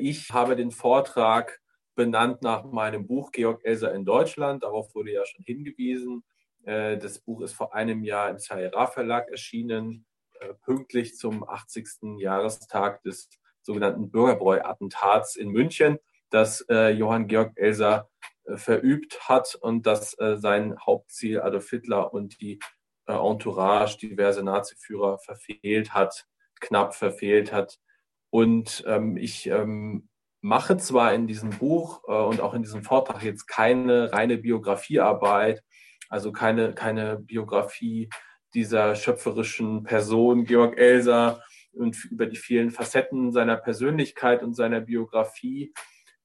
Ich 0.00 0.30
habe 0.32 0.56
den 0.56 0.70
Vortrag 0.70 1.60
benannt 1.94 2.40
nach 2.42 2.64
meinem 2.64 3.06
Buch 3.06 3.32
Georg 3.32 3.64
Elser 3.64 3.92
in 3.92 4.06
Deutschland. 4.06 4.62
Darauf 4.62 4.94
wurde 4.94 5.12
ja 5.12 5.26
schon 5.26 5.44
hingewiesen. 5.44 6.24
Äh, 6.64 6.96
das 6.96 7.18
Buch 7.18 7.42
ist 7.42 7.52
vor 7.52 7.74
einem 7.74 8.02
Jahr 8.02 8.30
im 8.30 8.38
Zahira 8.38 8.86
Verlag 8.86 9.28
erschienen, 9.28 10.06
äh, 10.40 10.54
pünktlich 10.64 11.16
zum 11.16 11.46
80. 11.46 12.18
Jahrestag 12.18 13.02
des 13.02 13.28
sogenannten 13.60 14.10
Bürgerbräu-Attentats 14.10 15.36
in 15.36 15.50
München, 15.50 15.98
das 16.30 16.64
äh, 16.70 16.88
Johann 16.90 17.26
Georg 17.26 17.52
Elser 17.56 18.08
verübt 18.54 19.28
hat 19.28 19.54
und 19.54 19.86
das 19.86 20.16
sein 20.18 20.76
Hauptziel 20.84 21.40
Adolf 21.40 21.70
Hitler 21.70 22.12
und 22.12 22.40
die 22.40 22.58
Entourage, 23.06 23.98
diverse 23.98 24.42
Naziführer 24.42 25.18
verfehlt 25.18 25.94
hat, 25.94 26.26
knapp 26.58 26.94
verfehlt 26.94 27.52
hat. 27.52 27.78
Und 28.30 28.84
ähm, 28.86 29.16
ich 29.16 29.46
ähm, 29.48 30.08
mache 30.40 30.76
zwar 30.76 31.14
in 31.14 31.26
diesem 31.26 31.50
Buch 31.50 32.02
äh, 32.08 32.12
und 32.12 32.40
auch 32.40 32.54
in 32.54 32.62
diesem 32.62 32.82
Vortrag 32.82 33.22
jetzt 33.22 33.46
keine 33.46 34.12
reine 34.12 34.38
Biografiearbeit, 34.38 35.62
also 36.08 36.32
keine, 36.32 36.74
keine 36.74 37.18
Biografie 37.18 38.08
dieser 38.54 38.94
schöpferischen 38.96 39.82
Person, 39.84 40.44
Georg 40.44 40.78
Elser, 40.78 41.42
und 41.72 42.04
über 42.10 42.26
die 42.26 42.36
vielen 42.36 42.70
Facetten 42.70 43.32
seiner 43.32 43.56
Persönlichkeit 43.56 44.42
und 44.42 44.54
seiner 44.54 44.80
Biografie, 44.80 45.72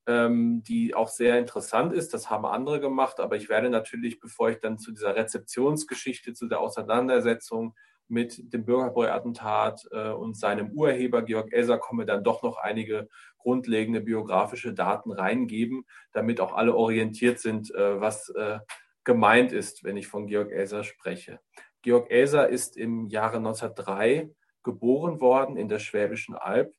ähm, 0.08 0.64
die 0.64 0.96
auch 0.96 1.08
sehr 1.08 1.40
interessant 1.40 1.94
ist. 1.94 2.14
Das 2.14 2.30
haben 2.30 2.46
andere 2.46 2.80
gemacht, 2.80 3.20
aber 3.20 3.36
ich 3.36 3.50
werde 3.50 3.70
natürlich, 3.70 4.20
bevor 4.20 4.50
ich 4.50 4.60
dann 4.60 4.78
zu 4.78 4.92
dieser 4.92 5.16
Rezeptionsgeschichte, 5.16 6.34
zu 6.34 6.48
der 6.48 6.60
Auseinandersetzung 6.60 7.76
mit 8.08 8.54
dem 8.54 8.66
Bürgerbräu-Attentat 8.66 9.88
äh, 9.92 10.10
und 10.10 10.38
seinem 10.38 10.72
Urheber 10.72 11.24
Georg 11.24 11.52
Elser 11.52 11.78
komme, 11.78 12.06
dann 12.06 12.24
doch 12.24 12.44
noch 12.44 12.58
einige 12.58 13.08
grundlegende 13.38 14.02
biografische 14.02 14.74
Daten 14.74 15.12
reingeben, 15.12 15.86
damit 16.14 16.40
auch 16.40 16.54
alle 16.54 16.76
orientiert 16.76 17.40
sind, 17.40 17.74
äh, 17.74 18.00
was 18.00 18.30
äh, 18.30 18.60
gemeint 19.04 19.52
ist, 19.52 19.84
wenn 19.84 19.98
ich 19.98 20.08
von 20.08 20.28
Georg 20.28 20.52
Elser 20.52 20.84
spreche. 20.84 21.40
Georg 21.82 22.10
Elser 22.10 22.50
ist 22.50 22.78
im 22.78 23.08
Jahre 23.08 23.38
1903 23.38 24.32
geboren 24.64 25.22
worden 25.22 25.56
in 25.56 25.70
der 25.70 25.80
Schwäbischen 25.80 26.36
Alb. 26.36 26.74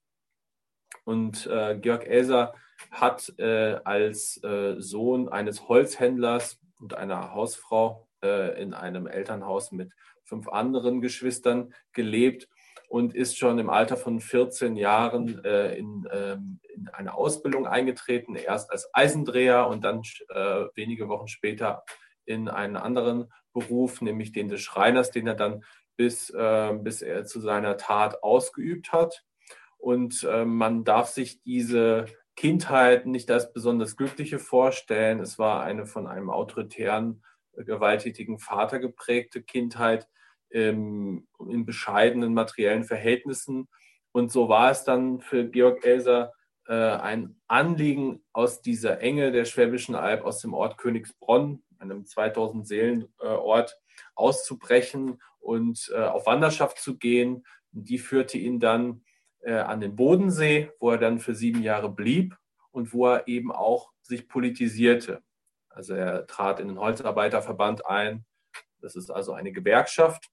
Und 1.04 1.46
äh, 1.46 1.78
Georg 1.78 2.04
Elser 2.06 2.54
hat 2.90 3.32
äh, 3.38 3.76
als 3.84 4.42
äh, 4.42 4.74
Sohn 4.78 5.28
eines 5.28 5.68
Holzhändlers 5.68 6.58
und 6.78 6.94
einer 6.94 7.32
Hausfrau 7.32 8.02
in 8.22 8.74
einem 8.74 9.06
Elternhaus 9.06 9.70
mit 9.70 9.92
fünf 10.26 10.48
anderen 10.48 11.00
Geschwistern 11.00 11.72
gelebt 11.92 12.48
und 12.88 13.14
ist 13.14 13.38
schon 13.38 13.58
im 13.58 13.70
Alter 13.70 13.96
von 13.96 14.20
14 14.20 14.76
Jahren 14.76 15.44
äh, 15.44 15.76
in, 15.76 16.06
ähm, 16.12 16.60
in, 16.74 16.88
eine 16.88 17.14
Ausbildung 17.14 17.66
eingetreten, 17.66 18.36
erst 18.36 18.70
als 18.70 18.88
Eisendreher 18.92 19.66
und 19.68 19.84
dann 19.84 20.02
äh, 20.28 20.66
wenige 20.74 21.08
Wochen 21.08 21.28
später 21.28 21.84
in 22.24 22.48
einen 22.48 22.76
anderen 22.76 23.32
Beruf, 23.52 24.02
nämlich 24.02 24.32
den 24.32 24.48
des 24.48 24.60
Schreiners, 24.60 25.10
den 25.10 25.26
er 25.26 25.34
dann 25.34 25.64
bis, 25.96 26.30
äh, 26.30 26.74
bis 26.80 27.02
er 27.02 27.24
zu 27.24 27.40
seiner 27.40 27.76
Tat 27.76 28.22
ausgeübt 28.22 28.92
hat. 28.92 29.24
Und 29.78 30.24
äh, 30.24 30.44
man 30.44 30.84
darf 30.84 31.08
sich 31.08 31.42
diese 31.42 32.06
Kindheit 32.34 33.06
nicht 33.06 33.30
als 33.30 33.52
besonders 33.52 33.96
glückliche 33.96 34.38
vorstellen. 34.38 35.20
Es 35.20 35.38
war 35.38 35.62
eine 35.62 35.86
von 35.86 36.06
einem 36.06 36.30
autoritären, 36.30 37.22
gewalttätigen 37.56 38.38
Vater 38.38 38.78
geprägte 38.78 39.42
Kindheit, 39.42 40.08
ähm, 40.50 41.26
in 41.48 41.66
bescheidenen 41.66 42.34
materiellen 42.34 42.84
Verhältnissen. 42.84 43.68
Und 44.12 44.32
so 44.32 44.48
war 44.48 44.70
es 44.70 44.84
dann 44.84 45.20
für 45.20 45.48
Georg 45.48 45.84
Elser 45.84 46.32
äh, 46.66 46.74
ein 46.74 47.40
Anliegen, 47.46 48.24
aus 48.32 48.62
dieser 48.62 49.00
Enge 49.00 49.32
der 49.32 49.44
Schwäbischen 49.44 49.94
Alb, 49.94 50.24
aus 50.24 50.40
dem 50.40 50.54
Ort 50.54 50.78
Königsbronn, 50.78 51.62
einem 51.78 52.06
2000 52.06 52.66
Seelen 52.66 53.08
Ort, 53.18 53.78
auszubrechen 54.14 55.20
und 55.38 55.90
äh, 55.94 56.02
auf 56.02 56.26
Wanderschaft 56.26 56.78
zu 56.78 56.98
gehen. 56.98 57.46
Die 57.70 57.98
führte 57.98 58.38
ihn 58.38 58.60
dann 58.60 59.02
äh, 59.40 59.52
an 59.52 59.80
den 59.80 59.96
Bodensee, 59.96 60.70
wo 60.80 60.90
er 60.90 60.98
dann 60.98 61.18
für 61.20 61.34
sieben 61.34 61.62
Jahre 61.62 61.90
blieb 61.90 62.36
und 62.70 62.92
wo 62.92 63.06
er 63.06 63.28
eben 63.28 63.52
auch 63.52 63.92
sich 64.02 64.28
politisierte. 64.28 65.22
Also 65.68 65.94
er 65.94 66.26
trat 66.26 66.58
in 66.58 66.68
den 66.68 66.78
Holzarbeiterverband 66.78 67.86
ein. 67.86 68.24
Das 68.80 68.96
ist 68.96 69.10
also 69.10 69.32
eine 69.32 69.52
Gewerkschaft 69.52 70.30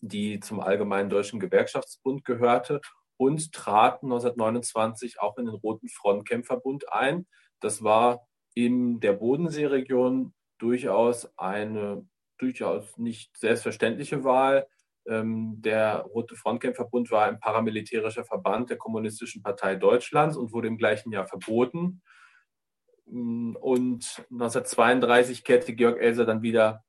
die 0.00 0.40
zum 0.40 0.60
Allgemeinen 0.60 1.10
Deutschen 1.10 1.40
Gewerkschaftsbund 1.40 2.24
gehörte 2.24 2.80
und 3.16 3.52
trat 3.52 4.02
1929 4.02 5.20
auch 5.20 5.36
in 5.36 5.46
den 5.46 5.54
Roten 5.54 5.88
Frontkämpferbund 5.88 6.92
ein. 6.92 7.26
Das 7.60 7.82
war 7.82 8.26
in 8.54 9.00
der 9.00 9.12
Bodenseeregion 9.12 10.32
durchaus 10.58 11.30
eine 11.38 12.06
durchaus 12.38 12.96
nicht 12.96 13.36
selbstverständliche 13.36 14.24
Wahl. 14.24 14.66
Ähm, 15.06 15.56
der 15.60 15.98
Rote 16.00 16.36
Frontkämpferbund 16.36 17.10
war 17.10 17.26
ein 17.26 17.40
paramilitärischer 17.40 18.24
Verband 18.24 18.70
der 18.70 18.78
Kommunistischen 18.78 19.42
Partei 19.42 19.76
Deutschlands 19.76 20.36
und 20.36 20.52
wurde 20.52 20.68
im 20.68 20.78
gleichen 20.78 21.12
Jahr 21.12 21.26
verboten. 21.26 22.02
Und 23.06 24.24
1932 24.30 25.44
kehrte 25.44 25.74
Georg 25.74 26.00
Elser 26.00 26.24
dann 26.24 26.42
wieder 26.42 26.84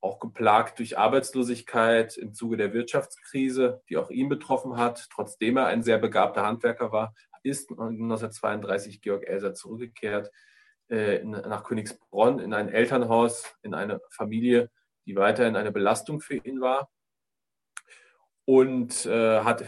auch 0.00 0.20
geplagt 0.20 0.78
durch 0.78 0.98
Arbeitslosigkeit 0.98 2.16
im 2.16 2.32
Zuge 2.32 2.56
der 2.56 2.72
Wirtschaftskrise, 2.72 3.82
die 3.88 3.96
auch 3.96 4.10
ihn 4.10 4.28
betroffen 4.28 4.76
hat. 4.76 5.08
Trotzdem 5.10 5.56
er 5.56 5.66
ein 5.66 5.82
sehr 5.82 5.98
begabter 5.98 6.46
Handwerker 6.46 6.92
war, 6.92 7.14
ist 7.42 7.70
1932 7.70 9.00
Georg 9.00 9.26
Elser 9.26 9.54
zurückgekehrt 9.54 10.30
äh, 10.88 11.22
nach 11.24 11.64
Königsbronn 11.64 12.38
in 12.38 12.54
ein 12.54 12.68
Elternhaus, 12.68 13.44
in 13.62 13.74
eine 13.74 14.00
Familie, 14.10 14.70
die 15.06 15.16
weiterhin 15.16 15.56
eine 15.56 15.72
Belastung 15.72 16.20
für 16.20 16.36
ihn 16.36 16.60
war 16.60 16.90
und 18.44 19.04
äh, 19.04 19.40
hat 19.40 19.64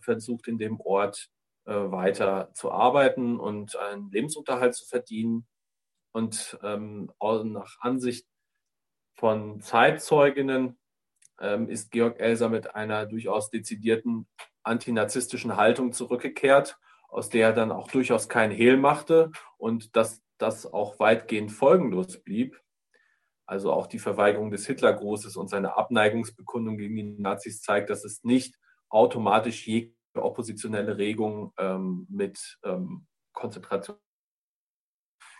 versucht, 0.00 0.48
in 0.48 0.58
dem 0.58 0.80
Ort 0.80 1.30
äh, 1.66 1.72
weiter 1.72 2.50
zu 2.54 2.72
arbeiten 2.72 3.38
und 3.38 3.76
einen 3.76 4.10
Lebensunterhalt 4.10 4.74
zu 4.74 4.86
verdienen. 4.86 5.46
Und 6.12 6.58
ähm, 6.62 7.12
nach 7.20 7.76
Ansicht 7.80 8.26
von 9.14 9.60
Zeitzeuginnen 9.60 10.78
ähm, 11.40 11.68
ist 11.68 11.90
Georg 11.90 12.20
Elser 12.20 12.48
mit 12.48 12.74
einer 12.74 13.06
durchaus 13.06 13.50
dezidierten 13.50 14.26
antinazistischen 14.62 15.56
Haltung 15.56 15.92
zurückgekehrt, 15.92 16.78
aus 17.08 17.28
der 17.28 17.48
er 17.48 17.52
dann 17.52 17.70
auch 17.70 17.88
durchaus 17.88 18.28
kein 18.28 18.50
Hehl 18.50 18.76
machte 18.76 19.30
und 19.56 19.96
dass 19.96 20.22
das 20.38 20.66
auch 20.66 20.98
weitgehend 20.98 21.52
folgenlos 21.52 22.22
blieb. 22.22 22.60
Also 23.46 23.72
auch 23.72 23.86
die 23.86 23.98
Verweigerung 23.98 24.50
des 24.50 24.66
Hitlergrußes 24.66 25.36
und 25.36 25.48
seine 25.48 25.76
Abneigungsbekundung 25.76 26.78
gegen 26.78 26.96
die 26.96 27.22
Nazis 27.22 27.60
zeigt, 27.60 27.90
dass 27.90 28.04
es 28.04 28.24
nicht 28.24 28.56
automatisch 28.88 29.66
jede 29.66 29.92
oppositionelle 30.14 30.96
Regung 30.96 31.52
ähm, 31.58 32.06
mit 32.08 32.58
ähm, 32.64 33.06
Konzentration. 33.32 33.98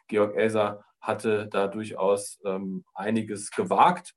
Georg 0.08 0.36
Elser 0.36 0.84
hatte 1.04 1.48
da 1.48 1.68
durchaus 1.68 2.40
ähm, 2.44 2.84
einiges 2.94 3.50
gewagt. 3.50 4.14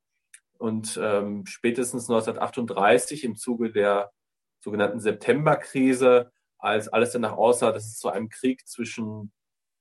Und 0.58 0.98
ähm, 1.00 1.44
spätestens 1.46 2.08
1938 2.08 3.24
im 3.24 3.36
Zuge 3.36 3.70
der 3.70 4.10
sogenannten 4.60 4.98
Septemberkrise, 4.98 6.32
als 6.58 6.88
alles 6.88 7.12
danach 7.12 7.36
aussah, 7.36 7.70
dass 7.72 7.86
es 7.86 7.98
zu 7.98 8.08
einem 8.08 8.30
Krieg 8.30 8.66
zwischen 8.66 9.32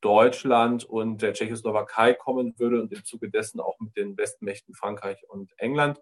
Deutschland 0.02 0.84
und 0.84 1.22
der 1.22 1.34
Tschechoslowakei 1.34 2.14
kommen 2.14 2.54
würde 2.60 2.82
und 2.82 2.94
im 2.94 3.04
Zuge 3.04 3.32
dessen 3.32 3.60
auch 3.60 3.80
mit 3.80 3.96
den 3.96 4.16
Westmächten 4.18 4.76
Frankreich 4.76 5.18
und 5.30 5.52
England 5.58 6.00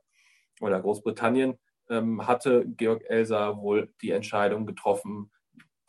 oder 0.59 0.81
Großbritannien, 0.81 1.57
ähm, 1.89 2.27
hatte 2.27 2.65
Georg 2.67 3.03
Elser 3.07 3.57
wohl 3.57 3.93
die 4.01 4.11
Entscheidung 4.11 4.65
getroffen, 4.65 5.31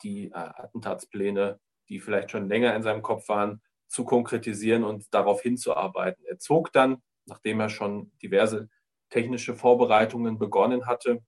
die 0.03 0.27
äh, 0.27 0.35
Attentatspläne, 0.35 1.59
die 1.89 1.99
vielleicht 1.99 2.31
schon 2.31 2.47
länger 2.47 2.75
in 2.75 2.83
seinem 2.83 3.01
Kopf 3.01 3.27
waren, 3.27 3.61
zu 3.87 4.03
konkretisieren 4.05 4.83
und 4.83 5.13
darauf 5.13 5.41
hinzuarbeiten. 5.41 6.23
Er 6.25 6.39
zog 6.39 6.71
dann, 6.71 7.01
nachdem 7.25 7.59
er 7.59 7.69
schon 7.69 8.11
diverse 8.21 8.69
technische 9.09 9.55
Vorbereitungen 9.55 10.37
begonnen 10.37 10.85
hatte, 10.85 11.23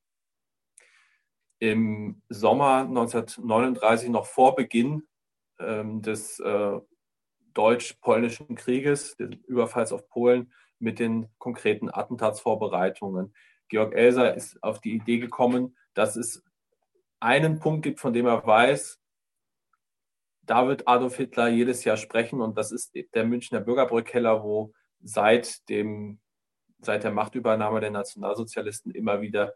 im 1.60 2.22
Sommer 2.30 2.82
1939 2.82 4.10
noch 4.10 4.26
vor 4.26 4.56
Beginn 4.56 5.04
ähm, 5.60 6.02
des 6.02 6.40
äh, 6.40 6.80
deutsch-polnischen 7.54 8.56
Krieges, 8.56 9.18
des 9.18 9.32
Überfalls 9.48 9.92
auf 9.92 10.08
Polen, 10.08 10.54
mit 10.80 11.00
den 11.00 11.28
konkreten 11.38 11.90
Attentatsvorbereitungen. 11.90 13.34
Georg 13.68 13.94
Elser 13.94 14.34
ist 14.36 14.64
auf 14.64 14.80
die 14.80 14.94
Idee 14.94 15.20
gekommen, 15.20 15.78
dass 15.94 16.16
es 16.16 16.44
einen 17.20 17.60
Punkt 17.60 17.84
gibt, 17.84 18.00
von 18.00 18.14
dem 18.14 18.26
er 18.26 18.46
weiß, 18.46 18.99
da 20.50 20.68
wird 20.68 20.88
Adolf 20.88 21.18
Hitler 21.18 21.48
jedes 21.48 21.84
Jahr 21.84 21.96
sprechen 21.96 22.42
und 22.42 22.58
das 22.58 22.72
ist 22.72 22.98
der 23.14 23.24
Münchner 23.24 23.60
Bürgerbrückkeller, 23.60 24.44
wo 24.44 24.74
seit, 25.00 25.70
dem, 25.70 26.20
seit 26.80 27.04
der 27.04 27.12
Machtübernahme 27.12 27.80
der 27.82 27.92
Nationalsozialisten 27.92 28.92
immer 28.92 29.22
wieder 29.22 29.54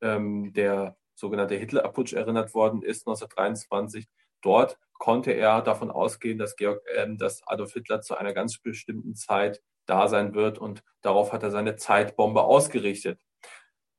ähm, 0.00 0.52
der 0.52 0.96
sogenannte 1.16 1.56
Hitler-Putsch 1.56 2.12
erinnert 2.12 2.54
worden 2.54 2.82
ist, 2.82 3.08
1923. 3.08 4.06
dort 4.40 4.78
konnte 4.92 5.32
er 5.32 5.62
davon 5.62 5.90
ausgehen, 5.90 6.38
dass, 6.38 6.54
Georg, 6.54 6.80
äh, 6.94 7.08
dass 7.16 7.42
Adolf 7.48 7.72
Hitler 7.72 8.00
zu 8.00 8.16
einer 8.16 8.32
ganz 8.32 8.58
bestimmten 8.58 9.16
Zeit 9.16 9.60
da 9.86 10.06
sein 10.06 10.32
wird 10.34 10.58
und 10.58 10.84
darauf 11.00 11.32
hat 11.32 11.42
er 11.42 11.50
seine 11.50 11.74
Zeitbombe 11.74 12.44
ausgerichtet. 12.44 13.20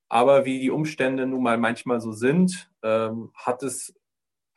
Aber 0.07 0.45
wie 0.45 0.59
die 0.59 0.71
Umstände 0.71 1.25
nun 1.25 1.43
mal 1.43 1.57
manchmal 1.57 1.99
so 1.99 2.13
sind, 2.13 2.71
ähm, 2.83 3.31
hat 3.35 3.63
es 3.63 3.93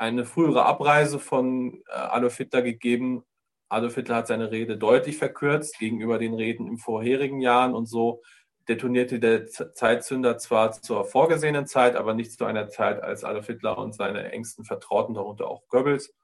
eine 0.00 0.24
frühere 0.24 0.64
Abreise 0.64 1.18
von 1.18 1.82
äh, 1.86 1.92
Adolf 1.92 2.38
Hitler 2.38 2.62
gegeben. 2.62 3.22
Adolf 3.68 3.96
Hitler 3.96 4.16
hat 4.16 4.28
seine 4.28 4.50
Rede 4.50 4.78
deutlich 4.78 5.18
verkürzt 5.18 5.78
gegenüber 5.78 6.18
den 6.18 6.32
Reden 6.32 6.66
im 6.66 6.78
vorherigen 6.78 7.40
Jahren 7.40 7.74
und 7.74 7.84
so 7.84 8.22
detonierte 8.66 9.20
der 9.20 9.46
Zeitzünder 9.46 10.38
zwar 10.38 10.72
zur 10.72 11.04
vorgesehenen 11.04 11.66
Zeit, 11.66 11.96
aber 11.96 12.14
nicht 12.14 12.32
zu 12.32 12.46
einer 12.46 12.68
Zeit, 12.68 13.02
als 13.02 13.24
Adolf 13.24 13.46
Hitler 13.48 13.76
und 13.76 13.94
seine 13.94 14.32
engsten 14.32 14.64
Vertrauten, 14.64 15.14
darunter 15.14 15.48
auch 15.48 15.68
Goebbels, 15.68 16.14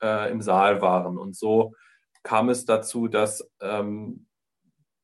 äh, 0.00 0.30
im 0.30 0.40
Saal 0.40 0.80
waren. 0.80 1.18
Und 1.18 1.34
so 1.34 1.74
kam 2.22 2.48
es 2.48 2.64
dazu, 2.64 3.08
dass 3.08 3.50
ähm, 3.60 4.26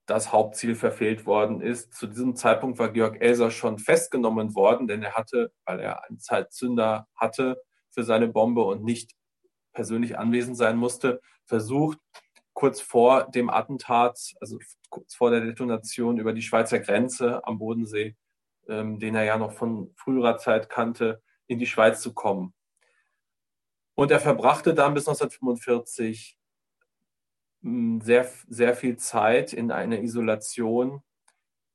das 0.06 0.30
Hauptziel 0.32 0.76
verfehlt 0.76 1.26
worden 1.26 1.60
ist. 1.60 1.92
Zu 1.94 2.06
diesem 2.06 2.36
Zeitpunkt 2.36 2.78
war 2.78 2.90
Georg 2.90 3.20
Elser 3.20 3.50
schon 3.50 3.78
festgenommen 3.78 4.54
worden, 4.54 4.86
denn 4.86 5.02
er 5.02 5.14
hatte, 5.14 5.50
weil 5.64 5.80
er 5.80 6.04
einen 6.04 6.20
Zeitzünder 6.20 7.08
hatte 7.16 7.56
für 7.96 8.04
seine 8.04 8.28
Bombe 8.28 8.62
und 8.62 8.84
nicht 8.84 9.16
persönlich 9.72 10.18
anwesend 10.18 10.56
sein 10.58 10.76
musste, 10.76 11.22
versucht, 11.46 11.98
kurz 12.52 12.80
vor 12.82 13.30
dem 13.30 13.48
Attentat, 13.48 14.34
also 14.38 14.58
kurz 14.90 15.14
vor 15.14 15.30
der 15.30 15.40
Detonation 15.40 16.18
über 16.18 16.34
die 16.34 16.42
Schweizer 16.42 16.78
Grenze 16.78 17.42
am 17.46 17.58
Bodensee, 17.58 18.14
ähm, 18.68 18.98
den 18.98 19.14
er 19.14 19.24
ja 19.24 19.38
noch 19.38 19.52
von 19.52 19.94
früherer 19.96 20.36
Zeit 20.36 20.68
kannte, 20.68 21.22
in 21.46 21.58
die 21.58 21.66
Schweiz 21.66 22.02
zu 22.02 22.12
kommen. 22.12 22.52
Und 23.94 24.10
er 24.10 24.20
verbrachte 24.20 24.74
dann 24.74 24.92
bis 24.92 25.08
1945 25.08 26.38
sehr, 27.62 28.30
sehr 28.48 28.74
viel 28.74 28.98
Zeit 28.98 29.54
in 29.54 29.72
einer 29.72 30.00
Isolation, 30.00 31.02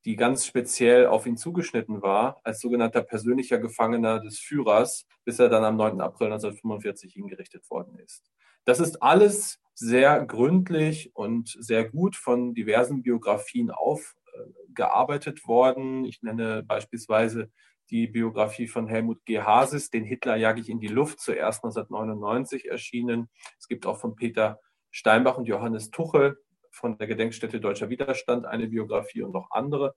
die 0.06 0.16
ganz 0.16 0.46
speziell 0.46 1.06
auf 1.06 1.26
ihn 1.26 1.38
zugeschnitten 1.38 2.02
war, 2.02 2.42
als 2.44 2.60
sogenannter 2.60 3.02
persönlicher 3.02 3.60
Gefangener 3.60 4.20
des 4.20 4.40
Führers, 4.40 5.06
bis 5.26 5.40
er 5.40 5.50
dann 5.50 5.64
am 5.64 5.78
9. 5.78 6.02
April 6.02 6.28
1945 6.28 7.14
hingerichtet 7.14 7.70
worden 7.70 7.98
ist. 8.00 8.32
Das 8.66 8.80
ist 8.80 9.02
alles 9.02 9.60
sehr 9.74 10.26
gründlich 10.26 11.16
und 11.16 11.56
sehr 11.60 11.90
gut 11.90 12.16
von 12.16 12.54
diversen 12.54 13.02
Biografien 13.02 13.72
aufgearbeitet 13.72 15.48
worden. 15.48 16.06
Ich 16.06 16.22
nenne 16.22 16.64
beispielsweise 16.64 17.52
die 17.90 18.08
Biografie 18.08 18.68
von 18.68 18.88
Helmut 18.88 19.26
G. 19.26 19.42
Hasis, 19.42 19.90
den 19.90 20.06
Hitler 20.06 20.36
jage 20.38 20.62
ich 20.62 20.70
in 20.70 20.80
die 20.80 20.88
Luft, 20.88 21.20
zuerst 21.20 21.64
1999 21.64 22.70
erschienen. 22.70 23.30
Es 23.60 23.68
gibt 23.68 23.86
auch 23.86 24.00
von 24.00 24.16
Peter 24.16 24.60
Steinbach 24.92 25.38
und 25.38 25.46
Johannes 25.46 25.90
Tuchel 25.90 26.38
von 26.72 26.98
der 26.98 27.08
Gedenkstätte 27.08 27.60
Deutscher 27.60 27.90
Widerstand 27.90 28.46
eine 28.46 28.68
Biografie 28.68 29.22
und 29.22 29.34
noch 29.34 29.52
andere. 29.52 29.96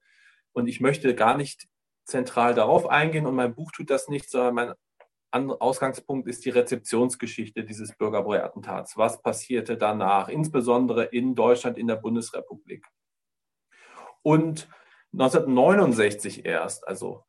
Und 0.52 0.66
ich 0.66 0.80
möchte 0.80 1.14
gar 1.14 1.36
nicht 1.36 1.68
zentral 2.04 2.54
darauf 2.54 2.88
eingehen 2.88 3.26
und 3.26 3.34
mein 3.34 3.54
Buch 3.54 3.72
tut 3.72 3.90
das 3.90 4.08
nicht, 4.08 4.30
sondern 4.30 4.54
mein 4.54 4.74
Ausgangspunkt 5.50 6.28
ist 6.28 6.44
die 6.44 6.50
Rezeptionsgeschichte 6.50 7.64
dieses 7.64 7.96
Bürgerbräu-Attentats. 7.96 8.96
Was 8.96 9.20
passierte 9.20 9.76
danach, 9.76 10.28
insbesondere 10.28 11.04
in 11.04 11.34
Deutschland, 11.34 11.76
in 11.76 11.88
der 11.88 11.96
Bundesrepublik? 11.96 12.86
Und 14.22 14.68
1969 15.12 16.44
erst, 16.44 16.86
also 16.86 17.24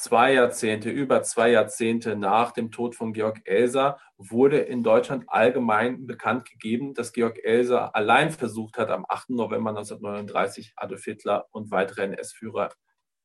zwei 0.00 0.32
Jahrzehnte, 0.32 0.88
über 0.88 1.22
zwei 1.22 1.50
Jahrzehnte 1.50 2.16
nach 2.16 2.52
dem 2.52 2.70
Tod 2.70 2.96
von 2.96 3.12
Georg 3.12 3.42
Elser 3.44 4.00
wurde 4.16 4.58
in 4.58 4.82
Deutschland 4.82 5.24
allgemein 5.28 6.06
bekannt 6.06 6.48
gegeben, 6.48 6.94
dass 6.94 7.12
Georg 7.12 7.38
Elser 7.44 7.94
allein 7.94 8.30
versucht 8.30 8.78
hat, 8.78 8.88
am 8.88 9.04
8. 9.06 9.30
November 9.30 9.70
1939 9.70 10.72
Adolf 10.76 11.04
Hitler 11.04 11.48
und 11.50 11.70
weitere 11.70 12.04
NS-Führer 12.04 12.70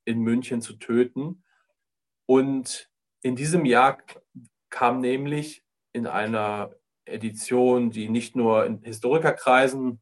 in 0.04 0.20
München 0.20 0.62
zu 0.62 0.74
töten. 0.76 1.46
Und 2.26 2.90
in 3.22 3.38
diesem 3.38 3.64
Jahr 3.64 4.00
kam 4.70 5.00
nämlich 5.00 5.64
in 5.94 6.08
einer 6.08 6.76
Edition, 7.06 7.90
die 7.90 8.10
nicht 8.10 8.36
nur 8.36 8.66
in 8.66 8.82
Historikerkreisen 8.82 10.02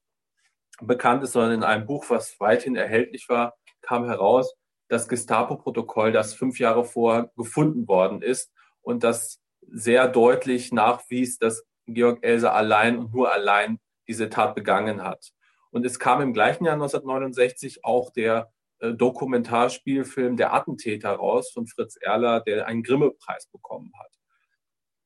bekannt 0.81 1.21
ist, 1.21 1.33
sondern 1.33 1.53
in 1.53 1.63
einem 1.63 1.85
Buch, 1.85 2.09
was 2.09 2.39
weithin 2.39 2.75
erhältlich 2.75 3.29
war, 3.29 3.53
kam 3.81 4.05
heraus, 4.05 4.55
das 4.93 5.07
Gestapo-Protokoll, 5.07 6.11
das 6.11 6.33
fünf 6.33 6.59
Jahre 6.59 6.85
vorher 6.85 7.31
gefunden 7.35 7.87
worden 7.87 8.21
ist 8.21 8.51
und 8.81 9.03
das 9.03 9.41
sehr 9.61 10.07
deutlich 10.07 10.71
nachwies, 10.71 11.37
dass 11.39 11.65
Georg 11.87 12.23
Elser 12.23 12.53
allein 12.53 12.97
und 12.97 13.13
nur 13.13 13.31
allein 13.31 13.79
diese 14.07 14.29
Tat 14.29 14.55
begangen 14.55 15.03
hat. 15.03 15.31
Und 15.71 15.85
es 15.85 15.99
kam 15.99 16.21
im 16.21 16.33
gleichen 16.33 16.65
Jahr 16.65 16.75
1969 16.75 17.83
auch 17.83 18.11
der 18.11 18.51
äh, 18.79 18.93
Dokumentarspielfilm 18.93 20.37
Der 20.37 20.53
Attentäter 20.53 21.11
raus 21.11 21.51
von 21.51 21.65
Fritz 21.65 21.97
Erler, 21.99 22.41
der 22.41 22.67
einen 22.67 22.83
Grimme-Preis 22.83 23.47
bekommen 23.47 23.91
hat. 23.99 24.11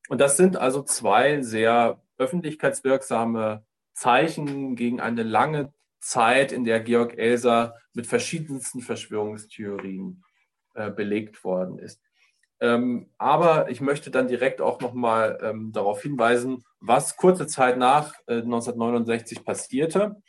Und 0.10 0.19
das 0.19 0.38
sind 0.38 0.57
also 0.57 0.84
zwei 0.84 1.42
sehr 1.42 2.01
öffentlichkeitswirksame 2.18 3.66
Zeichen 3.94 4.75
gegen 4.75 5.00
eine 5.00 5.24
lange 5.24 5.74
Zeit, 6.00 6.52
in 6.52 6.64
der 6.64 6.80
Georg 6.80 7.18
Elser 7.18 7.76
mit 7.94 8.08
verschiedensten 8.08 8.82
Verschwörungstheorien 8.82 10.24
äh, 10.76 10.92
belegt 10.92 11.44
worden 11.44 11.80
ist. 11.80 12.02
Ähm, 12.60 13.10
aber 13.18 13.70
ich 13.70 13.82
möchte 13.82 14.10
dann 14.10 14.28
direkt 14.28 14.62
auch 14.62 14.80
nochmal 14.80 15.38
ähm, 15.44 15.72
darauf 15.72 16.02
hinweisen, 16.02 16.64
was 16.80 17.16
kurze 17.16 17.48
Zeit 17.48 17.78
nach 17.78 18.14
äh, 18.28 18.38
1969 18.38 19.46
passierte. 19.46 20.22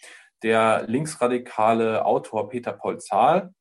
Der 0.43 0.85
linksradikale 0.87 2.05
Autor 2.05 2.49
Peter 2.49 2.73
Polzal 2.73 3.55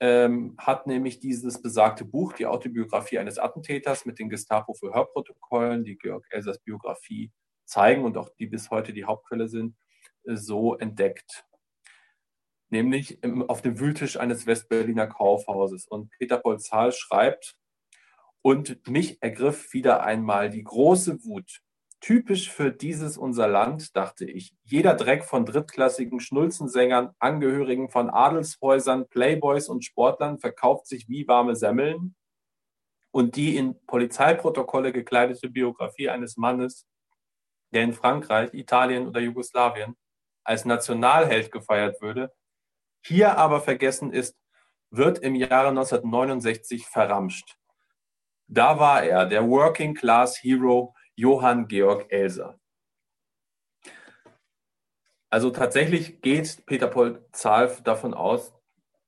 ähm, 0.00 0.56
hat 0.58 0.86
nämlich 0.86 1.20
dieses 1.20 1.62
besagte 1.62 2.04
Buch, 2.04 2.32
die 2.32 2.46
Autobiografie 2.46 3.18
eines 3.18 3.38
Attentäters 3.38 4.04
mit 4.04 4.18
den 4.18 4.28
Gestapo-Verhörprotokollen, 4.28 5.84
die 5.84 5.96
Georg 5.96 6.26
Elsers 6.30 6.58
Biografie 6.60 7.32
zeigen 7.64 8.04
und 8.04 8.16
auch 8.16 8.30
die 8.38 8.46
bis 8.46 8.70
heute 8.70 8.92
die 8.92 9.04
Hauptquelle 9.04 9.48
sind, 9.48 9.76
äh, 10.24 10.36
so 10.36 10.76
entdeckt 10.76 11.44
nämlich 12.70 13.22
im, 13.22 13.48
auf 13.48 13.62
dem 13.62 13.78
Wühltisch 13.78 14.18
eines 14.18 14.46
Westberliner 14.46 15.06
Kaufhauses. 15.06 15.86
Und 15.86 16.10
Peter 16.18 16.38
Polzal 16.38 16.92
schreibt, 16.92 17.56
und 18.42 18.88
mich 18.88 19.22
ergriff 19.22 19.72
wieder 19.72 20.02
einmal 20.02 20.50
die 20.50 20.62
große 20.62 21.24
Wut. 21.24 21.60
Typisch 22.00 22.50
für 22.50 22.70
dieses 22.70 23.18
unser 23.18 23.48
Land, 23.48 23.96
dachte 23.96 24.24
ich. 24.24 24.54
Jeder 24.64 24.94
Dreck 24.94 25.24
von 25.24 25.44
drittklassigen 25.44 26.20
Schnulzensängern, 26.20 27.10
Angehörigen 27.18 27.90
von 27.90 28.08
Adelshäusern, 28.08 29.08
Playboys 29.08 29.68
und 29.68 29.84
Sportlern 29.84 30.38
verkauft 30.38 30.86
sich 30.86 31.08
wie 31.08 31.26
warme 31.26 31.56
Semmeln. 31.56 32.14
Und 33.10 33.34
die 33.36 33.56
in 33.56 33.74
Polizeiprotokolle 33.86 34.92
gekleidete 34.92 35.50
Biografie 35.50 36.08
eines 36.08 36.36
Mannes, 36.36 36.86
der 37.72 37.82
in 37.82 37.92
Frankreich, 37.92 38.54
Italien 38.54 39.08
oder 39.08 39.20
Jugoslawien 39.20 39.96
als 40.44 40.64
Nationalheld 40.64 41.50
gefeiert 41.50 42.00
würde, 42.00 42.32
hier 43.08 43.38
aber 43.38 43.60
vergessen 43.60 44.12
ist, 44.12 44.36
wird 44.90 45.18
im 45.18 45.34
Jahre 45.34 45.68
1969 45.68 46.86
verramscht. 46.86 47.56
Da 48.46 48.78
war 48.78 49.02
er, 49.02 49.26
der 49.26 49.48
Working 49.48 49.94
Class 49.94 50.42
Hero 50.42 50.94
Johann 51.16 51.66
Georg 51.68 52.10
Elser. 52.10 52.58
Also 55.30 55.50
tatsächlich 55.50 56.22
geht 56.22 56.64
Peter 56.64 56.86
Paul 56.86 57.26
Zahl 57.32 57.76
davon 57.84 58.14
aus, 58.14 58.54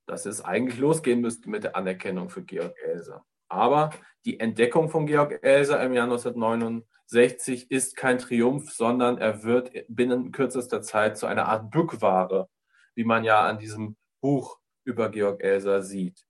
dass 0.05 0.25
es 0.25 0.41
eigentlich 0.43 0.77
losgehen 0.79 1.21
müsste 1.21 1.49
mit 1.49 1.63
der 1.63 1.75
Anerkennung 1.75 2.29
für 2.29 2.43
Georg 2.43 2.75
Elser. 2.83 3.25
Aber 3.49 3.91
die 4.25 4.39
Entdeckung 4.39 4.89
von 4.89 5.07
Georg 5.07 5.43
Elser 5.43 5.81
im 5.83 5.93
Jahr 5.93 6.03
1969 6.03 7.71
ist 7.71 7.95
kein 7.95 8.19
Triumph, 8.19 8.71
sondern 8.71 9.17
er 9.17 9.43
wird 9.43 9.71
binnen 9.87 10.31
kürzester 10.31 10.81
Zeit 10.81 11.17
zu 11.17 11.25
einer 11.25 11.47
Art 11.47 11.71
Bückware 11.71 12.47
wie 12.95 13.03
man 13.03 13.23
ja 13.23 13.41
an 13.41 13.59
diesem 13.59 13.95
Buch 14.21 14.59
über 14.83 15.09
Georg 15.09 15.43
Elser 15.43 15.81
sieht. 15.83 16.25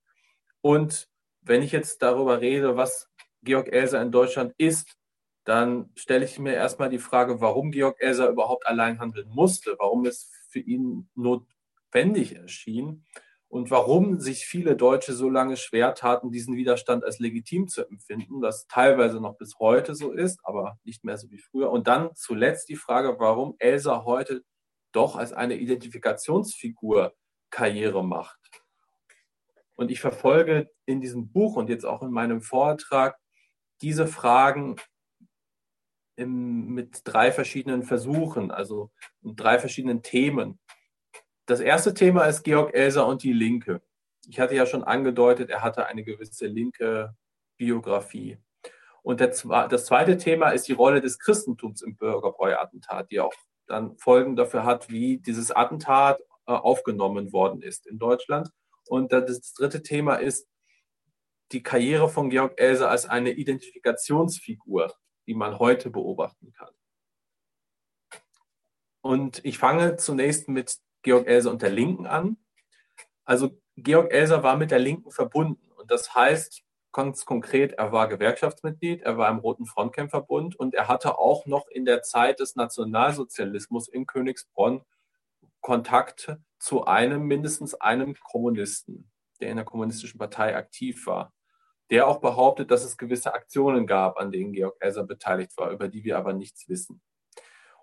Und 0.60 1.08
wenn 1.40 1.62
ich 1.62 1.72
jetzt 1.72 2.02
darüber 2.02 2.40
rede, 2.40 2.76
was 2.76 3.08
Georg 3.42 3.72
Elser 3.72 4.00
in 4.00 4.12
Deutschland 4.12 4.54
ist, 4.58 4.96
dann 5.44 5.90
stelle 5.96 6.24
ich 6.24 6.38
mir 6.38 6.54
erstmal 6.54 6.88
die 6.88 6.98
Frage, 6.98 7.40
warum 7.40 7.72
Georg 7.72 8.00
Elser 8.00 8.28
überhaupt 8.28 8.66
allein 8.66 9.00
handeln 9.00 9.28
musste, 9.28 9.74
warum 9.78 10.06
es 10.06 10.30
für 10.48 10.60
ihn 10.60 11.08
notwendig 11.14 12.36
erschien 12.36 13.04
und 13.48 13.70
warum 13.70 14.20
sich 14.20 14.46
viele 14.46 14.76
Deutsche 14.76 15.14
so 15.14 15.28
lange 15.28 15.56
schwer 15.56 15.94
taten, 15.94 16.30
diesen 16.30 16.56
Widerstand 16.56 17.04
als 17.04 17.18
legitim 17.18 17.68
zu 17.68 17.86
empfinden, 17.86 18.40
was 18.40 18.66
teilweise 18.68 19.20
noch 19.20 19.36
bis 19.36 19.58
heute 19.58 19.94
so 19.94 20.12
ist, 20.12 20.38
aber 20.44 20.78
nicht 20.84 21.04
mehr 21.04 21.18
so 21.18 21.30
wie 21.30 21.38
früher. 21.38 21.70
Und 21.70 21.88
dann 21.88 22.14
zuletzt 22.14 22.68
die 22.68 22.76
Frage, 22.76 23.16
warum 23.18 23.56
Elsa 23.58 24.04
heute 24.04 24.44
doch 24.92 25.16
als 25.16 25.32
eine 25.32 25.56
Identifikationsfigur 25.56 27.14
Karriere 27.50 28.04
macht. 28.04 28.38
Und 29.74 29.90
ich 29.90 30.00
verfolge 30.00 30.70
in 30.86 31.00
diesem 31.00 31.30
Buch 31.32 31.56
und 31.56 31.68
jetzt 31.68 31.84
auch 31.84 32.02
in 32.02 32.10
meinem 32.10 32.40
Vortrag 32.40 33.18
diese 33.80 34.06
Fragen 34.06 34.76
im, 36.16 36.68
mit 36.68 37.00
drei 37.04 37.32
verschiedenen 37.32 37.82
Versuchen, 37.82 38.50
also 38.50 38.90
drei 39.22 39.58
verschiedenen 39.58 40.02
Themen. 40.02 40.58
Das 41.46 41.60
erste 41.60 41.94
Thema 41.94 42.24
ist 42.26 42.44
Georg 42.44 42.74
Elser 42.74 43.06
und 43.06 43.22
die 43.22 43.32
Linke. 43.32 43.82
Ich 44.28 44.38
hatte 44.38 44.54
ja 44.54 44.66
schon 44.66 44.84
angedeutet, 44.84 45.50
er 45.50 45.62
hatte 45.62 45.86
eine 45.86 46.04
gewisse 46.04 46.46
linke 46.46 47.16
Biografie. 47.56 48.38
Und 49.02 49.18
der, 49.20 49.28
das 49.68 49.86
zweite 49.86 50.16
Thema 50.16 50.50
ist 50.50 50.68
die 50.68 50.74
Rolle 50.74 51.00
des 51.00 51.18
Christentums 51.18 51.82
im 51.82 51.96
Bürgerbräu-Attentat, 51.96 53.10
die 53.10 53.18
auch 53.18 53.34
dann 53.66 53.96
Folgen 53.98 54.36
dafür 54.36 54.64
hat, 54.64 54.90
wie 54.90 55.18
dieses 55.18 55.50
Attentat 55.50 56.20
äh, 56.46 56.52
aufgenommen 56.52 57.32
worden 57.32 57.62
ist 57.62 57.86
in 57.86 57.98
Deutschland. 57.98 58.50
Und 58.86 59.12
das 59.12 59.54
dritte 59.54 59.82
Thema 59.82 60.16
ist 60.16 60.48
die 61.52 61.62
Karriere 61.62 62.08
von 62.08 62.30
Georg 62.30 62.58
Elser 62.58 62.90
als 62.90 63.06
eine 63.06 63.30
Identifikationsfigur, 63.30 64.94
die 65.26 65.34
man 65.34 65.58
heute 65.58 65.90
beobachten 65.90 66.52
kann. 66.52 66.70
Und 69.02 69.44
ich 69.44 69.58
fange 69.58 69.96
zunächst 69.96 70.48
mit 70.48 70.78
Georg 71.02 71.26
Elser 71.26 71.50
und 71.50 71.62
der 71.62 71.70
Linken 71.70 72.06
an. 72.06 72.36
Also 73.24 73.60
Georg 73.76 74.12
Elser 74.12 74.42
war 74.42 74.56
mit 74.56 74.70
der 74.70 74.78
Linken 74.78 75.10
verbunden. 75.10 75.70
Und 75.72 75.90
das 75.90 76.14
heißt 76.14 76.62
ganz 76.92 77.24
konkret, 77.24 77.72
er 77.72 77.92
war 77.92 78.08
Gewerkschaftsmitglied, 78.08 79.02
er 79.02 79.16
war 79.16 79.30
im 79.30 79.38
Roten 79.38 79.66
Frontkämpferbund 79.66 80.56
und 80.56 80.74
er 80.74 80.88
hatte 80.88 81.18
auch 81.18 81.46
noch 81.46 81.66
in 81.68 81.84
der 81.84 82.02
Zeit 82.02 82.40
des 82.40 82.56
Nationalsozialismus 82.56 83.88
in 83.88 84.06
Königsbronn 84.06 84.82
Kontakt 85.60 86.36
zu 86.58 86.84
einem, 86.84 87.24
mindestens 87.24 87.74
einem 87.74 88.14
Kommunisten, 88.20 89.10
der 89.40 89.50
in 89.50 89.56
der 89.56 89.64
kommunistischen 89.64 90.18
Partei 90.18 90.56
aktiv 90.56 91.06
war 91.06 91.32
der 91.92 92.08
auch 92.08 92.22
behauptet, 92.22 92.70
dass 92.70 92.84
es 92.84 92.96
gewisse 92.96 93.34
Aktionen 93.34 93.86
gab, 93.86 94.18
an 94.18 94.32
denen 94.32 94.54
Georg 94.54 94.76
Elser 94.80 95.04
beteiligt 95.04 95.52
war, 95.58 95.70
über 95.70 95.88
die 95.88 96.04
wir 96.04 96.16
aber 96.16 96.32
nichts 96.32 96.66
wissen. 96.66 97.02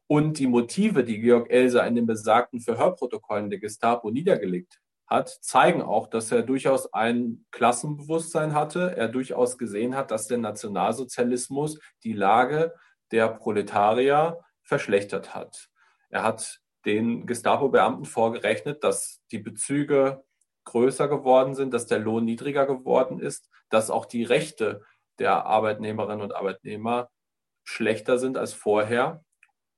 Und 0.07 0.39
die 0.39 0.47
Motive, 0.47 1.03
die 1.03 1.19
Georg 1.19 1.51
Elser 1.51 1.85
in 1.85 1.93
den 1.93 2.07
besagten 2.07 2.59
Verhörprotokollen 2.59 3.51
der 3.51 3.59
Gestapo 3.59 4.09
niedergelegt 4.09 4.81
hat, 5.09 5.29
zeigen 5.41 5.81
auch, 5.81 6.07
dass 6.07 6.31
er 6.31 6.43
durchaus 6.43 6.93
ein 6.93 7.45
Klassenbewusstsein 7.51 8.53
hatte. 8.53 8.95
Er 8.95 9.07
durchaus 9.07 9.57
gesehen 9.57 9.95
hat, 9.95 10.11
dass 10.11 10.27
der 10.27 10.37
Nationalsozialismus 10.37 11.79
die 12.03 12.13
Lage 12.13 12.73
der 13.11 13.27
Proletarier 13.29 14.39
verschlechtert 14.61 15.33
hat. 15.33 15.69
Er 16.09 16.23
hat 16.23 16.59
den 16.85 17.25
Gestapo-Beamten 17.25 18.05
vorgerechnet, 18.05 18.83
dass 18.83 19.21
die 19.31 19.39
Bezüge 19.39 20.23
größer 20.65 21.07
geworden 21.07 21.55
sind, 21.55 21.73
dass 21.73 21.87
der 21.87 21.99
Lohn 21.99 22.25
niedriger 22.25 22.67
geworden 22.67 23.19
ist, 23.19 23.49
dass 23.69 23.89
auch 23.89 24.05
die 24.05 24.23
Rechte 24.23 24.83
der 25.17 25.45
Arbeitnehmerinnen 25.45 26.21
und 26.21 26.35
Arbeitnehmer 26.35 27.09
schlechter 27.63 28.19
sind 28.19 28.37
als 28.37 28.53
vorher. 28.53 29.23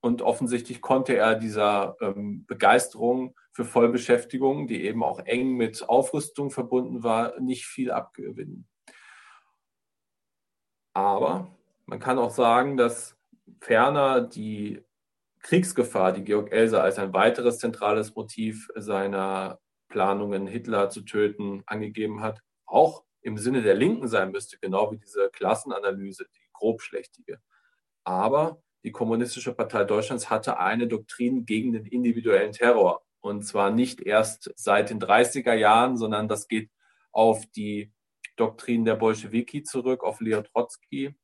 Und 0.02 0.22
offensichtlich 0.22 0.82
konnte 0.82 1.16
er 1.16 1.36
dieser 1.36 1.96
ähm, 2.02 2.46
Begeisterung 2.48 3.36
für 3.52 3.66
Vollbeschäftigung, 3.66 4.68
die 4.68 4.84
eben 4.86 5.04
auch 5.04 5.20
eng 5.20 5.56
mit 5.56 5.88
Aufrüstung 5.88 6.52
verbunden 6.52 7.04
war, 7.04 7.40
nicht 7.40 7.66
viel 7.66 7.92
abgewinnen. 7.92 8.68
Aber 10.94 11.56
man 11.86 12.00
kann 12.00 12.18
auch 12.18 12.32
sagen, 12.32 12.78
dass 12.78 13.18
ferner 13.60 14.22
die 14.22 14.84
Kriegsgefahr, 15.40 16.14
die 16.14 16.24
Georg 16.24 16.52
Elser 16.52 16.84
als 16.84 17.00
ein 17.00 17.14
weiteres 17.14 17.58
zentrales 17.58 18.16
Motiv 18.16 18.70
seiner 18.76 19.60
Planungen, 19.90 20.48
Hitler 20.48 20.90
zu 20.90 21.02
töten, 21.02 21.64
angegeben 21.66 22.22
hat, 22.22 22.42
auch 22.66 23.04
im 23.22 23.38
Sinne 23.38 23.62
der 23.62 23.76
Linken 23.76 24.08
sein 24.08 24.32
müsste, 24.32 24.58
genau 24.60 24.92
wie 24.92 24.98
diese 24.98 25.30
Klassenanalyse, 25.30 26.26
die 26.26 26.50
grobschlächtige. 26.54 27.40
Aber 28.04 28.62
die 28.84 28.92
Kommunistische 28.92 29.54
Partei 29.54 29.84
Deutschlands 29.84 30.30
hatte 30.30 30.58
eine 30.58 30.88
Doktrin 30.88 31.46
gegen 31.46 31.74
den 31.74 31.86
individuellen 31.86 32.52
Terror. 32.52 33.04
Und 33.22 33.44
zwar 33.44 33.72
nicht 33.72 34.02
erst 34.02 34.52
seit 34.56 34.90
den 34.90 35.00
30er 35.00 35.54
Jahren, 35.54 35.96
sondern 35.96 36.28
das 36.28 36.48
geht 36.48 36.72
auf 37.12 37.46
die 37.56 37.94
Doktrin 38.36 38.84
der 38.86 38.96
Bolschewiki 38.96 39.64
zurück, 39.64 40.04
auf 40.04 40.22
Leo 40.22 40.42
Trotzki, 40.42 41.16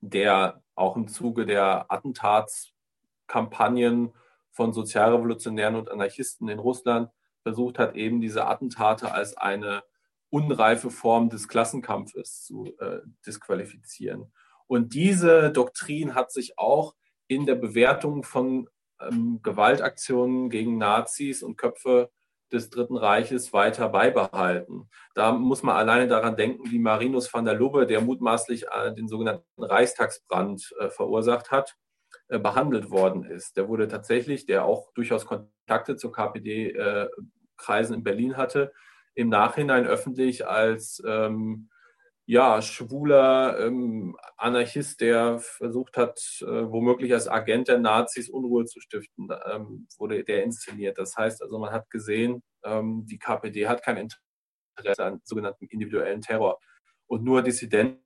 der 0.00 0.62
auch 0.74 0.96
im 0.96 1.06
Zuge 1.08 1.44
der 1.46 1.90
Attentatskampagnen 1.90 4.12
von 4.50 4.72
Sozialrevolutionären 4.72 5.76
und 5.76 5.90
Anarchisten 5.90 6.48
in 6.48 6.58
Russland 6.58 7.10
versucht 7.42 7.78
hat, 7.78 7.94
eben 7.94 8.20
diese 8.20 8.46
Attentate 8.46 9.12
als 9.12 9.36
eine 9.36 9.84
unreife 10.30 10.90
Form 10.90 11.30
des 11.30 11.46
Klassenkampfes 11.48 12.44
zu 12.44 12.74
äh, 12.78 13.00
disqualifizieren. 13.24 14.32
Und 14.66 14.94
diese 14.94 15.52
Doktrin 15.52 16.14
hat 16.14 16.32
sich 16.32 16.58
auch 16.58 16.96
in 17.28 17.46
der 17.46 17.54
Bewertung 17.54 18.24
von 18.24 18.68
ähm, 19.00 19.40
Gewaltaktionen 19.42 20.50
gegen 20.50 20.78
Nazis 20.78 21.42
und 21.42 21.56
Köpfe 21.56 22.10
des 22.52 22.70
Dritten 22.70 22.96
Reiches 22.96 23.52
weiter 23.52 23.88
beibehalten. 23.88 24.88
Da 25.14 25.32
muss 25.32 25.62
man 25.62 25.76
alleine 25.76 26.06
daran 26.06 26.36
denken, 26.36 26.70
wie 26.70 26.78
Marinus 26.78 27.32
van 27.32 27.44
der 27.44 27.54
Lubbe, 27.54 27.86
der 27.86 28.00
mutmaßlich 28.00 28.66
äh, 28.68 28.94
den 28.94 29.08
sogenannten 29.08 29.44
Reichstagsbrand 29.62 30.72
äh, 30.78 30.90
verursacht 30.90 31.50
hat, 31.50 31.76
äh, 32.28 32.38
behandelt 32.38 32.90
worden 32.90 33.24
ist. 33.24 33.56
Der 33.56 33.68
wurde 33.68 33.88
tatsächlich, 33.88 34.46
der 34.46 34.64
auch 34.64 34.92
durchaus 34.92 35.26
Kontakte 35.26 35.96
zur 35.96 36.12
KPD 36.12 36.70
äh, 36.70 37.08
Kreisen 37.56 37.94
in 37.94 38.04
Berlin 38.04 38.36
hatte, 38.36 38.72
im 39.14 39.28
Nachhinein 39.28 39.86
öffentlich 39.86 40.46
als 40.46 41.02
ähm, 41.06 41.70
ja, 42.26 42.60
schwuler 42.60 43.58
ähm, 43.60 44.16
Anarchist, 44.36 45.00
der 45.00 45.38
versucht 45.38 45.96
hat, 45.96 46.20
äh, 46.42 46.44
womöglich 46.44 47.12
als 47.12 47.28
Agent 47.28 47.68
der 47.68 47.78
Nazis 47.78 48.28
Unruhe 48.28 48.64
zu 48.64 48.80
stiften, 48.80 49.28
ähm, 49.46 49.86
wurde 49.98 50.24
der 50.24 50.42
inszeniert. 50.42 50.98
Das 50.98 51.16
heißt 51.16 51.40
also, 51.42 51.58
man 51.58 51.70
hat 51.72 51.88
gesehen, 51.88 52.42
ähm, 52.64 53.06
die 53.06 53.18
KPD 53.18 53.68
hat 53.68 53.82
kein 53.82 53.96
Interesse 54.76 55.04
an 55.04 55.20
sogenannten 55.24 55.66
individuellen 55.66 56.20
Terror. 56.20 56.58
Und 57.06 57.22
nur 57.22 57.42
Dissidenten, 57.42 58.02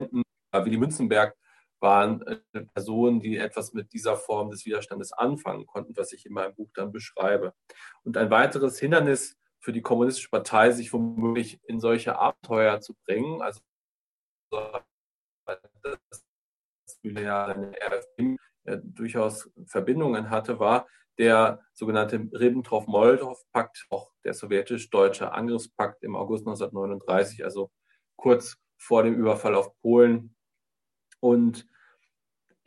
wie 0.00 0.70
die 0.70 0.78
Münzenberg, 0.78 1.36
waren 1.80 2.22
äh, 2.22 2.64
Personen, 2.74 3.20
die 3.20 3.36
etwas 3.36 3.74
mit 3.74 3.92
dieser 3.92 4.16
Form 4.16 4.50
des 4.50 4.64
Widerstandes 4.64 5.12
anfangen 5.12 5.66
konnten, 5.66 5.96
was 5.96 6.12
ich 6.12 6.24
in 6.26 6.32
meinem 6.32 6.54
Buch 6.54 6.70
dann 6.74 6.90
beschreibe. 6.90 7.54
Und 8.02 8.16
ein 8.16 8.30
weiteres 8.30 8.78
Hindernis 8.78 9.36
für 9.60 9.72
die 9.72 9.82
Kommunistische 9.82 10.30
Partei, 10.30 10.70
sich 10.70 10.92
womöglich 10.92 11.60
in 11.64 11.80
solche 11.80 12.18
Abenteuer 12.18 12.80
zu 12.80 12.94
bringen, 13.06 13.42
also 13.42 13.60
dass 15.82 16.00
ja 17.02 17.46
eine 17.46 17.72
RFM 17.80 18.38
durchaus 18.82 19.50
Verbindungen 19.66 20.30
hatte, 20.30 20.58
war 20.58 20.86
der 21.18 21.60
sogenannte 21.72 22.16
Ribbentrop-Molotow-Pakt, 22.16 23.86
auch 23.90 24.12
der 24.24 24.34
sowjetisch-deutsche 24.34 25.32
Angriffspakt 25.32 26.04
im 26.04 26.14
August 26.14 26.46
1939, 26.46 27.44
also 27.44 27.70
kurz 28.16 28.56
vor 28.76 29.02
dem 29.02 29.14
Überfall 29.14 29.54
auf 29.54 29.76
Polen, 29.80 30.36
und 31.20 31.66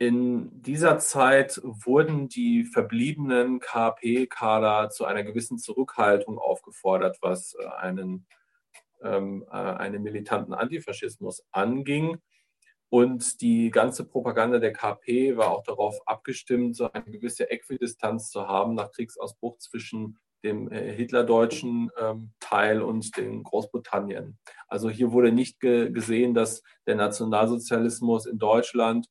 in 0.02 0.50
dieser 0.62 0.98
Zeit 0.98 1.60
wurden 1.62 2.26
die 2.26 2.64
verbliebenen 2.64 3.60
KP-Kader 3.60 4.90
zu 4.90 5.04
einer 5.04 5.22
gewissen 5.22 5.58
Zurückhaltung 5.58 6.40
aufgefordert, 6.40 7.18
was 7.20 7.54
äh, 7.54 7.64
einen, 7.78 8.26
ähm, 9.00 9.44
äh, 9.48 9.54
einen 9.54 10.02
militanten 10.02 10.54
Antifaschismus 10.54 11.44
anging. 11.52 12.18
Und 12.88 13.40
die 13.42 13.70
ganze 13.70 14.04
Propaganda 14.04 14.58
der 14.58 14.72
KP 14.72 15.36
war 15.36 15.52
auch 15.52 15.62
darauf 15.62 16.00
abgestimmt, 16.04 16.74
so 16.74 16.90
eine 16.90 17.04
gewisse 17.04 17.48
Äquidistanz 17.48 18.30
zu 18.30 18.48
haben 18.48 18.74
nach 18.74 18.90
Kriegsausbruch 18.90 19.58
zwischen 19.58 20.18
dem 20.42 20.68
äh, 20.72 20.92
hitlerdeutschen 20.92 21.92
ähm, 21.96 22.32
Teil 22.40 22.82
und 22.82 23.16
den 23.16 23.44
Großbritannien. 23.44 24.36
Also 24.66 24.90
hier 24.90 25.12
wurde 25.12 25.30
nicht 25.30 25.60
ge 25.60 25.92
gesehen, 25.92 26.34
dass 26.34 26.64
der 26.88 26.96
Nationalsozialismus 26.96 28.26
in 28.26 28.38
Deutschland 28.38 29.06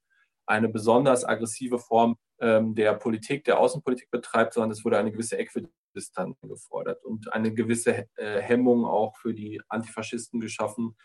eine 0.46 0.70
besonders 0.70 1.24
aggressive 1.24 1.80
Form 1.80 2.18
ähm, 2.40 2.76
der 2.76 2.94
Politik, 2.96 3.44
der 3.44 3.60
Außenpolitik 3.60 4.10
betreibt, 4.12 4.54
sondern 4.54 4.72
es 4.72 4.84
wurde 4.84 4.98
eine 4.98 5.12
gewisse 5.12 5.38
Äquidistanz 5.38 6.38
gefordert 6.42 7.04
und 7.04 7.32
eine 7.34 7.54
gewisse 7.54 8.08
äh, 8.16 8.42
Hemmung 8.42 8.86
auch 8.86 9.16
für 9.18 9.34
die 9.34 9.62
Antifaschisten 9.70 10.40
geschaffen, 10.40 10.98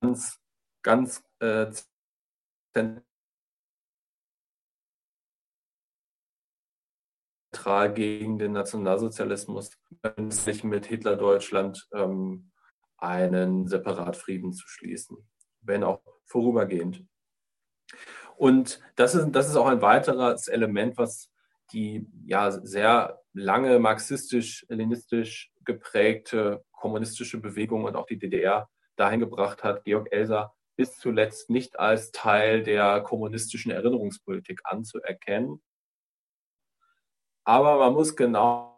ganz, 0.00 0.38
ganz 0.82 1.22
äh, 1.40 1.70
neutral 7.66 7.92
gegen 7.92 8.38
den 8.38 8.52
Nationalsozialismus, 8.52 9.70
sich 10.28 10.64
mit 10.64 10.86
Hitler-Deutschland 10.86 11.88
ähm, 11.92 12.50
einen 12.98 13.66
Separatfrieden 13.66 14.52
zu 14.52 14.66
schließen, 14.68 15.16
wenn 15.60 15.84
auch 15.84 16.00
vorübergehend. 16.24 17.04
Und 18.36 18.80
das 18.96 19.14
ist, 19.14 19.30
das 19.32 19.48
ist 19.48 19.56
auch 19.56 19.66
ein 19.66 19.82
weiteres 19.82 20.48
Element, 20.48 20.98
was 20.98 21.30
die 21.72 22.06
ja 22.24 22.50
sehr 22.50 23.20
lange 23.32 23.78
marxistisch-leninistisch 23.78 25.50
geprägte 25.64 26.64
kommunistische 26.72 27.40
Bewegung 27.40 27.84
und 27.84 27.96
auch 27.96 28.06
die 28.06 28.18
DDR 28.18 28.68
dahin 28.96 29.20
gebracht 29.20 29.64
hat, 29.64 29.84
Georg 29.84 30.12
Elser 30.12 30.54
bis 30.76 30.98
zuletzt 30.98 31.48
nicht 31.50 31.78
als 31.78 32.12
Teil 32.12 32.62
der 32.62 33.00
kommunistischen 33.00 33.72
Erinnerungspolitik 33.72 34.60
anzuerkennen. 34.64 35.62
Aber 37.44 37.78
man 37.78 37.94
muss 37.94 38.14
genau 38.14 38.75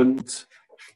Und 0.00 0.48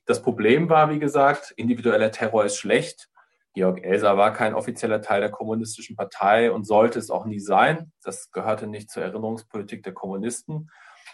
das 0.06 0.22
Problem 0.22 0.68
war, 0.68 0.90
wie 0.90 0.98
gesagt, 0.98 1.52
individueller 1.56 2.10
Terror 2.10 2.44
ist 2.44 2.56
schlecht. 2.56 3.08
Georg 3.54 3.84
Elser 3.84 4.16
war 4.16 4.32
kein 4.32 4.54
offizieller 4.54 5.00
Teil 5.00 5.20
der 5.20 5.30
kommunistischen 5.30 5.94
Partei 5.94 6.50
und 6.50 6.66
sollte 6.66 6.98
es 6.98 7.10
auch 7.10 7.24
nie 7.24 7.38
sein. 7.38 7.92
Das 8.02 8.32
gehörte 8.32 8.66
nicht 8.66 8.90
zur 8.90 9.04
Erinnerungspolitik 9.04 9.84
der 9.84 9.94
Kommunisten. 9.94 10.70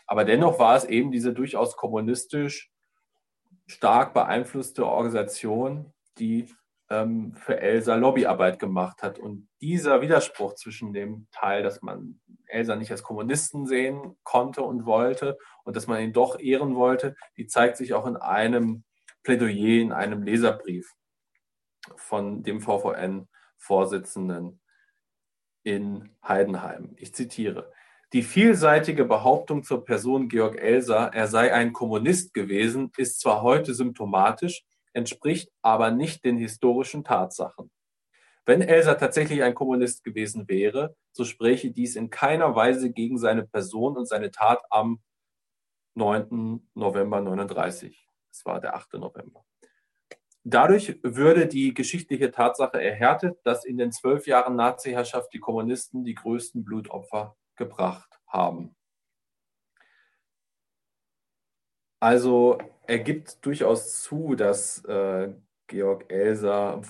Aber 0.06 0.25
dennoch 0.25 0.59
war 0.59 0.76
es 0.76 0.85
eben 0.85 1.11
diese 1.11 1.35
durchaus 1.35 1.76
kommunistisch 1.76 2.70
stark 3.66 4.14
beeinflusste 4.14 4.87
Organisation, 4.87 5.92
die 6.18 6.52
ähm, 6.90 7.35
für 7.37 7.61
Elsa 7.61 7.94
Lobbyarbeit 7.94 8.59
gemacht 8.59 9.02
hat. 9.02 9.18
Und 9.18 9.49
dieser 9.61 10.02
Widerspruch 10.02 10.54
zwischen 10.54 10.92
dem 10.92 11.28
Teil, 11.30 11.62
dass 11.62 11.82
man 11.82 12.20
Elsa 12.47 12.76
nicht 12.76 12.90
als 12.90 13.02
Kommunisten 13.02 13.66
sehen 13.66 14.16
konnte 14.25 14.62
und 14.62 14.85
wollte 14.85 15.38
und 15.64 15.76
dass 15.76 15.87
man 15.87 16.02
ihn 16.02 16.12
doch 16.12 16.38
ehren 16.38 16.75
wollte, 16.75 17.14
die 17.37 17.47
zeigt 17.47 17.76
sich 17.76 17.94
auch 17.94 18.06
in 18.06 18.16
einem 18.16 18.85
Plädoyer, 19.23 19.80
in 19.80 19.92
einem 19.92 20.23
Leserbrief 20.23 20.92
von 21.97 22.42
dem 22.42 22.61
VVN-Vorsitzenden 22.61 24.61
in 25.62 26.11
Heidenheim. 26.26 26.94
Ich 26.97 27.14
zitiere. 27.14 27.73
Die 28.12 28.23
vielseitige 28.23 29.04
Behauptung 29.04 29.62
zur 29.62 29.85
Person 29.85 30.28
Georg 30.28 30.59
Elser, 30.59 31.12
er 31.14 31.28
sei 31.28 31.54
ein 31.54 31.73
Kommunist 31.73 32.35
gewesen, 32.35 32.90
ist 32.97 33.20
zwar 33.20 33.42
heute 33.42 33.73
symptomatisch, 33.73 34.64
entspricht 34.92 35.50
aber 35.62 35.90
nicht 35.90 36.25
den 36.25 36.38
historischen 36.38 37.04
Tatsachen. 37.04 37.70
Wenn 38.47 38.62
Elsa 38.62 38.94
tatsächlich 38.94 39.42
ein 39.42 39.54
Kommunist 39.54 40.02
gewesen 40.02 40.49
wäre, 40.49 40.97
so 41.12 41.25
spräche 41.25 41.70
dies 41.70 41.97
in 41.97 42.11
keiner 42.11 42.56
Weise 42.56 42.90
gegen 42.90 43.18
seine 43.18 43.47
Person 43.47 43.97
und 43.97 44.06
seine 44.06 44.30
Tat 44.30 44.62
am 44.70 45.00
9. 45.94 46.70
November 46.75 47.20
39. 47.20 48.09
Das 48.28 48.44
war 48.44 48.61
der 48.61 48.75
8. 48.75 48.94
November. 48.94 49.44
Dadurch 50.42 50.99
würde 51.02 51.47
die 51.47 51.75
geschichtliche 51.75 52.30
Tatsache 52.30 52.82
erhärtet, 52.82 53.38
dass 53.44 53.64
in 53.64 53.76
den 53.76 53.92
zwölf 53.92 54.26
Jahren 54.26 54.56
Nazi-Herrschaft 54.56 55.32
die 55.35 55.40
Kommunisten 55.40 56.04
die 56.04 56.14
größten 56.14 56.64
Blutopfer 56.64 57.37
gebracht 57.56 58.18
haben. 58.26 58.75
Also 62.00 62.59
er 62.87 62.99
gibt 62.99 63.45
durchaus 63.45 64.02
zu, 64.02 64.35
dass 64.35 64.85
äh, 64.87 65.33
Georg 65.66 66.11
Elser 66.11 66.80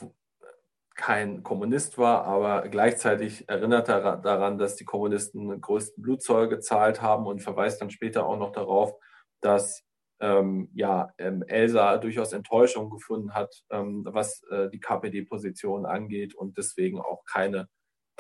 kein 0.95 1.43
Kommunist 1.43 1.99
war, 1.99 2.25
aber 2.25 2.69
gleichzeitig 2.69 3.49
erinnert 3.49 3.89
er 3.89 4.19
daran, 4.19 4.59
dass 4.59 4.77
die 4.77 4.85
Kommunisten 4.85 5.61
größten 5.61 6.03
Blutzoll 6.03 6.49
gezahlt 6.49 7.03
haben 7.03 7.27
und 7.27 7.41
verweist 7.41 7.81
dann 7.81 7.91
später 7.91 8.27
auch 8.27 8.39
noch 8.39 8.53
darauf, 8.53 8.95
dass 9.41 9.83
ähm, 10.21 10.69
ja, 10.75 11.13
ähm, 11.19 11.43
Elsa 11.47 11.97
durchaus 11.97 12.33
Enttäuschung 12.33 12.91
gefunden 12.91 13.35
hat, 13.35 13.65
ähm, 13.71 14.05
was 14.07 14.43
äh, 14.51 14.69
die 14.69 14.81
KPD-Position 14.81 15.87
angeht 15.87 16.35
und 16.35 16.59
deswegen 16.59 17.01
auch 17.01 17.25
keine, 17.25 17.69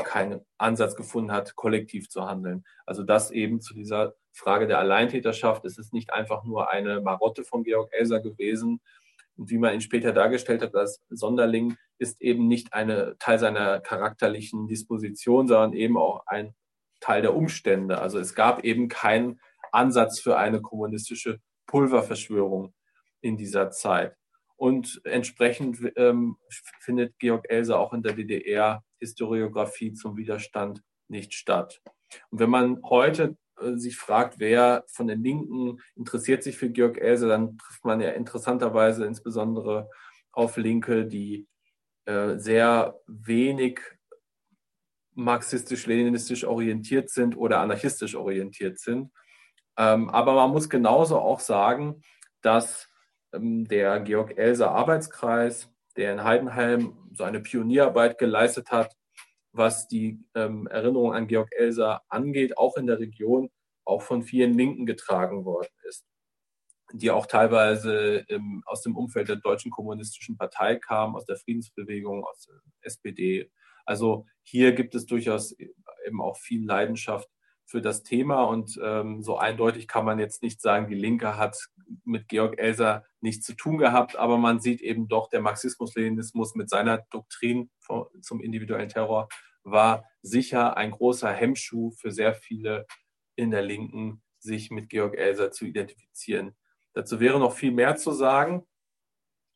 keinen 0.04 0.40
Ansatz 0.58 0.96
gefunden 0.96 1.32
hat, 1.32 1.56
kollektiv 1.56 2.08
zu 2.08 2.26
handeln. 2.26 2.64
Also 2.86 3.02
das 3.02 3.30
eben 3.30 3.60
zu 3.60 3.74
dieser 3.74 4.14
Frage 4.32 4.66
der 4.66 4.78
Alleintäterschaft. 4.78 5.64
Es 5.64 5.78
ist 5.78 5.92
nicht 5.92 6.12
einfach 6.12 6.44
nur 6.44 6.70
eine 6.70 7.00
Marotte 7.00 7.44
von 7.44 7.64
Georg 7.64 7.92
Elser 7.92 8.20
gewesen. 8.20 8.80
Und 9.36 9.50
wie 9.50 9.58
man 9.58 9.74
ihn 9.74 9.80
später 9.80 10.12
dargestellt 10.12 10.62
hat, 10.62 10.74
als 10.74 11.00
Sonderling 11.08 11.76
ist 11.98 12.20
eben 12.20 12.48
nicht 12.48 12.72
ein 12.72 13.14
Teil 13.18 13.38
seiner 13.38 13.80
charakterlichen 13.80 14.68
Disposition, 14.68 15.48
sondern 15.48 15.72
eben 15.72 15.96
auch 15.96 16.26
ein 16.26 16.54
Teil 17.00 17.22
der 17.22 17.34
Umstände. 17.34 17.98
Also 17.98 18.18
es 18.18 18.34
gab 18.34 18.64
eben 18.64 18.88
keinen 18.88 19.40
Ansatz 19.72 20.20
für 20.20 20.36
eine 20.36 20.60
kommunistische 20.60 21.40
Pulververschwörung 21.66 22.74
in 23.20 23.36
dieser 23.36 23.70
Zeit. 23.70 24.16
Und 24.56 25.00
entsprechend 25.04 25.78
ähm, 25.96 26.36
findet 26.80 27.18
Georg 27.18 27.46
Elser 27.48 27.78
auch 27.78 27.94
in 27.94 28.02
der 28.02 28.12
DDR 28.12 28.82
Historiografie 29.00 29.92
zum 29.94 30.16
Widerstand 30.16 30.82
nicht 31.08 31.34
statt. 31.34 31.82
Und 32.30 32.38
wenn 32.38 32.50
man 32.50 32.80
heute 32.84 33.36
äh, 33.60 33.74
sich 33.76 33.96
fragt, 33.96 34.38
wer 34.38 34.84
von 34.86 35.06
den 35.08 35.22
Linken 35.22 35.80
interessiert 35.96 36.42
sich 36.42 36.56
für 36.56 36.70
Georg 36.70 36.98
Else, 36.98 37.28
dann 37.28 37.58
trifft 37.58 37.84
man 37.84 38.00
ja 38.00 38.10
interessanterweise 38.10 39.04
insbesondere 39.06 39.88
auf 40.32 40.56
Linke, 40.56 41.06
die 41.06 41.48
äh, 42.06 42.36
sehr 42.36 43.00
wenig 43.06 43.80
marxistisch-leninistisch 45.14 46.44
orientiert 46.44 47.10
sind 47.10 47.36
oder 47.36 47.60
anarchistisch 47.60 48.14
orientiert 48.14 48.78
sind. 48.78 49.10
Ähm, 49.76 50.10
aber 50.10 50.34
man 50.34 50.50
muss 50.50 50.68
genauso 50.68 51.18
auch 51.18 51.40
sagen, 51.40 52.02
dass 52.42 52.88
ähm, 53.32 53.66
der 53.66 54.00
Georg 54.00 54.36
Elser 54.38 54.70
Arbeitskreis, 54.70 55.69
der 55.96 56.12
in 56.12 56.24
Heidenheim 56.24 56.96
so 57.12 57.24
eine 57.24 57.40
Pionierarbeit 57.40 58.18
geleistet 58.18 58.70
hat, 58.70 58.96
was 59.52 59.88
die 59.88 60.22
ähm, 60.34 60.66
Erinnerung 60.68 61.12
an 61.12 61.26
Georg 61.26 61.50
Elser 61.52 62.02
angeht, 62.08 62.56
auch 62.56 62.76
in 62.76 62.86
der 62.86 63.00
Region, 63.00 63.50
auch 63.84 64.02
von 64.02 64.22
vielen 64.22 64.54
Linken 64.54 64.86
getragen 64.86 65.44
worden 65.44 65.68
ist, 65.88 66.06
die 66.92 67.10
auch 67.10 67.26
teilweise 67.26 68.24
ähm, 68.28 68.62
aus 68.66 68.82
dem 68.82 68.96
Umfeld 68.96 69.28
der 69.28 69.36
Deutschen 69.36 69.70
Kommunistischen 69.70 70.36
Partei 70.36 70.76
kamen, 70.76 71.16
aus 71.16 71.24
der 71.24 71.36
Friedensbewegung, 71.36 72.24
aus 72.24 72.46
der 72.46 72.56
SPD. 72.82 73.50
Also 73.84 74.26
hier 74.42 74.72
gibt 74.72 74.94
es 74.94 75.06
durchaus 75.06 75.52
eben 75.58 76.20
auch 76.20 76.36
viel 76.36 76.64
Leidenschaft 76.64 77.28
für 77.70 77.80
das 77.80 78.02
Thema 78.02 78.42
und 78.42 78.80
ähm, 78.82 79.22
so 79.22 79.38
eindeutig 79.38 79.86
kann 79.86 80.04
man 80.04 80.18
jetzt 80.18 80.42
nicht 80.42 80.60
sagen, 80.60 80.88
die 80.88 80.96
Linke 80.96 81.36
hat 81.36 81.56
mit 82.04 82.26
Georg 82.26 82.58
Elser 82.58 83.04
nichts 83.20 83.46
zu 83.46 83.54
tun 83.54 83.78
gehabt, 83.78 84.16
aber 84.16 84.38
man 84.38 84.58
sieht 84.58 84.80
eben 84.80 85.06
doch, 85.06 85.28
der 85.28 85.40
Marxismus-Leninismus 85.40 86.56
mit 86.56 86.68
seiner 86.68 86.98
Doktrin 87.10 87.70
zum 88.22 88.40
individuellen 88.40 88.88
Terror 88.88 89.28
war 89.62 90.04
sicher 90.20 90.76
ein 90.76 90.90
großer 90.90 91.32
Hemmschuh 91.32 91.92
für 91.92 92.10
sehr 92.10 92.34
viele 92.34 92.86
in 93.36 93.52
der 93.52 93.62
Linken, 93.62 94.20
sich 94.40 94.72
mit 94.72 94.88
Georg 94.88 95.16
Elser 95.16 95.52
zu 95.52 95.64
identifizieren. 95.64 96.56
Dazu 96.92 97.20
wäre 97.20 97.38
noch 97.38 97.52
viel 97.52 97.70
mehr 97.70 97.94
zu 97.94 98.10
sagen, 98.10 98.66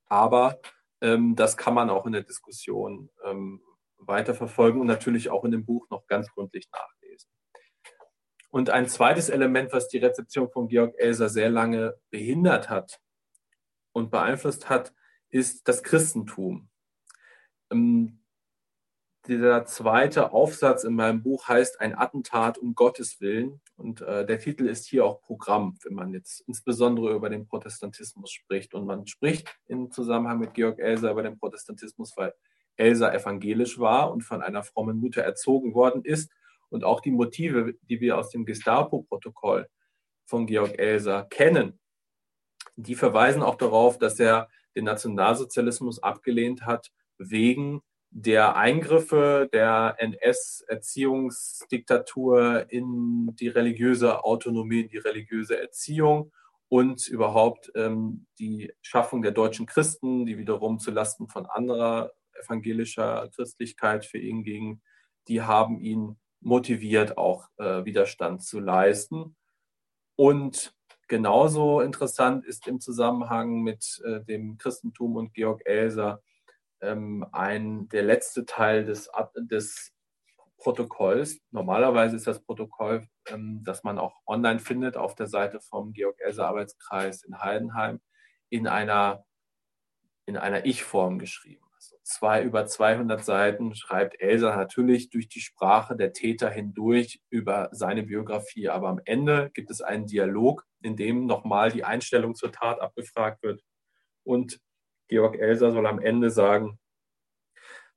aber 0.06 0.60
ähm, 1.00 1.34
das 1.34 1.56
kann 1.56 1.74
man 1.74 1.90
auch 1.90 2.06
in 2.06 2.12
der 2.12 2.22
Diskussion 2.22 3.10
ähm, 3.24 3.60
weiterverfolgen 3.96 4.80
und 4.80 4.86
natürlich 4.86 5.30
auch 5.30 5.44
in 5.44 5.50
dem 5.50 5.64
Buch 5.64 5.88
noch 5.90 6.06
ganz 6.06 6.30
gründlich 6.30 6.68
nachlesen. 6.70 7.03
Und 8.54 8.70
ein 8.70 8.86
zweites 8.86 9.30
Element, 9.30 9.72
was 9.72 9.88
die 9.88 9.98
Rezeption 9.98 10.48
von 10.48 10.68
Georg 10.68 10.94
Elser 10.96 11.28
sehr 11.28 11.50
lange 11.50 11.98
behindert 12.10 12.70
hat 12.70 13.00
und 13.90 14.12
beeinflusst 14.12 14.70
hat, 14.70 14.94
ist 15.28 15.66
das 15.66 15.82
Christentum. 15.82 16.68
Ähm, 17.72 18.20
dieser 19.26 19.66
zweite 19.66 20.32
Aufsatz 20.32 20.84
in 20.84 20.94
meinem 20.94 21.20
Buch 21.20 21.48
heißt 21.48 21.80
Ein 21.80 21.98
Attentat 21.98 22.56
um 22.56 22.76
Gottes 22.76 23.20
Willen. 23.20 23.60
Und 23.74 24.02
äh, 24.02 24.24
der 24.24 24.38
Titel 24.38 24.68
ist 24.68 24.86
hier 24.86 25.04
auch 25.04 25.20
Programm, 25.22 25.76
wenn 25.82 25.94
man 25.94 26.12
jetzt 26.12 26.42
insbesondere 26.46 27.12
über 27.12 27.30
den 27.30 27.48
Protestantismus 27.48 28.30
spricht. 28.30 28.72
Und 28.72 28.86
man 28.86 29.04
spricht 29.08 29.52
im 29.66 29.90
Zusammenhang 29.90 30.38
mit 30.38 30.54
Georg 30.54 30.78
Elser 30.78 31.10
über 31.10 31.24
den 31.24 31.40
Protestantismus, 31.40 32.16
weil 32.16 32.32
Elsa 32.76 33.12
evangelisch 33.12 33.80
war 33.80 34.12
und 34.12 34.22
von 34.22 34.42
einer 34.42 34.62
frommen 34.62 35.00
Mutter 35.00 35.22
erzogen 35.22 35.74
worden 35.74 36.04
ist. 36.04 36.30
Und 36.74 36.82
auch 36.82 37.00
die 37.00 37.12
Motive, 37.12 37.76
die 37.88 38.00
wir 38.00 38.18
aus 38.18 38.30
dem 38.30 38.44
Gestapo-Protokoll 38.44 39.68
von 40.26 40.46
Georg 40.46 40.76
Elser 40.76 41.24
kennen, 41.30 41.78
die 42.74 42.96
verweisen 42.96 43.42
auch 43.42 43.54
darauf, 43.54 43.96
dass 43.96 44.18
er 44.18 44.48
den 44.74 44.84
Nationalsozialismus 44.84 46.02
abgelehnt 46.02 46.66
hat 46.66 46.90
wegen 47.16 47.80
der 48.10 48.56
Eingriffe 48.56 49.48
der 49.52 49.94
NS-Erziehungsdiktatur 49.98 52.66
in 52.70 53.36
die 53.36 53.48
religiöse 53.48 54.24
Autonomie, 54.24 54.80
in 54.80 54.88
die 54.88 54.98
religiöse 54.98 55.60
Erziehung 55.60 56.32
und 56.68 57.06
überhaupt 57.06 57.70
ähm, 57.76 58.26
die 58.40 58.72
Schaffung 58.82 59.22
der 59.22 59.30
deutschen 59.30 59.66
Christen, 59.66 60.26
die 60.26 60.38
wiederum 60.38 60.80
zu 60.80 60.90
Lasten 60.90 61.28
von 61.28 61.46
anderer 61.46 62.10
evangelischer 62.44 63.30
Christlichkeit 63.32 64.04
für 64.04 64.18
ihn 64.18 64.42
ging, 64.42 64.82
die 65.28 65.42
haben 65.42 65.78
ihn 65.78 66.16
motiviert, 66.44 67.18
auch 67.18 67.48
äh, 67.56 67.84
Widerstand 67.84 68.42
zu 68.42 68.60
leisten. 68.60 69.36
Und 70.16 70.74
genauso 71.08 71.80
interessant 71.80 72.44
ist 72.44 72.66
im 72.66 72.80
Zusammenhang 72.80 73.62
mit 73.62 74.00
äh, 74.04 74.20
dem 74.24 74.58
Christentum 74.58 75.16
und 75.16 75.34
Georg 75.34 75.62
Elser 75.66 76.22
ähm, 76.80 77.26
ein, 77.32 77.88
der 77.88 78.02
letzte 78.02 78.44
Teil 78.44 78.84
des, 78.84 79.10
des 79.36 79.92
Protokolls. 80.58 81.40
Normalerweise 81.50 82.16
ist 82.16 82.26
das 82.26 82.42
Protokoll, 82.42 83.08
ähm, 83.26 83.62
das 83.64 83.82
man 83.82 83.98
auch 83.98 84.20
online 84.26 84.60
findet, 84.60 84.96
auf 84.96 85.14
der 85.14 85.26
Seite 85.26 85.60
vom 85.60 85.92
Georg 85.92 86.20
Elser 86.20 86.48
Arbeitskreis 86.48 87.24
in 87.24 87.40
Heidenheim 87.40 88.00
in 88.50 88.68
einer, 88.68 89.24
in 90.26 90.36
einer 90.36 90.64
Ich-Form 90.66 91.18
geschrieben 91.18 91.63
zwei, 92.04 92.42
über 92.42 92.66
200 92.66 93.24
Seiten 93.24 93.74
schreibt 93.74 94.20
Elsa 94.20 94.54
natürlich 94.54 95.10
durch 95.10 95.28
die 95.28 95.40
Sprache 95.40 95.96
der 95.96 96.12
Täter 96.12 96.50
hindurch 96.50 97.20
über 97.30 97.68
seine 97.72 98.04
Biografie. 98.04 98.68
Aber 98.68 98.88
am 98.88 99.00
Ende 99.04 99.50
gibt 99.54 99.70
es 99.70 99.80
einen 99.80 100.06
Dialog, 100.06 100.66
in 100.82 100.96
dem 100.96 101.26
nochmal 101.26 101.72
die 101.72 101.84
Einstellung 101.84 102.34
zur 102.34 102.52
Tat 102.52 102.80
abgefragt 102.80 103.42
wird. 103.42 103.62
Und 104.22 104.60
Georg 105.08 105.36
Elsa 105.36 105.70
soll 105.70 105.86
am 105.86 105.98
Ende 105.98 106.30
sagen, 106.30 106.78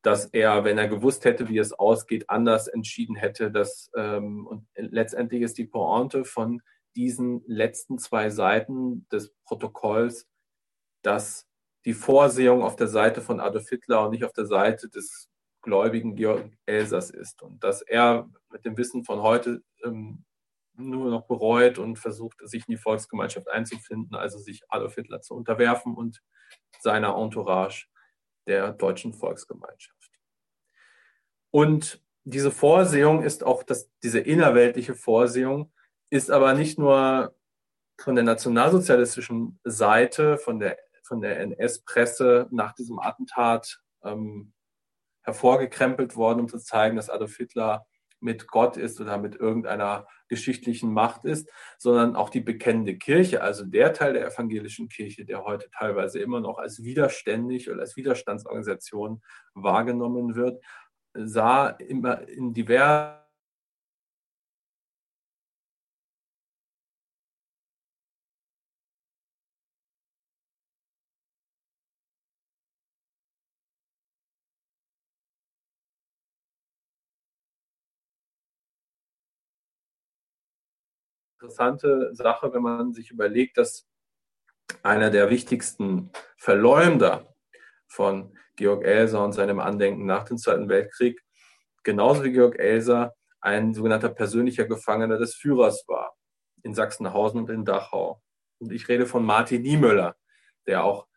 dass 0.02 0.26
er, 0.26 0.64
wenn 0.64 0.78
er 0.78 0.88
gewusst 0.88 1.26
hätte, 1.26 1.50
wie 1.50 1.58
es 1.58 1.74
ausgeht, 1.74 2.30
anders 2.30 2.68
entschieden 2.68 3.16
hätte. 3.16 3.52
Dass, 3.52 3.92
ähm, 3.96 4.48
und 4.48 4.68
letztendlich 4.76 5.42
ist 5.42 5.58
die 5.58 5.66
Pointe 5.66 6.24
von 6.24 6.62
diesen 6.96 7.44
letzten 7.46 7.98
zwei 8.00 8.30
Seiten 8.30 9.08
des 9.10 9.34
Protokolls, 9.44 10.28
dass 11.04 11.47
die 11.88 11.94
Vorsehung 11.94 12.64
auf 12.64 12.76
der 12.76 12.90
Seite 12.90 13.22
von 13.22 13.40
Adolf 13.40 13.70
Hitler 13.70 14.04
und 14.04 14.12
nicht 14.12 14.26
auf 14.26 14.34
der 14.34 14.46
Seite 14.46 14.90
des 14.90 15.30
gläubigen 15.62 16.18
Georg 16.18 16.52
Elsers 16.66 17.12
ist. 17.12 17.42
Und 17.42 17.64
dass 17.64 17.82
er 17.82 18.30
mit 18.52 18.66
dem 18.66 18.78
Wissen 18.78 19.06
von 19.06 19.22
heute 19.22 19.64
ähm, 19.86 20.26
nur 20.74 21.10
noch 21.10 21.28
bereut 21.28 21.78
und 21.78 21.98
versucht, 21.98 22.42
sich 22.44 22.68
in 22.68 22.74
die 22.74 22.78
Volksgemeinschaft 22.78 23.48
einzufinden, 23.48 24.18
also 24.18 24.38
sich 24.38 24.64
Adolf 24.68 24.96
Hitler 24.96 25.22
zu 25.22 25.34
unterwerfen 25.34 25.96
und 25.96 26.22
seiner 26.82 27.16
Entourage 27.16 27.88
der 28.48 28.74
deutschen 28.74 29.14
Volksgemeinschaft. 29.14 30.12
Und 31.52 32.04
diese 32.26 32.52
Vorsehung 32.52 33.24
ist 33.24 33.46
auch, 33.46 33.64
das, 33.64 33.90
diese 34.04 34.20
innerweltliche 34.20 34.94
Vorsehung 34.94 35.72
ist 36.10 36.32
aber 36.32 36.54
nicht 36.54 36.78
nur 36.78 37.34
von 37.98 38.16
der 38.16 38.26
nationalsozialistischen 38.26 39.58
Seite, 39.64 40.38
von 40.38 40.60
der 40.60 40.78
von 41.08 41.22
der 41.22 41.40
NS-Presse 41.40 42.48
nach 42.52 42.74
diesem 42.74 43.00
Attentat 43.00 43.80
ähm, 44.04 44.54
hervorgekrempelt 45.24 46.16
worden, 46.16 46.42
um 46.42 46.48
zu 46.48 46.60
zeigen, 46.60 46.96
dass 46.96 47.10
Adolf 47.10 47.38
Hitler 47.38 47.86
mit 48.20 48.48
Gott 48.48 48.78
ist 48.78 49.00
oder 49.00 49.18
mit 49.18 49.36
irgendeiner 49.36 50.08
geschichtlichen 50.28 50.92
Macht 50.92 51.26
ist, 51.26 51.50
sondern 51.78 52.16
auch 52.16 52.30
die 52.30 52.42
bekennende 52.42 52.98
Kirche, 52.98 53.42
also 53.42 53.64
der 53.64 53.94
Teil 53.94 54.14
der 54.14 54.26
evangelischen 54.26 54.90
Kirche, 54.90 55.26
der 55.26 55.44
heute 55.44 55.70
teilweise 55.78 56.20
immer 56.20 56.40
noch 56.40 56.58
als 56.58 56.84
widerständig 56.84 57.70
oder 57.70 57.82
als 57.82 57.96
Widerstandsorganisation 57.96 59.22
wahrgenommen 59.54 60.36
wird, 60.36 60.64
sah 61.14 61.70
immer 61.70 62.28
in 62.28 62.54
diversen 62.54 63.17
interessante 81.48 82.14
Sache, 82.14 82.54
wenn 82.54 82.62
man 82.62 82.94
sich 82.94 83.12
überlegt, 83.12 83.58
dass 83.58 83.88
einer 84.84 85.10
der 85.10 85.30
wichtigsten 85.30 86.12
Verleumder 86.36 87.34
von 87.88 88.38
Georg 88.58 88.84
Elser 88.84 89.24
und 89.24 89.32
seinem 89.32 89.60
Andenken 89.60 90.06
nach 90.06 90.26
dem 90.26 90.38
Zweiten 90.38 90.68
Weltkrieg, 90.68 91.24
genauso 91.84 92.24
wie 92.26 92.34
Georg 92.34 92.60
Elser, 92.60 93.16
ein 93.40 93.74
sogenannter 93.74 94.10
persönlicher 94.10 94.66
Gefangener 94.66 95.18
des 95.18 95.36
Führers 95.36 95.86
war, 95.88 96.18
in 96.64 96.74
Sachsenhausen 96.74 97.40
und 97.40 97.50
in 97.50 97.64
Dachau. 97.64 98.22
Und 98.60 98.74
ich 98.74 98.90
rede 98.90 99.06
von 99.06 99.24
Martin 99.24 99.62
Niemöller, 99.62 100.18
der 100.66 100.84
auch 100.84 101.08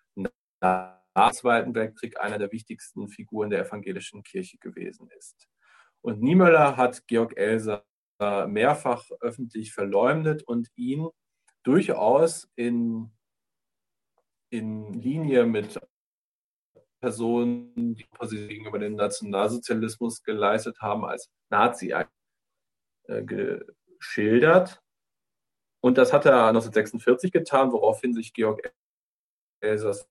nach 0.60 1.00
dem 1.16 1.32
Zweiten 1.32 1.74
Weltkrieg 1.74 2.20
einer 2.20 2.38
der 2.38 2.52
wichtigsten 2.52 3.08
Figuren 3.08 3.50
der 3.50 3.66
evangelischen 3.66 4.22
Kirche 4.22 4.58
gewesen 4.58 5.08
ist. 5.18 5.48
Und 6.02 6.22
Niemöller 6.22 6.76
hat 6.76 7.06
Georg 7.08 7.36
Elser 7.36 7.84
mehrfach 8.20 9.10
öffentlich 9.20 9.72
verleumdet 9.72 10.42
und 10.42 10.68
ihn 10.76 11.08
durchaus 11.62 12.48
in, 12.56 13.10
in 14.50 14.92
Linie 14.94 15.46
mit 15.46 15.80
Personen, 17.00 17.94
die 17.94 18.06
gegenüber 18.28 18.78
dem 18.78 18.94
Nationalsozialismus 18.94 20.22
geleistet 20.22 20.80
haben, 20.80 21.04
als 21.04 21.30
Nazi 21.48 21.94
äh, 23.08 23.24
geschildert. 23.24 24.82
Und 25.82 25.96
das 25.96 26.12
hat 26.12 26.26
er 26.26 26.48
1946 26.48 27.32
getan, 27.32 27.72
woraufhin 27.72 28.12
sich 28.12 28.34
Georg 28.34 28.74
Elsass 29.60 30.06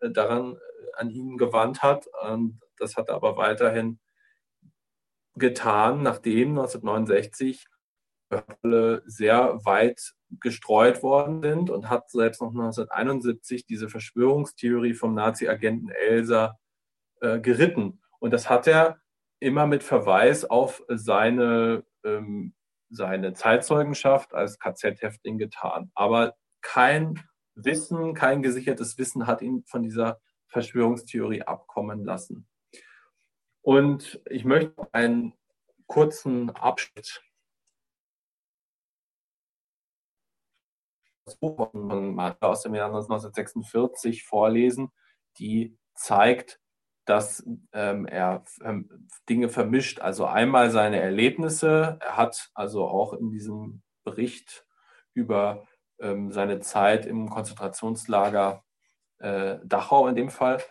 daran 0.00 0.56
äh, 0.56 0.58
an 0.96 1.10
ihn 1.10 1.38
gewandt 1.38 1.82
hat. 1.82 2.06
Und 2.22 2.60
das 2.76 2.96
hat 2.96 3.08
er 3.08 3.14
aber 3.14 3.38
weiterhin 3.38 3.98
getan, 5.36 6.02
nachdem 6.02 6.50
1969 6.50 7.66
sehr 9.06 9.64
weit 9.64 10.14
gestreut 10.40 11.02
worden 11.02 11.42
sind 11.42 11.70
und 11.70 11.88
hat 11.88 12.10
selbst 12.10 12.40
noch 12.40 12.50
1971 12.50 13.66
diese 13.66 13.88
Verschwörungstheorie 13.88 14.94
vom 14.94 15.14
Nazi-Agenten 15.14 15.90
Elsa 15.90 16.58
äh, 17.20 17.38
geritten. 17.38 18.00
Und 18.18 18.32
das 18.32 18.50
hat 18.50 18.66
er 18.66 18.98
immer 19.38 19.66
mit 19.66 19.82
Verweis 19.82 20.44
auf 20.44 20.82
seine, 20.88 21.84
ähm, 22.04 22.54
seine 22.90 23.34
Zeitzeugenschaft 23.34 24.34
als 24.34 24.58
KZ-Häftling 24.58 25.38
getan. 25.38 25.90
Aber 25.94 26.34
kein 26.60 27.22
Wissen, 27.54 28.14
kein 28.14 28.42
gesichertes 28.42 28.98
Wissen 28.98 29.26
hat 29.26 29.42
ihn 29.42 29.64
von 29.66 29.82
dieser 29.82 30.20
Verschwörungstheorie 30.48 31.42
abkommen 31.42 32.04
lassen. 32.04 32.48
Und 33.64 34.20
ich 34.28 34.44
möchte 34.44 34.74
einen 34.92 35.32
kurzen 35.86 36.50
Abschnitt 36.50 37.22
von 41.40 42.14
Martha 42.14 42.46
aus 42.46 42.60
dem 42.60 42.74
Jahr 42.74 42.88
1946 42.88 44.24
vorlesen, 44.24 44.92
die 45.38 45.78
zeigt, 45.94 46.60
dass 47.06 47.42
ähm, 47.72 48.04
er 48.04 48.44
ähm, 48.62 49.08
Dinge 49.30 49.48
vermischt. 49.48 49.98
Also 49.98 50.26
einmal 50.26 50.70
seine 50.70 51.00
Erlebnisse. 51.00 51.98
Er 52.02 52.18
hat 52.18 52.50
also 52.52 52.86
auch 52.86 53.14
in 53.14 53.30
diesem 53.30 53.82
Bericht 54.04 54.66
über 55.14 55.66
ähm, 56.00 56.32
seine 56.32 56.60
Zeit 56.60 57.06
im 57.06 57.30
Konzentrationslager 57.30 58.62
äh, 59.20 59.56
Dachau 59.64 60.06
in 60.08 60.16
dem 60.16 60.28
Fall 60.28 60.62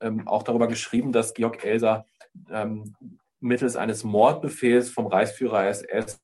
ähm, 0.00 0.28
auch 0.28 0.44
darüber 0.44 0.68
geschrieben, 0.68 1.10
dass 1.10 1.34
Georg 1.34 1.64
Elser 1.64 2.06
ähm, 2.50 2.94
mittels 3.40 3.76
eines 3.76 4.04
Mordbefehls 4.04 4.90
vom 4.90 5.06
Reichsführer 5.06 5.66
SS 5.66 6.20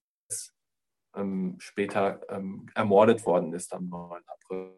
ähm, 1.14 1.57
später 1.59 2.20
ähm, 2.29 2.68
ermordet 2.75 3.25
worden 3.27 3.53
ist 3.53 3.72
am 3.72 3.88
9. 3.88 4.22
April. 4.27 4.72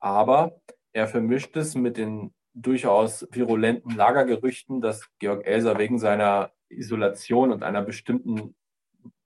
Aber 0.00 0.60
er 0.92 1.08
vermischt 1.08 1.56
es 1.56 1.74
mit 1.74 1.96
den 1.96 2.32
durchaus 2.54 3.26
virulenten 3.30 3.94
Lagergerüchten, 3.94 4.80
dass 4.80 5.08
Georg 5.18 5.46
Elser 5.46 5.78
wegen 5.78 5.98
seiner 5.98 6.52
Isolation 6.68 7.52
und 7.52 7.62
einer 7.62 7.82
bestimmten 7.82 8.54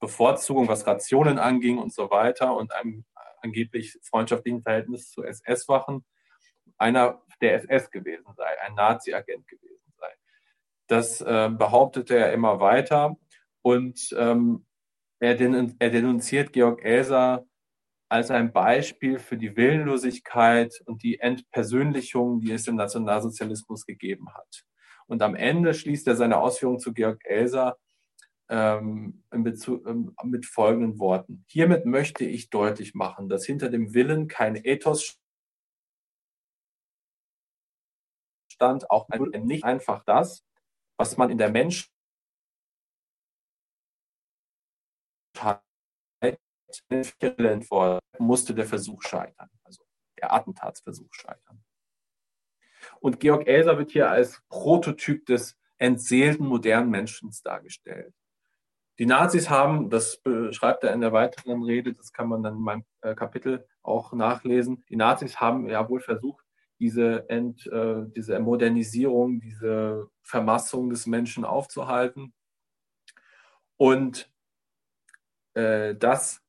Bevorzugung, 0.01 0.69
was 0.69 0.87
Rationen 0.87 1.39
anging 1.39 1.79
und 1.79 1.93
so 1.93 2.11
weiter 2.11 2.57
und 2.57 2.73
einem 2.73 3.05
angeblich 3.41 3.99
freundschaftlichen 4.03 4.63
Verhältnis 4.63 5.11
zu 5.11 5.23
SS-Wachen, 5.23 6.05
einer 6.83 7.23
der 7.41 7.55
SS 7.55 7.91
gewesen 7.91 8.27
sei, 8.37 8.61
ein 8.67 8.75
Nazi-Agent 8.75 9.49
gewesen 9.49 9.93
sei. 9.99 10.09
Das 10.89 11.21
äh, 11.21 11.51
behauptete 11.51 12.17
er 12.17 12.33
immer 12.33 12.61
weiter 12.61 13.17
und 13.63 13.99
ähm, 14.17 14.67
er, 15.21 15.37
den, 15.37 15.77
er 15.79 15.91
denunziert 15.91 16.53
Georg 16.53 16.85
Elser 16.85 17.47
als 18.09 18.31
ein 18.31 18.53
Beispiel 18.53 19.19
für 19.19 19.39
die 19.39 19.57
Willenlosigkeit 19.57 20.83
und 20.85 21.03
die 21.03 21.21
Entpersönlichung, 21.21 22.41
die 22.41 22.53
es 22.53 22.67
im 22.67 22.77
Nationalsozialismus 22.77 23.87
gegeben 23.87 24.35
hat. 24.35 24.65
Und 25.07 25.23
am 25.23 25.35
Ende 25.35 25.73
schließt 25.73 26.07
er 26.09 26.17
seine 26.17 26.39
Ausführungen 26.39 26.79
zu 26.79 26.93
Georg 26.93 27.25
Elser 27.25 27.79
ähm, 28.51 29.23
Bezug, 29.31 29.87
ähm, 29.87 30.15
mit 30.25 30.45
folgenden 30.45 30.99
Worten. 30.99 31.45
Hiermit 31.49 31.87
möchte 31.87 32.25
ich 32.25 32.51
deutlich 32.51 32.95
machen, 32.95 33.29
dass 33.31 33.47
hinter 33.47 33.71
dem 33.71 33.95
Willen 33.95 34.29
kein 34.29 34.57
Ethos 34.57 35.22
stand, 38.63 38.91
auch 38.91 39.09
nicht 39.09 39.65
einfach 39.65 40.05
das, 40.05 40.45
was 40.97 41.17
man 41.17 41.31
in 41.31 41.39
der 41.39 41.51
Mensch 41.51 41.91
musste 48.19 48.55
der 48.55 48.67
Versuch 48.67 49.03
scheitern, 49.03 49.51
also 49.65 49.85
der 50.19 50.33
Attentatsversuch 50.33 51.13
scheitern. 51.13 51.65
Und 53.01 53.19
Georg 53.19 53.49
Elser 53.49 53.79
wird 53.79 53.91
hier 53.91 54.11
als 54.11 54.41
Prototyp 54.49 55.27
des 55.27 55.59
entseelten 55.79 56.47
modernen 56.47 56.91
Menschen 56.91 57.31
dargestellt. 57.43 58.15
Die 58.99 59.07
Nazis 59.07 59.51
haben, 59.51 59.91
das 59.91 60.19
beschreibt 60.19 60.85
er 60.85 60.93
in 60.93 61.01
der 61.01 61.13
weiteren 61.13 61.65
Rede, 61.65 61.95
das 61.95 62.13
kann 62.13 62.29
man 62.29 62.43
dann 62.45 62.57
in 62.57 62.63
meinem 62.63 62.85
äh, 63.01 63.15
Kapitel 63.17 63.67
auch 63.83 64.13
nachlesen, 64.13 64.85
die 64.89 64.97
Nazis 64.97 65.41
haben 65.41 65.69
ja 65.69 65.89
wohl 65.89 66.01
versucht, 66.01 66.45
diese, 66.83 67.29
Ent, 67.29 67.65
äh, 67.69 68.03
diese 68.17 68.41
Modernisierung, 68.41 69.39
diese 69.41 70.11
Vermassung 70.25 70.91
des 70.91 71.07
Menschen 71.07 71.45
aufzuhalten. 71.45 72.35
Und 73.77 74.29
äh, 75.55 75.95
das, 75.95 76.43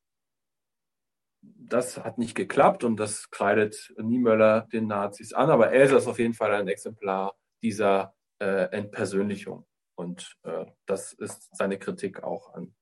das 1.42 2.00
hat 2.00 2.18
nicht 2.18 2.34
geklappt 2.34 2.84
und 2.84 2.98
das 2.98 3.30
kreidet 3.30 3.94
Niemöller 4.02 4.62
den 4.74 4.88
Nazis 4.88 5.34
an, 5.34 5.52
aber 5.52 5.72
Elsa 5.72 5.98
ist 5.98 6.08
auf 6.08 6.18
jeden 6.18 6.34
Fall 6.34 6.52
ein 6.52 6.68
Exemplar 6.68 7.36
dieser 7.62 8.16
äh, 8.40 8.72
Entpersönlichung. 8.72 9.68
Und 9.94 10.36
äh, 10.42 10.66
das 10.88 11.14
ist 11.14 11.56
seine 11.56 11.78
Kritik 11.78 12.24
auch 12.24 12.56
an 12.56 12.74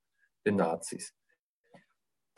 den 0.45 0.55
Nazis. 0.55 1.13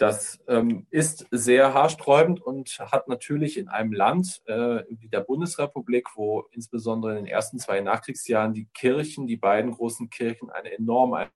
Das 0.03 0.37
ähm, 0.49 0.85
ist 0.89 1.27
sehr 1.31 1.73
haarsträubend 1.73 2.41
und 2.41 2.77
hat 2.77 3.07
natürlich 3.07 3.57
in 3.57 3.69
einem 3.69 3.93
Land 3.93 4.41
äh, 4.47 4.83
wie 4.89 5.07
der 5.07 5.21
Bundesrepublik, 5.21 6.09
wo 6.15 6.41
insbesondere 6.51 7.11
in 7.17 7.23
den 7.23 7.33
ersten 7.33 7.57
zwei 7.57 7.79
Nachkriegsjahren 7.79 8.53
die 8.53 8.65
Kirchen, 8.73 9.27
die 9.27 9.37
beiden 9.37 9.71
großen 9.71 10.09
Kirchen, 10.09 10.49
eine 10.49 10.73
enorme 10.73 11.31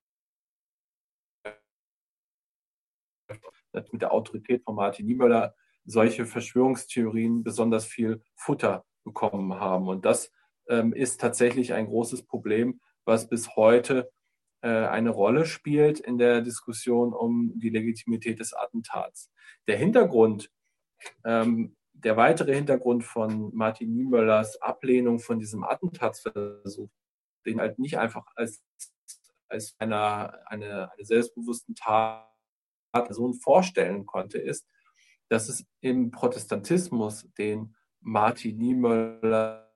mit 3.90 4.02
der 4.02 4.12
Autorität 4.12 4.62
von 4.64 4.74
Martin 4.74 5.06
Niemöller 5.06 5.54
solche 5.86 6.26
Verschwörungstheorien 6.26 7.42
besonders 7.42 7.86
viel 7.86 8.22
Futter 8.34 8.84
bekommen 9.02 9.54
haben. 9.54 9.88
Und 9.88 10.04
das 10.04 10.30
ähm, 10.68 10.92
ist 10.92 11.22
tatsächlich 11.22 11.72
ein 11.72 11.86
großes 11.86 12.26
Problem, 12.26 12.82
was 13.06 13.30
bis 13.30 13.56
heute 13.56 14.10
eine 14.68 15.10
Rolle 15.10 15.46
spielt 15.46 16.00
in 16.00 16.18
der 16.18 16.40
Diskussion 16.40 17.12
um 17.12 17.58
die 17.58 17.70
Legitimität 17.70 18.40
des 18.40 18.52
Attentats. 18.54 19.30
Der 19.66 19.76
Hintergrund, 19.76 20.50
ähm, 21.24 21.76
der 21.92 22.16
weitere 22.16 22.54
Hintergrund 22.54 23.04
von 23.04 23.54
Martin 23.54 23.92
Niemöllers 23.92 24.60
Ablehnung 24.62 25.18
von 25.18 25.38
diesem 25.38 25.64
Attentatsversuch, 25.64 26.90
den 27.46 27.60
halt 27.60 27.78
nicht 27.78 27.98
einfach 27.98 28.26
als, 28.34 28.62
als 29.48 29.74
einer, 29.78 30.38
eine, 30.46 30.92
eine 30.92 31.04
selbstbewussten 31.04 31.74
Tat 31.74 32.26
Person 32.92 33.34
vorstellen 33.34 34.06
konnte, 34.06 34.38
ist, 34.38 34.66
dass 35.28 35.48
es 35.48 35.64
im 35.80 36.10
Protestantismus, 36.10 37.28
den 37.38 37.76
Martin 38.00 38.58
Niemöller 38.58 39.70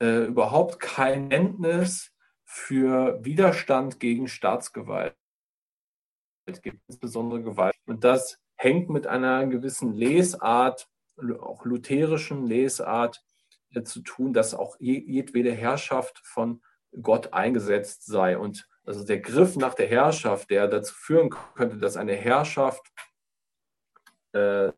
äh, 0.00 0.24
überhaupt 0.26 0.80
kein 0.80 1.28
Verständnis 1.30 2.12
für 2.50 3.22
Widerstand 3.22 4.00
gegen 4.00 4.26
Staatsgewalt 4.26 5.14
gibt, 6.62 6.80
insbesondere 6.88 7.42
Gewalt. 7.42 7.74
Und 7.84 8.04
das 8.04 8.38
hängt 8.56 8.88
mit 8.88 9.06
einer 9.06 9.46
gewissen 9.46 9.92
Lesart, 9.92 10.88
auch 11.40 11.66
lutherischen 11.66 12.46
Lesart 12.46 13.22
äh, 13.74 13.82
zu 13.82 14.00
tun, 14.00 14.32
dass 14.32 14.54
auch 14.54 14.76
jedwede 14.80 15.52
Herrschaft 15.52 16.22
von 16.24 16.62
Gott 17.02 17.34
eingesetzt 17.34 18.06
sei. 18.06 18.38
Und 18.38 18.66
also 18.82 19.04
der 19.04 19.20
Griff 19.20 19.56
nach 19.56 19.74
der 19.74 19.86
Herrschaft, 19.86 20.48
der 20.48 20.68
dazu 20.68 20.94
führen 20.94 21.28
könnte, 21.28 21.76
dass 21.76 21.98
eine 21.98 22.14
Herrschaft 22.14 22.90
äh, 24.32 24.72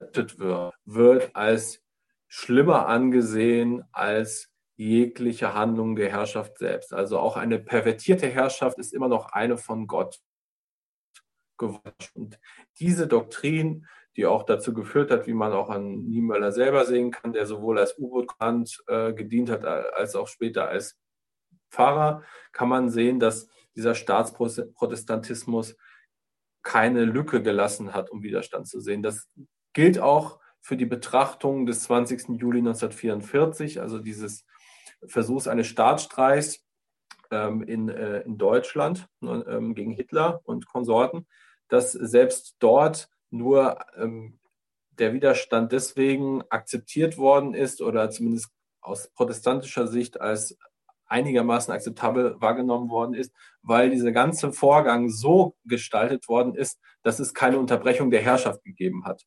wird, 0.00 0.38
wird 0.86 1.36
als 1.36 1.82
schlimmer 2.28 2.86
angesehen 2.88 3.84
als 3.92 4.51
jegliche 4.82 5.54
Handlung 5.54 5.96
der 5.96 6.10
Herrschaft 6.10 6.58
selbst. 6.58 6.92
Also 6.92 7.18
auch 7.18 7.36
eine 7.36 7.58
pervertierte 7.58 8.26
Herrschaft 8.26 8.78
ist 8.78 8.92
immer 8.92 9.08
noch 9.08 9.32
eine 9.32 9.56
von 9.56 9.86
Gott 9.86 10.20
geworden. 11.56 11.94
Und 12.14 12.40
diese 12.80 13.06
Doktrin, 13.06 13.86
die 14.16 14.26
auch 14.26 14.42
dazu 14.42 14.74
geführt 14.74 15.10
hat, 15.10 15.26
wie 15.26 15.34
man 15.34 15.52
auch 15.52 15.70
an 15.70 16.04
Niemöller 16.04 16.52
selber 16.52 16.84
sehen 16.84 17.12
kann, 17.12 17.32
der 17.32 17.46
sowohl 17.46 17.78
als 17.78 17.96
U-Boot 17.98 18.34
äh, 18.88 19.12
gedient 19.12 19.50
hat, 19.50 19.64
als 19.64 20.16
auch 20.16 20.28
später 20.28 20.68
als 20.68 20.98
Pfarrer 21.70 22.22
kann 22.52 22.68
man 22.68 22.90
sehen, 22.90 23.20
dass 23.20 23.48
dieser 23.74 23.94
Staatsprotestantismus 23.94 25.76
keine 26.62 27.04
Lücke 27.04 27.42
gelassen 27.42 27.94
hat, 27.94 28.10
um 28.10 28.22
Widerstand 28.22 28.68
zu 28.68 28.80
sehen. 28.80 29.02
Das 29.02 29.28
gilt 29.72 29.98
auch 29.98 30.40
für 30.60 30.76
die 30.76 30.86
Betrachtung 30.86 31.66
des 31.66 31.84
20. 31.84 32.40
Juli 32.40 32.58
1944, 32.58 33.80
also 33.80 33.98
dieses 33.98 34.44
Versuchs 35.06 35.48
eines 35.48 35.66
Staatsstreichs 35.66 36.64
ähm, 37.30 37.62
in, 37.62 37.88
äh, 37.88 38.20
in 38.20 38.38
Deutschland 38.38 39.08
ne, 39.20 39.44
ähm, 39.48 39.74
gegen 39.74 39.90
Hitler 39.92 40.40
und 40.44 40.66
Konsorten, 40.66 41.26
dass 41.68 41.92
selbst 41.92 42.56
dort 42.58 43.08
nur 43.30 43.78
ähm, 43.96 44.38
der 44.98 45.14
Widerstand 45.14 45.72
deswegen 45.72 46.42
akzeptiert 46.50 47.16
worden 47.16 47.54
ist 47.54 47.80
oder 47.80 48.10
zumindest 48.10 48.50
aus 48.80 49.08
protestantischer 49.14 49.86
Sicht 49.86 50.20
als 50.20 50.56
einigermaßen 51.06 51.72
akzeptabel 51.72 52.36
wahrgenommen 52.40 52.88
worden 52.88 53.14
ist, 53.14 53.32
weil 53.62 53.90
dieser 53.90 54.12
ganze 54.12 54.52
Vorgang 54.52 55.08
so 55.10 55.56
gestaltet 55.64 56.28
worden 56.28 56.54
ist, 56.54 56.80
dass 57.02 57.18
es 57.18 57.34
keine 57.34 57.58
Unterbrechung 57.58 58.10
der 58.10 58.22
Herrschaft 58.22 58.64
gegeben 58.64 59.04
hat. 59.04 59.22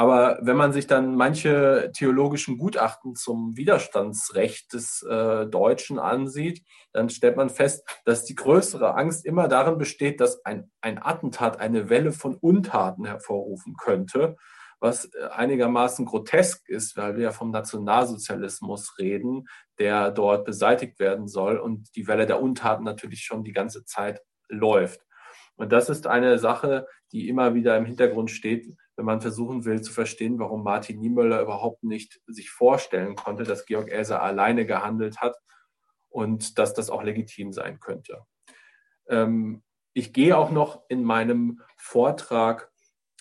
Aber 0.00 0.38
wenn 0.40 0.56
man 0.56 0.72
sich 0.72 0.86
dann 0.86 1.14
manche 1.14 1.92
theologischen 1.94 2.56
Gutachten 2.56 3.16
zum 3.16 3.58
Widerstandsrecht 3.58 4.72
des 4.72 5.02
äh, 5.02 5.44
Deutschen 5.44 5.98
ansieht, 5.98 6.64
dann 6.94 7.10
stellt 7.10 7.36
man 7.36 7.50
fest, 7.50 7.86
dass 8.06 8.24
die 8.24 8.34
größere 8.34 8.94
Angst 8.94 9.26
immer 9.26 9.46
darin 9.46 9.76
besteht, 9.76 10.22
dass 10.22 10.42
ein, 10.46 10.70
ein 10.80 10.96
Attentat 11.02 11.60
eine 11.60 11.90
Welle 11.90 12.12
von 12.12 12.34
Untaten 12.34 13.04
hervorrufen 13.04 13.74
könnte 13.76 14.36
was 14.82 15.04
äh, 15.12 15.26
einigermaßen 15.26 16.06
grotesk 16.06 16.66
ist, 16.70 16.96
weil 16.96 17.16
wir 17.16 17.24
ja 17.24 17.32
vom 17.32 17.50
Nationalsozialismus 17.50 18.96
reden, 18.98 19.48
der 19.78 20.10
dort 20.10 20.46
beseitigt 20.46 20.98
werden 20.98 21.28
soll 21.28 21.58
und 21.58 21.94
die 21.94 22.06
Welle 22.06 22.24
der 22.24 22.40
Untaten 22.40 22.84
natürlich 22.84 23.20
schon 23.20 23.44
die 23.44 23.52
ganze 23.52 23.84
Zeit 23.84 24.22
läuft. 24.48 25.02
Und 25.56 25.72
das 25.72 25.90
ist 25.90 26.06
eine 26.06 26.38
Sache, 26.38 26.86
die 27.12 27.28
immer 27.28 27.54
wieder 27.54 27.76
im 27.76 27.84
Hintergrund 27.84 28.30
steht, 28.30 28.74
wenn 28.96 29.04
man 29.04 29.20
versuchen 29.20 29.64
will 29.64 29.82
zu 29.82 29.92
verstehen, 29.92 30.38
warum 30.38 30.62
Martin 30.62 30.98
Niemöller 30.98 31.42
überhaupt 31.42 31.82
nicht 31.84 32.20
sich 32.26 32.50
vorstellen 32.50 33.14
konnte, 33.14 33.44
dass 33.44 33.66
Georg 33.66 33.90
Elser 33.90 34.22
alleine 34.22 34.66
gehandelt 34.66 35.20
hat 35.20 35.36
und 36.08 36.58
dass 36.58 36.74
das 36.74 36.90
auch 36.90 37.02
legitim 37.02 37.52
sein 37.52 37.80
könnte. 37.80 38.24
Ähm, 39.08 39.62
ich 39.92 40.12
gehe 40.12 40.36
auch 40.36 40.50
noch 40.50 40.82
in 40.88 41.02
meinem 41.04 41.60
Vortrag 41.76 42.70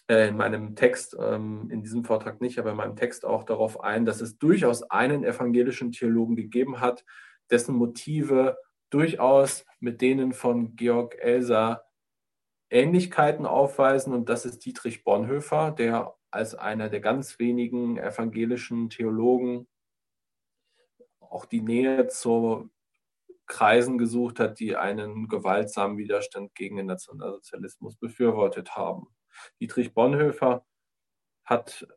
äh, 0.10 0.28
in 0.28 0.38
meinem 0.38 0.76
Text, 0.76 1.16
ähm, 1.20 1.70
in 1.72 1.84
diesem 1.84 2.04
Vortrag 2.04 2.42
nicht, 2.42 2.58
aber 2.58 2.72
in 2.72 2.78
meinem 2.78 2.96
Text 2.96 3.26
auch 3.26 3.44
darauf 3.44 3.82
ein, 3.82 4.06
dass 4.06 4.22
es 4.22 4.40
durchaus 4.40 4.84
einen 4.84 5.24
evangelischen 5.24 5.92
Theologen 5.92 6.36
gegeben 6.36 6.82
hat, 6.82 7.06
dessen 7.52 7.76
Motive 7.76 8.58
durchaus 8.90 9.66
mit 9.80 10.02
denen 10.02 10.34
von 10.34 10.76
Georg 10.76 11.16
Elser 11.20 11.84
Ähnlichkeiten 12.70 13.46
aufweisen. 13.46 14.14
Und 14.14 14.30
das 14.30 14.46
ist 14.46 14.66
Dietrich 14.66 15.04
Bonhoeffer, 15.04 15.72
der 15.72 16.16
als 16.32 16.56
einer 16.56 16.90
der 16.90 17.00
ganz 17.00 17.40
wenigen 17.40 17.98
evangelischen 17.98 18.90
Theologen 18.90 19.68
auch 21.20 21.46
die 21.46 21.62
Nähe 21.62 22.08
zu 22.08 22.70
Kreisen 23.48 23.98
gesucht 23.98 24.40
hat, 24.40 24.60
die 24.60 24.76
einen 24.76 25.28
gewaltsamen 25.28 25.98
Widerstand 25.98 26.54
gegen 26.56 26.78
den 26.78 26.86
Nationalsozialismus 26.86 27.98
befürwortet 27.98 28.76
haben. 28.76 29.08
Dietrich 29.60 29.94
Bonhoeffer 29.94 30.66
hat 31.44 31.88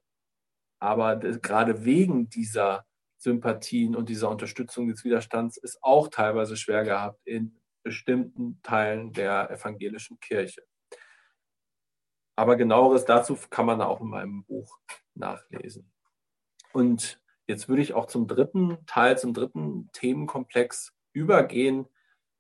aber 0.79 1.17
gerade 1.17 1.85
wegen 1.85 2.29
dieser 2.29 2.87
Sympathien 3.19 3.95
und 3.95 4.09
dieser 4.09 4.31
Unterstützung 4.31 4.89
des 4.89 5.05
Widerstands 5.05 5.57
es 5.63 5.79
auch 5.83 6.09
teilweise 6.09 6.57
schwer 6.57 6.83
gehabt 6.85 7.21
in 7.25 7.62
bestimmten 7.83 8.61
Teilen 8.63 9.13
der 9.13 9.51
evangelischen 9.51 10.19
Kirche. 10.21 10.63
Aber 12.37 12.57
genaueres 12.57 13.05
dazu 13.05 13.37
kann 13.51 13.67
man 13.67 13.81
auch 13.81 14.01
in 14.01 14.09
meinem 14.09 14.45
Buch 14.45 14.79
nachlesen. 15.15 15.93
Und 16.73 17.21
jetzt 17.47 17.69
würde 17.69 17.83
ich 17.83 17.93
auch 17.93 18.07
zum 18.07 18.27
dritten 18.27 18.79
Teil, 18.87 19.19
zum 19.19 19.35
dritten 19.35 19.91
Themenkomplex 19.93 20.95
übergehen, 21.13 21.87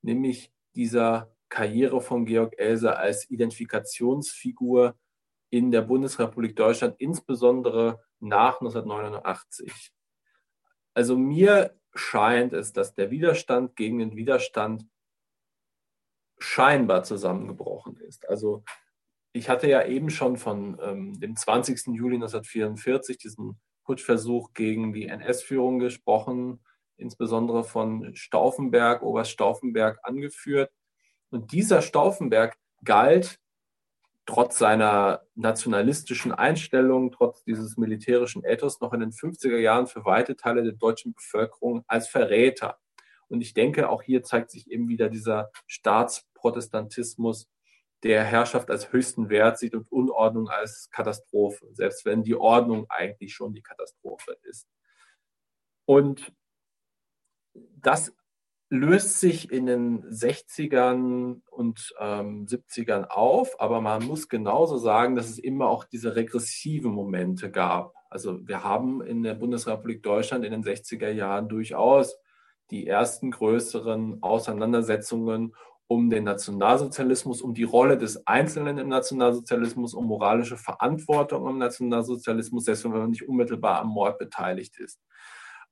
nämlich 0.00 0.52
dieser 0.74 1.34
Karriere 1.48 2.00
von 2.00 2.24
Georg 2.24 2.58
Elser 2.58 2.98
als 2.98 3.28
Identifikationsfigur 3.28 4.98
in 5.50 5.70
der 5.70 5.82
Bundesrepublik 5.82 6.56
Deutschland, 6.56 6.94
insbesondere 6.98 8.02
nach 8.20 8.60
1989. 8.60 9.92
Also 10.94 11.18
mir 11.18 11.78
scheint 11.94 12.54
es, 12.54 12.72
dass 12.72 12.94
der 12.94 13.10
Widerstand 13.10 13.76
gegen 13.76 13.98
den 13.98 14.16
Widerstand 14.16 14.86
scheinbar 16.42 17.04
zusammengebrochen 17.04 17.96
ist. 17.96 18.28
Also 18.28 18.64
ich 19.32 19.48
hatte 19.48 19.68
ja 19.68 19.84
eben 19.86 20.10
schon 20.10 20.36
von 20.36 20.78
ähm, 20.82 21.18
dem 21.18 21.36
20. 21.36 21.94
Juli 21.94 22.16
1944, 22.16 23.16
diesen 23.18 23.60
Putschversuch 23.84 24.52
gegen 24.52 24.92
die 24.92 25.08
NS-Führung 25.08 25.78
gesprochen, 25.78 26.60
insbesondere 26.96 27.64
von 27.64 28.14
Stauffenberg, 28.14 29.02
Oberst 29.02 29.30
Stauffenberg 29.30 29.98
angeführt. 30.02 30.70
Und 31.30 31.52
dieser 31.52 31.82
Stauffenberg 31.82 32.56
galt 32.84 33.38
trotz 34.26 34.58
seiner 34.58 35.22
nationalistischen 35.34 36.32
Einstellung, 36.32 37.10
trotz 37.10 37.42
dieses 37.44 37.76
militärischen 37.76 38.44
Ethos 38.44 38.80
noch 38.80 38.92
in 38.92 39.00
den 39.00 39.10
50er 39.10 39.58
Jahren 39.58 39.86
für 39.86 40.04
weite 40.04 40.36
Teile 40.36 40.62
der 40.62 40.74
deutschen 40.74 41.14
Bevölkerung 41.14 41.84
als 41.88 42.08
Verräter. 42.08 42.78
Und 43.32 43.40
ich 43.40 43.54
denke, 43.54 43.88
auch 43.88 44.02
hier 44.02 44.22
zeigt 44.22 44.50
sich 44.50 44.70
eben 44.70 44.88
wieder 44.88 45.08
dieser 45.08 45.50
Staatsprotestantismus, 45.66 47.48
der 48.02 48.24
Herrschaft 48.24 48.70
als 48.70 48.92
höchsten 48.92 49.30
Wert 49.30 49.58
sieht 49.58 49.74
und 49.74 49.90
Unordnung 49.90 50.50
als 50.50 50.90
Katastrophe, 50.90 51.66
selbst 51.72 52.04
wenn 52.04 52.24
die 52.24 52.34
Ordnung 52.34 52.84
eigentlich 52.90 53.32
schon 53.32 53.54
die 53.54 53.62
Katastrophe 53.62 54.36
ist. 54.42 54.68
Und 55.86 56.34
das 57.54 58.12
löst 58.68 59.20
sich 59.20 59.50
in 59.50 59.64
den 59.64 60.02
60ern 60.04 61.40
und 61.50 61.94
ähm, 62.00 62.46
70ern 62.46 63.04
auf, 63.04 63.58
aber 63.60 63.80
man 63.80 64.04
muss 64.04 64.28
genauso 64.28 64.76
sagen, 64.76 65.16
dass 65.16 65.30
es 65.30 65.38
immer 65.38 65.68
auch 65.68 65.84
diese 65.84 66.16
regressiven 66.16 66.90
Momente 66.90 67.50
gab. 67.50 67.94
Also 68.10 68.46
wir 68.46 68.62
haben 68.62 69.00
in 69.00 69.22
der 69.22 69.34
Bundesrepublik 69.34 70.02
Deutschland 70.02 70.44
in 70.44 70.52
den 70.52 70.64
60er 70.64 71.10
Jahren 71.10 71.48
durchaus 71.48 72.18
die 72.72 72.86
ersten 72.86 73.30
größeren 73.30 74.22
Auseinandersetzungen 74.22 75.54
um 75.86 76.08
den 76.08 76.24
Nationalsozialismus, 76.24 77.42
um 77.42 77.52
die 77.52 77.64
Rolle 77.64 77.98
des 77.98 78.26
Einzelnen 78.26 78.78
im 78.78 78.88
Nationalsozialismus, 78.88 79.92
um 79.92 80.06
moralische 80.06 80.56
Verantwortung 80.56 81.46
im 81.48 81.58
Nationalsozialismus, 81.58 82.64
selbst 82.64 82.84
wenn 82.84 82.92
man 82.92 83.10
nicht 83.10 83.28
unmittelbar 83.28 83.80
am 83.80 83.88
Mord 83.88 84.18
beteiligt 84.18 84.78
ist. 84.78 84.98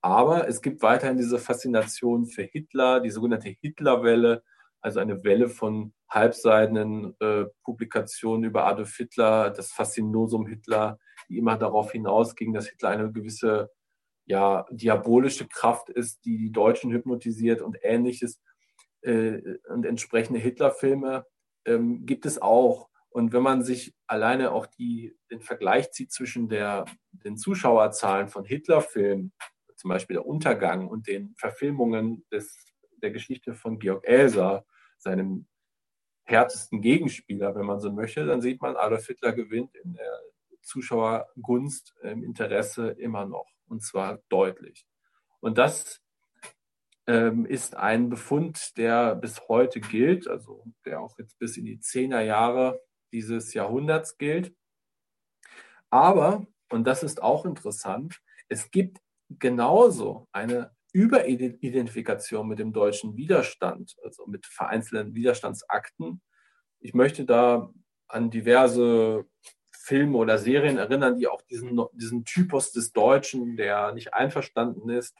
Aber 0.02 0.46
es 0.46 0.60
gibt 0.60 0.82
weiterhin 0.82 1.16
diese 1.16 1.38
Faszination 1.38 2.26
für 2.26 2.42
Hitler, 2.42 3.00
die 3.00 3.10
sogenannte 3.10 3.48
Hitlerwelle, 3.48 4.42
also 4.82 5.00
eine 5.00 5.24
Welle 5.24 5.48
von 5.48 5.94
halbseidenen 6.10 7.14
äh, 7.20 7.44
Publikationen 7.64 8.44
über 8.44 8.66
Adolf 8.66 8.94
Hitler, 8.96 9.50
das 9.50 9.72
Faszinosum 9.72 10.46
Hitler, 10.46 10.98
die 11.28 11.38
immer 11.38 11.56
darauf 11.56 11.92
hinausging, 11.92 12.52
dass 12.52 12.68
Hitler 12.68 12.90
eine 12.90 13.10
gewisse 13.12 13.70
ja, 14.26 14.66
diabolische 14.70 15.48
Kraft 15.48 15.90
ist, 15.90 16.24
die 16.24 16.38
die 16.38 16.52
Deutschen 16.52 16.92
hypnotisiert 16.92 17.62
und 17.62 17.78
ähnliches. 17.82 18.40
Äh, 19.02 19.40
und 19.68 19.84
entsprechende 19.86 20.40
Hitlerfilme 20.40 21.26
ähm, 21.64 22.06
gibt 22.06 22.26
es 22.26 22.40
auch. 22.40 22.88
Und 23.08 23.32
wenn 23.32 23.42
man 23.42 23.64
sich 23.64 23.94
alleine 24.06 24.52
auch 24.52 24.66
die, 24.66 25.16
den 25.30 25.40
Vergleich 25.40 25.90
zieht 25.90 26.12
zwischen 26.12 26.48
der, 26.48 26.84
den 27.10 27.36
Zuschauerzahlen 27.36 28.28
von 28.28 28.44
Hitlerfilmen 28.44 29.32
zum 29.74 29.88
Beispiel 29.88 30.14
der 30.14 30.26
Untergang 30.26 30.88
und 30.88 31.08
den 31.08 31.34
Verfilmungen 31.36 32.24
des, 32.30 32.66
der 33.02 33.10
Geschichte 33.10 33.54
von 33.54 33.78
Georg 33.78 34.06
Elser, 34.06 34.64
seinem 34.98 35.46
härtesten 36.24 36.82
Gegenspieler, 36.82 37.54
wenn 37.56 37.66
man 37.66 37.80
so 37.80 37.90
möchte, 37.90 38.26
dann 38.26 38.42
sieht 38.42 38.60
man, 38.60 38.76
Adolf 38.76 39.06
Hitler 39.06 39.32
gewinnt 39.32 39.74
in 39.76 39.94
der 39.94 40.20
Zuschauergunst 40.62 41.94
im 42.02 42.22
Interesse 42.22 42.90
immer 42.90 43.24
noch 43.24 43.46
und 43.70 43.82
zwar 43.82 44.20
deutlich. 44.28 44.86
Und 45.40 45.56
das 45.56 46.02
ähm, 47.06 47.46
ist 47.46 47.76
ein 47.76 48.10
Befund, 48.10 48.76
der 48.76 49.14
bis 49.14 49.48
heute 49.48 49.80
gilt, 49.80 50.28
also 50.28 50.64
der 50.84 51.00
auch 51.00 51.18
jetzt 51.18 51.38
bis 51.38 51.56
in 51.56 51.64
die 51.64 51.80
Zehnerjahre 51.80 52.80
dieses 53.12 53.54
Jahrhunderts 53.54 54.18
gilt. 54.18 54.54
Aber, 55.88 56.46
und 56.68 56.84
das 56.84 57.02
ist 57.02 57.22
auch 57.22 57.44
interessant, 57.44 58.20
es 58.48 58.70
gibt 58.70 58.98
genauso 59.28 60.28
eine 60.32 60.72
Überidentifikation 60.92 62.48
mit 62.48 62.58
dem 62.58 62.72
deutschen 62.72 63.16
Widerstand, 63.16 63.96
also 64.04 64.26
mit 64.26 64.46
vereinzelten 64.46 65.14
Widerstandsakten. 65.14 66.20
Ich 66.80 66.94
möchte 66.94 67.24
da 67.24 67.72
an 68.08 68.30
diverse 68.30 69.24
Filme 69.90 70.18
oder 70.18 70.38
Serien 70.38 70.78
erinnern, 70.78 71.18
die 71.18 71.26
auch 71.26 71.42
diesen, 71.42 71.80
diesen 71.94 72.24
Typus 72.24 72.70
des 72.70 72.92
Deutschen, 72.92 73.56
der 73.56 73.92
nicht 73.92 74.14
einverstanden 74.14 74.88
ist 74.88 75.16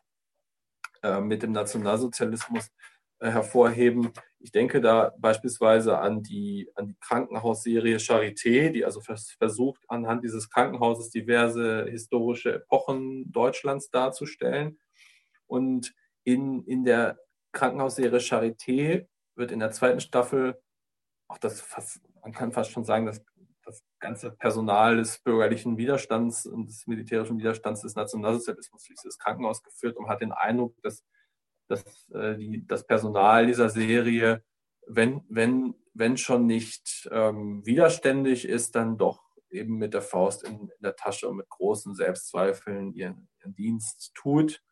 äh, 1.03 1.21
mit 1.21 1.43
dem 1.43 1.51
Nationalsozialismus, 1.51 2.71
äh, 3.19 3.33
hervorheben. 3.33 4.13
Ich 4.39 4.53
denke 4.53 4.81
da 4.81 5.13
beispielsweise 5.19 5.99
an 5.99 6.23
die, 6.23 6.71
an 6.77 6.87
die 6.87 6.97
Krankenhausserie 7.01 7.97
Charité, 7.97 8.71
die 8.71 8.85
also 8.85 9.01
vers 9.01 9.33
versucht, 9.33 9.83
anhand 9.89 10.23
dieses 10.23 10.49
Krankenhauses 10.51 11.11
diverse 11.11 11.87
historische 11.91 12.55
Epochen 12.55 13.33
Deutschlands 13.33 13.91
darzustellen. 13.91 14.79
Und 15.49 15.93
in, 16.23 16.63
in 16.63 16.85
der 16.85 17.19
Krankenhausserie 17.51 18.21
Charité 18.21 19.09
wird 19.35 19.51
in 19.51 19.59
der 19.59 19.73
zweiten 19.73 19.99
Staffel 19.99 20.63
auch 21.27 21.39
das 21.39 21.61
fast, 21.61 22.03
man 22.23 22.31
kann 22.31 22.53
fast 22.53 22.71
schon 22.71 22.85
sagen, 22.85 23.07
das, 23.07 23.21
ganze 24.01 24.33
Personal 24.33 24.97
des 24.97 25.19
bürgerlichen 25.21 25.77
Widerstands 25.77 26.47
und 26.47 26.67
des 26.67 26.87
militärischen 26.87 27.39
Widerstands 27.39 27.83
des 27.83 27.95
Nationalsozialismus 27.95 28.85
durch 28.85 28.99
das 29.03 29.19
Krankenhaus 29.19 29.63
geführt 29.63 29.97
und 29.97 30.09
hat 30.09 30.21
den 30.21 30.33
Eindruck, 30.33 30.75
dass 30.83 31.05
dass 31.71 32.11
äh, 32.11 32.37
die, 32.37 32.67
das 32.67 32.87
Personal 32.87 33.47
dieser 33.47 33.71
Serie, 33.71 34.43
wenn, 34.87 35.23
wenn, 35.29 35.75
wenn 35.95 36.17
schon 36.17 36.47
nicht 36.47 37.09
ähm, 37.13 37.65
widerständig 37.65 38.47
ist, 38.47 38.75
dann 38.75 38.99
doch 38.99 39.23
eben 39.51 39.79
mit 39.79 39.95
der 39.95 40.03
Faust 40.03 40.43
in, 40.43 40.69
in 40.69 40.83
der 40.83 40.97
Tasche 40.97 41.29
und 41.29 41.37
mit 41.37 41.49
großen 41.49 41.95
Selbstzweifeln 41.95 42.93
ihren, 42.93 43.29
ihren 43.41 43.55
Dienst 43.55 44.13
tut 44.15 44.63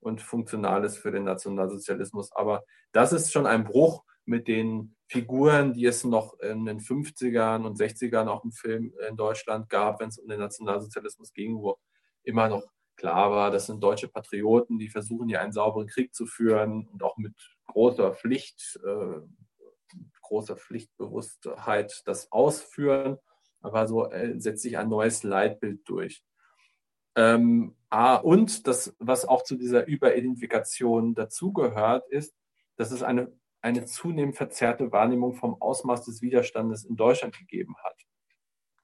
und 0.00 0.20
funktional 0.20 0.84
ist 0.84 0.98
für 0.98 1.10
den 1.10 1.24
Nationalsozialismus. 1.24 2.32
Aber 2.32 2.64
das 2.92 3.12
ist 3.12 3.32
schon 3.32 3.46
ein 3.46 3.64
Bruch 3.64 4.04
mit 4.32 4.48
den 4.48 4.96
Figuren, 5.08 5.74
die 5.74 5.84
es 5.84 6.04
noch 6.04 6.40
in 6.40 6.64
den 6.64 6.80
50ern 6.80 7.66
und 7.66 7.78
60ern 7.78 8.28
auch 8.28 8.44
im 8.44 8.52
Film 8.52 8.94
in 9.06 9.16
Deutschland 9.16 9.68
gab, 9.68 10.00
wenn 10.00 10.08
es 10.08 10.18
um 10.18 10.26
den 10.26 10.40
Nationalsozialismus 10.40 11.34
ging, 11.34 11.56
wo 11.56 11.76
immer 12.22 12.48
noch 12.48 12.64
klar 12.96 13.30
war, 13.30 13.50
das 13.50 13.66
sind 13.66 13.82
deutsche 13.82 14.08
Patrioten, 14.08 14.78
die 14.78 14.88
versuchen 14.88 15.28
hier 15.28 15.42
einen 15.42 15.52
sauberen 15.52 15.86
Krieg 15.86 16.14
zu 16.14 16.24
führen 16.24 16.88
und 16.88 17.02
auch 17.02 17.18
mit 17.18 17.34
großer 17.66 18.14
Pflicht, 18.14 18.80
äh, 18.82 19.20
großer 20.22 20.56
Pflichtbewusstheit 20.56 22.02
das 22.06 22.32
ausführen. 22.32 23.18
Aber 23.60 23.86
so 23.86 24.10
äh, 24.10 24.40
setzt 24.40 24.62
sich 24.62 24.78
ein 24.78 24.88
neues 24.88 25.24
Leitbild 25.24 25.80
durch. 25.84 26.24
Ähm, 27.16 27.76
ah, 27.90 28.16
und 28.16 28.66
das, 28.66 28.96
was 28.98 29.26
auch 29.26 29.44
zu 29.44 29.56
dieser 29.56 29.86
Überidentifikation 29.86 31.14
dazugehört, 31.14 32.08
ist, 32.08 32.34
dass 32.76 32.92
es 32.92 33.02
eine, 33.02 33.30
eine 33.62 33.86
zunehmend 33.86 34.36
verzerrte 34.36 34.92
Wahrnehmung 34.92 35.34
vom 35.34 35.60
Ausmaß 35.60 36.04
des 36.04 36.20
Widerstandes 36.20 36.84
in 36.84 36.96
Deutschland 36.96 37.38
gegeben 37.38 37.76
hat. 37.82 37.96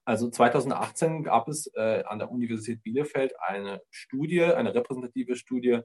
Also 0.05 0.29
2018 0.29 1.23
gab 1.23 1.47
es 1.47 1.67
äh, 1.75 2.03
an 2.07 2.17
der 2.17 2.31
Universität 2.31 2.81
Bielefeld 2.81 3.33
eine 3.41 3.81
Studie, 3.91 4.41
eine 4.41 4.73
repräsentative 4.73 5.35
Studie 5.35 5.81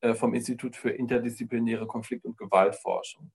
äh, 0.00 0.14
vom 0.14 0.32
Institut 0.32 0.76
für 0.76 0.90
interdisziplinäre 0.90 1.86
Konflikt- 1.86 2.24
und 2.24 2.38
Gewaltforschung. 2.38 3.32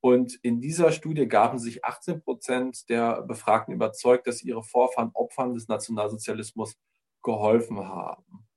Und 0.00 0.38
in 0.42 0.60
dieser 0.60 0.92
Studie 0.92 1.26
gaben 1.26 1.58
sich 1.58 1.84
18 1.84 2.22
Prozent 2.22 2.88
der 2.88 3.22
Befragten 3.22 3.74
überzeugt, 3.74 4.26
dass 4.26 4.42
ihre 4.42 4.62
Vorfahren 4.62 5.10
Opfern 5.14 5.54
des 5.54 5.68
Nationalsozialismus 5.68 6.78
geholfen 7.22 7.80
haben. 7.80 8.48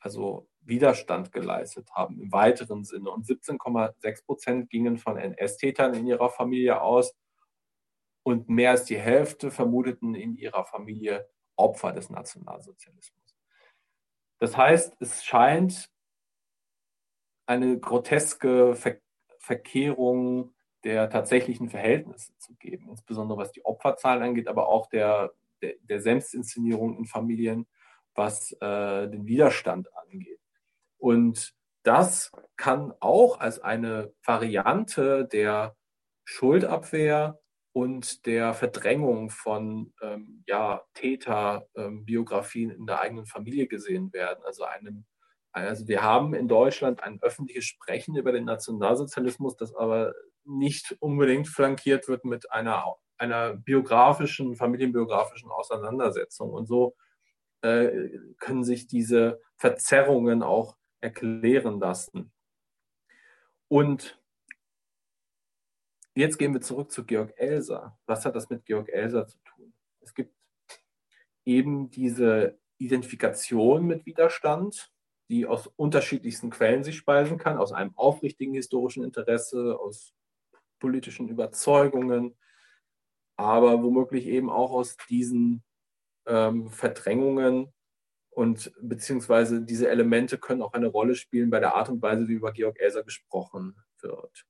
Also 0.00 0.48
Widerstand 0.68 1.32
geleistet 1.32 1.90
haben 1.92 2.20
im 2.20 2.32
weiteren 2.32 2.84
Sinne. 2.84 3.10
Und 3.10 3.26
17,6 3.26 4.24
Prozent 4.24 4.70
gingen 4.70 4.98
von 4.98 5.16
NS-Tätern 5.16 5.94
in 5.94 6.06
ihrer 6.06 6.30
Familie 6.30 6.80
aus 6.80 7.16
und 8.22 8.48
mehr 8.48 8.72
als 8.72 8.84
die 8.84 8.98
Hälfte 8.98 9.50
vermuteten 9.50 10.14
in 10.14 10.36
ihrer 10.36 10.64
Familie 10.64 11.28
Opfer 11.56 11.92
des 11.92 12.10
Nationalsozialismus. 12.10 13.36
Das 14.38 14.56
heißt, 14.56 14.96
es 15.00 15.24
scheint 15.24 15.90
eine 17.46 17.78
groteske 17.78 18.74
Ver 18.74 18.96
Verkehrung 19.40 20.52
der 20.84 21.08
tatsächlichen 21.08 21.70
Verhältnisse 21.70 22.36
zu 22.36 22.54
geben, 22.56 22.90
insbesondere 22.90 23.38
was 23.38 23.52
die 23.52 23.64
Opferzahlen 23.64 24.22
angeht, 24.22 24.46
aber 24.46 24.68
auch 24.68 24.88
der, 24.88 25.32
der, 25.62 25.74
der 25.80 26.00
Selbstinszenierung 26.02 26.98
in 26.98 27.06
Familien, 27.06 27.66
was 28.14 28.52
äh, 28.60 29.08
den 29.08 29.26
Widerstand 29.26 29.88
angeht. 29.96 30.37
Und 30.98 31.54
das 31.84 32.32
kann 32.56 32.92
auch 33.00 33.40
als 33.40 33.60
eine 33.60 34.12
Variante 34.24 35.26
der 35.26 35.76
Schuldabwehr 36.24 37.40
und 37.72 38.26
der 38.26 38.54
Verdrängung 38.54 39.30
von 39.30 39.92
ähm, 40.02 40.42
ja, 40.46 40.82
Täterbiografien 40.94 42.70
ähm, 42.70 42.76
in 42.76 42.86
der 42.86 43.00
eigenen 43.00 43.26
Familie 43.26 43.68
gesehen 43.68 44.12
werden. 44.12 44.42
Also, 44.44 44.64
einem, 44.64 45.04
also 45.52 45.86
wir 45.86 46.02
haben 46.02 46.34
in 46.34 46.48
Deutschland 46.48 47.02
ein 47.02 47.20
öffentliches 47.22 47.64
Sprechen 47.66 48.16
über 48.16 48.32
den 48.32 48.44
Nationalsozialismus, 48.44 49.56
das 49.56 49.74
aber 49.74 50.12
nicht 50.44 50.96
unbedingt 51.00 51.48
flankiert 51.48 52.08
wird 52.08 52.24
mit 52.24 52.50
einer, 52.50 52.84
einer 53.16 53.54
biografischen, 53.54 54.56
familienbiografischen 54.56 55.50
Auseinandersetzung. 55.50 56.50
Und 56.50 56.66
so 56.66 56.96
äh, 57.62 58.10
können 58.38 58.64
sich 58.64 58.86
diese 58.86 59.40
Verzerrungen 59.56 60.42
auch 60.42 60.77
erklären 61.00 61.80
lassen. 61.80 62.32
Und 63.68 64.20
jetzt 66.14 66.38
gehen 66.38 66.54
wir 66.54 66.60
zurück 66.60 66.90
zu 66.90 67.04
Georg 67.04 67.34
Elser. 67.36 67.98
Was 68.06 68.24
hat 68.24 68.34
das 68.34 68.48
mit 68.50 68.64
Georg 68.64 68.88
Elser 68.88 69.26
zu 69.26 69.38
tun? 69.44 69.72
Es 70.00 70.14
gibt 70.14 70.34
eben 71.44 71.90
diese 71.90 72.58
Identifikation 72.78 73.86
mit 73.86 74.06
Widerstand, 74.06 74.92
die 75.28 75.46
aus 75.46 75.66
unterschiedlichsten 75.66 76.50
Quellen 76.50 76.84
sich 76.84 76.96
speisen 76.96 77.38
kann, 77.38 77.58
aus 77.58 77.72
einem 77.72 77.94
aufrichtigen 77.96 78.54
historischen 78.54 79.04
Interesse, 79.04 79.78
aus 79.78 80.14
politischen 80.78 81.28
Überzeugungen, 81.28 82.36
aber 83.36 83.82
womöglich 83.82 84.26
eben 84.26 84.48
auch 84.50 84.72
aus 84.72 84.96
diesen 85.08 85.62
ähm, 86.26 86.70
Verdrängungen 86.70 87.72
und 88.38 88.72
beziehungsweise 88.80 89.62
diese 89.62 89.88
Elemente 89.90 90.38
können 90.38 90.62
auch 90.62 90.72
eine 90.72 90.86
Rolle 90.86 91.16
spielen 91.16 91.50
bei 91.50 91.58
der 91.58 91.74
Art 91.74 91.88
und 91.88 92.00
Weise, 92.02 92.28
wie 92.28 92.34
über 92.34 92.52
Georg 92.52 92.78
Elser 92.78 93.02
gesprochen 93.02 93.74
wird. 94.00 94.46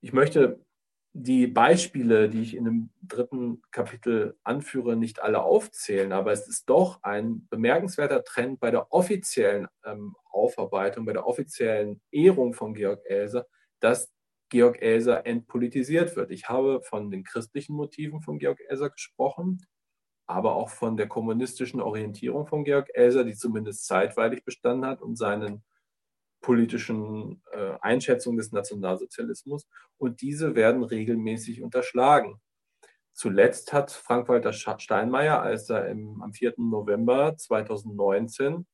Ich 0.00 0.12
möchte 0.12 0.64
die 1.12 1.48
Beispiele, 1.48 2.28
die 2.28 2.42
ich 2.42 2.54
in 2.54 2.64
dem 2.64 2.90
dritten 3.02 3.60
Kapitel 3.72 4.38
anführe, 4.44 4.94
nicht 4.94 5.20
alle 5.20 5.42
aufzählen, 5.42 6.12
aber 6.12 6.30
es 6.30 6.46
ist 6.46 6.70
doch 6.70 7.02
ein 7.02 7.48
bemerkenswerter 7.48 8.22
Trend 8.22 8.60
bei 8.60 8.70
der 8.70 8.92
offiziellen 8.92 9.66
ähm, 9.84 10.14
Aufarbeitung, 10.30 11.06
bei 11.06 11.12
der 11.12 11.26
offiziellen 11.26 12.00
Ehrung 12.12 12.54
von 12.54 12.72
Georg 12.72 13.00
Elser, 13.04 13.48
dass 13.80 14.12
Georg 14.48 14.80
Elser 14.80 15.26
entpolitisiert 15.26 16.14
wird. 16.14 16.30
Ich 16.30 16.48
habe 16.48 16.82
von 16.82 17.10
den 17.10 17.24
christlichen 17.24 17.74
Motiven 17.74 18.22
von 18.22 18.38
Georg 18.38 18.60
Elser 18.68 18.90
gesprochen, 18.90 19.66
aber 20.26 20.56
auch 20.56 20.70
von 20.70 20.96
der 20.96 21.08
kommunistischen 21.08 21.80
Orientierung 21.80 22.46
von 22.46 22.64
Georg 22.64 22.88
Elser, 22.94 23.24
die 23.24 23.34
zumindest 23.34 23.86
zeitweilig 23.86 24.44
bestanden 24.44 24.86
hat 24.86 25.00
und 25.00 25.16
seinen 25.16 25.64
politischen 26.40 27.42
äh, 27.52 27.74
Einschätzung 27.80 28.36
des 28.36 28.52
Nationalsozialismus 28.52 29.66
und 29.98 30.20
diese 30.20 30.54
werden 30.54 30.84
regelmäßig 30.84 31.62
unterschlagen. 31.62 32.40
Zuletzt 33.12 33.72
hat 33.72 33.90
Frank-Walter 33.90 34.52
Steinmeier, 34.52 35.40
als 35.40 35.70
er 35.70 35.88
im, 35.88 36.20
am 36.22 36.32
4. 36.32 36.54
November 36.58 37.36
2019 37.36 38.66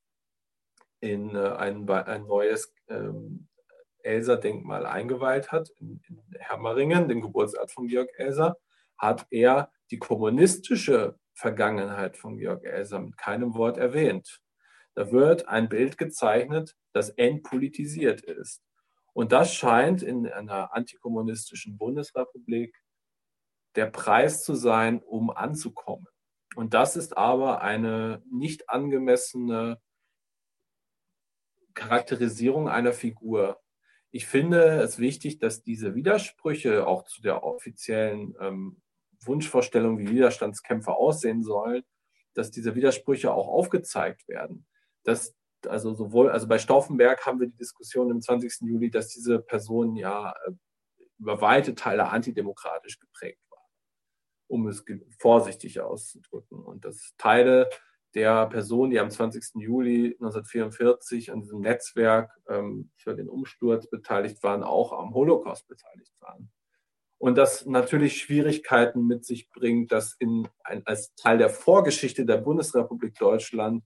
in 1.01 1.35
äh, 1.35 1.39
ein, 1.39 1.89
ein 1.89 2.27
neues 2.27 2.75
ähm, 2.89 3.49
Elser-Denkmal 4.03 4.85
eingeweiht 4.85 5.53
hat, 5.53 5.71
in, 5.79 6.01
in 6.09 6.21
Hermeringen, 6.39 7.09
den 7.09 7.21
Geburtsort 7.21 7.71
von 7.71 7.87
Georg 7.87 8.11
Elser, 8.17 8.57
hat 8.99 9.27
er 9.31 9.71
die 9.91 9.99
kommunistische 9.99 11.19
Vergangenheit 11.35 12.17
von 12.17 12.37
Georg 12.37 12.65
Elser 12.65 13.01
mit 13.01 13.17
keinem 13.17 13.55
Wort 13.55 13.79
erwähnt. 13.79 14.41
Da 14.95 15.11
wird 15.11 15.49
ein 15.49 15.69
Bild 15.69 15.97
gezeichnet, 15.97 16.77
das 16.93 17.11
entpolitisiert 17.11 18.21
ist. 18.21 18.63
Und 19.15 19.33
das 19.33 19.55
scheint 19.55 20.03
in 20.03 20.27
einer 20.27 20.75
antikommunistischen 20.75 21.77
Bundesrepublik 21.79 22.77
der 23.75 23.87
Preis 23.87 24.45
zu 24.45 24.55
sein, 24.55 25.03
um 25.03 25.31
anzukommen. 25.31 26.07
Und 26.55 26.75
das 26.75 26.97
ist 26.97 27.17
aber 27.17 27.63
eine 27.63 28.23
nicht 28.31 28.69
angemessene 28.69 29.81
Charakterisierung 31.75 32.69
einer 32.69 32.93
Figur. 32.93 33.59
Ich 34.11 34.27
finde 34.27 34.83
es 34.83 34.99
wichtig, 34.99 35.39
dass 35.39 35.63
diese 35.63 35.95
Widersprüche 35.95 36.87
auch 36.87 37.05
zu 37.05 37.23
der 37.23 37.45
offiziellen 37.45 38.35
ähm, 38.41 38.83
Wunschvorstellung, 39.27 39.99
wie 39.99 40.11
Widerstandskämpfer 40.11 40.97
aussehen 40.97 41.43
sollen, 41.43 41.83
dass 42.35 42.51
diese 42.51 42.75
Widersprüche 42.75 43.33
auch 43.33 43.49
aufgezeigt 43.49 44.29
werden 44.29 44.67
dass 45.05 45.37
also 45.69 45.95
sowohl, 45.95 46.31
also 46.31 46.49
bei 46.49 46.59
Stauffenberg 46.59 47.25
haben 47.25 47.41
wir 47.41 47.47
die 47.47 47.57
Diskussion 47.57 48.11
im 48.11 48.21
20. 48.21 48.63
Juli, 48.63 48.91
dass 48.91 49.09
diese 49.09 49.39
Person 49.39 49.97
ja 49.97 50.35
äh, 50.47 50.53
über 51.19 51.41
weite 51.41 51.75
Teile 51.75 52.09
antidemokratisch 52.09 52.99
geprägt 52.99 53.41
war, 53.49 53.65
um 54.49 54.67
es 54.67 54.85
vorsichtig 55.19 55.81
auszudrücken. 55.81 56.65
Und 56.65 56.85
dass 56.85 57.15
Teile 57.17 57.71
der 58.15 58.47
Personen, 58.47 58.91
die 58.91 58.99
am 58.99 59.11
20. 59.11 59.63
Juli 59.63 60.17
1944 60.21 61.33
an 61.33 61.43
diesem 61.43 61.61
Netzwerk 61.61 62.37
ähm, 62.49 62.91
für 62.97 63.15
den 63.15 63.29
Umsturz 63.29 63.89
beteiligt 63.89 64.43
waren, 64.43 64.65
auch 64.65 64.93
am 64.93 65.15
Holocaust 65.15 65.69
beteiligt 65.69 66.13
waren. 66.19 66.51
Und 67.23 67.39
das 67.39 67.67
natürlich 67.67 68.21
Schwierigkeiten 68.21 69.07
mit 69.07 69.25
sich 69.25 69.49
bringt, 69.49 69.93
dass 69.93 70.17
in 70.19 70.49
ein, 70.65 70.85
als 70.87 71.15
Teil 71.15 71.39
der 71.39 71.51
Vorgeschichte 71.51 72.27
der 72.27 72.39
Bundesrepublik 72.39 73.15
Deutschland 73.15 73.85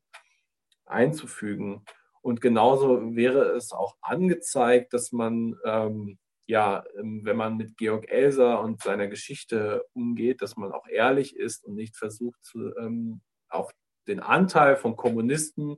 einzufügen. 0.86 1.84
Und 2.22 2.40
genauso 2.40 3.14
wäre 3.14 3.54
es 3.54 3.72
auch 3.72 3.94
angezeigt, 4.00 4.94
dass 4.94 5.12
man, 5.12 5.54
ähm, 5.66 6.18
ja, 6.46 6.82
ähm, 6.98 7.26
wenn 7.26 7.36
man 7.36 7.58
mit 7.58 7.76
Georg 7.76 8.10
Elser 8.10 8.62
und 8.62 8.80
seiner 8.82 9.06
Geschichte 9.06 9.84
umgeht, 9.92 10.40
dass 10.40 10.56
man 10.56 10.72
auch 10.72 10.88
ehrlich 10.88 11.36
ist 11.36 11.62
und 11.66 11.74
nicht 11.74 11.94
versucht, 11.94 12.42
zu, 12.42 12.74
ähm, 12.78 13.20
auch 13.50 13.70
den 14.08 14.20
Anteil 14.20 14.76
von 14.76 14.96
Kommunisten 14.96 15.76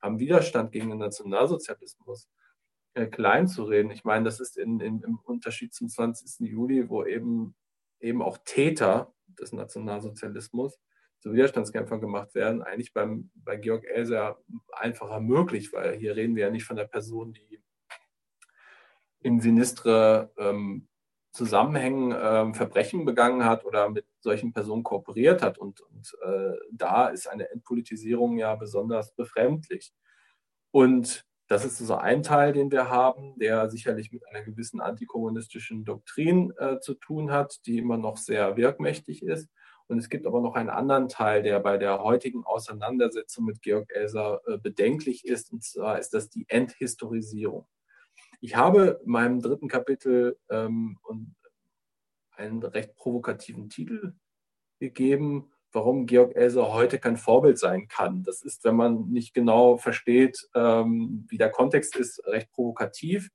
am 0.00 0.18
Widerstand 0.18 0.72
gegen 0.72 0.90
den 0.90 0.98
Nationalsozialismus 0.98 2.28
äh, 2.94 3.06
klein 3.06 3.48
zu 3.48 3.64
reden. 3.64 3.90
Ich 3.90 4.04
meine, 4.04 4.24
das 4.24 4.40
ist 4.40 4.56
in, 4.56 4.80
in, 4.80 5.02
im 5.02 5.18
Unterschied 5.18 5.74
zum 5.74 5.88
20. 5.88 6.48
Juli, 6.48 6.88
wo 6.88 7.04
eben, 7.04 7.54
eben 8.00 8.22
auch 8.22 8.38
Täter 8.44 9.14
des 9.26 9.52
Nationalsozialismus 9.52 10.78
zu 11.20 11.32
Widerstandskämpfern 11.32 12.00
gemacht 12.00 12.34
werden, 12.34 12.62
eigentlich 12.62 12.92
beim, 12.92 13.30
bei 13.34 13.56
Georg 13.56 13.84
Elser 13.84 14.38
einfacher 14.72 15.20
möglich, 15.20 15.72
weil 15.72 15.96
hier 15.96 16.14
reden 16.14 16.36
wir 16.36 16.46
ja 16.46 16.50
nicht 16.50 16.64
von 16.64 16.76
der 16.76 16.84
Person, 16.86 17.32
die 17.32 17.60
in 19.20 19.40
sinistre 19.40 20.32
ähm, 20.38 20.88
Zusammenhängen 21.32 22.16
ähm, 22.18 22.54
Verbrechen 22.54 23.04
begangen 23.04 23.44
hat 23.44 23.64
oder 23.64 23.88
mit 23.90 24.06
solchen 24.20 24.52
Personen 24.52 24.82
kooperiert 24.82 25.42
hat. 25.42 25.58
Und, 25.58 25.80
und 25.80 26.16
äh, 26.22 26.56
da 26.72 27.08
ist 27.08 27.28
eine 27.28 27.50
Entpolitisierung 27.50 28.38
ja 28.38 28.54
besonders 28.54 29.14
befremdlich. 29.14 29.92
Und 30.70 31.26
das 31.48 31.64
ist 31.64 31.78
so 31.78 31.94
ein 31.94 32.22
Teil, 32.22 32.52
den 32.52 32.70
wir 32.70 32.90
haben, 32.90 33.38
der 33.38 33.70
sicherlich 33.70 34.12
mit 34.12 34.26
einer 34.28 34.42
gewissen 34.42 34.80
antikommunistischen 34.80 35.84
Doktrin 35.84 36.52
äh, 36.58 36.78
zu 36.78 36.94
tun 36.94 37.30
hat, 37.30 37.64
die 37.66 37.78
immer 37.78 37.96
noch 37.96 38.18
sehr 38.18 38.56
wirkmächtig 38.56 39.22
ist. 39.22 39.48
Und 39.86 39.98
es 39.98 40.10
gibt 40.10 40.26
aber 40.26 40.42
noch 40.42 40.54
einen 40.54 40.68
anderen 40.68 41.08
Teil, 41.08 41.42
der 41.42 41.58
bei 41.60 41.78
der 41.78 42.02
heutigen 42.02 42.44
Auseinandersetzung 42.44 43.46
mit 43.46 43.62
Georg 43.62 43.90
Elser 43.90 44.42
äh, 44.46 44.58
bedenklich 44.58 45.24
ist, 45.24 45.50
und 45.50 45.64
zwar 45.64 45.98
ist 45.98 46.12
das 46.12 46.28
die 46.28 46.44
Enthistorisierung. 46.48 47.66
Ich 48.40 48.54
habe 48.54 49.00
in 49.02 49.10
meinem 49.10 49.40
dritten 49.40 49.68
Kapitel 49.68 50.38
ähm, 50.50 50.98
einen 52.32 52.62
recht 52.62 52.94
provokativen 52.94 53.70
Titel 53.70 54.12
gegeben, 54.78 55.50
warum 55.72 56.06
Georg 56.06 56.34
Elser 56.34 56.72
heute 56.72 56.98
kein 56.98 57.16
Vorbild 57.16 57.58
sein 57.58 57.88
kann. 57.88 58.22
Das 58.22 58.42
ist, 58.42 58.64
wenn 58.64 58.76
man 58.76 59.08
nicht 59.10 59.34
genau 59.34 59.76
versteht, 59.76 60.48
ähm, 60.54 61.26
wie 61.28 61.38
der 61.38 61.50
Kontext 61.50 61.96
ist, 61.96 62.24
recht 62.26 62.50
provokativ. 62.52 63.28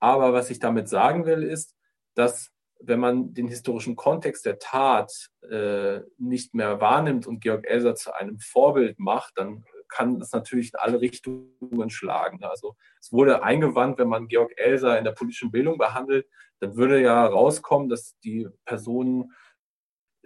Aber 0.00 0.32
was 0.32 0.50
ich 0.50 0.58
damit 0.58 0.88
sagen 0.88 1.26
will, 1.26 1.42
ist, 1.42 1.74
dass 2.14 2.50
wenn 2.80 3.00
man 3.00 3.34
den 3.34 3.48
historischen 3.48 3.96
Kontext 3.96 4.46
der 4.46 4.58
Tat 4.58 5.30
äh, 5.50 6.00
nicht 6.16 6.54
mehr 6.54 6.80
wahrnimmt 6.80 7.26
und 7.26 7.40
Georg 7.40 7.66
Elser 7.66 7.94
zu 7.94 8.14
einem 8.14 8.38
Vorbild 8.38 8.98
macht, 8.98 9.32
dann 9.36 9.64
kann 9.88 10.18
das 10.18 10.32
natürlich 10.32 10.72
in 10.74 10.78
alle 10.78 11.00
Richtungen 11.00 11.90
schlagen. 11.90 12.44
Also 12.44 12.76
es 13.00 13.10
wurde 13.10 13.42
eingewandt, 13.42 13.98
wenn 13.98 14.08
man 14.08 14.28
Georg 14.28 14.52
Elser 14.56 14.98
in 14.98 15.04
der 15.04 15.12
politischen 15.12 15.50
Bildung 15.50 15.78
behandelt, 15.78 16.26
dann 16.60 16.76
würde 16.76 17.00
ja 17.00 17.26
rauskommen, 17.26 17.88
dass 17.88 18.18
die 18.20 18.48
Personen, 18.64 19.32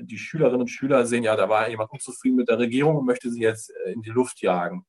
die 0.06 0.18
Schülerinnen 0.18 0.62
und 0.62 0.68
Schüler 0.68 1.06
sehen, 1.06 1.24
ja, 1.24 1.36
da 1.36 1.48
war 1.48 1.68
jemand 1.68 1.90
unzufrieden 1.90 2.36
mit 2.36 2.48
der 2.48 2.58
Regierung 2.58 2.96
und 2.96 3.06
möchte 3.06 3.30
sie 3.30 3.40
jetzt 3.40 3.70
äh, 3.70 3.92
in 3.92 4.02
die 4.02 4.10
Luft 4.10 4.42
jagen. 4.42 4.84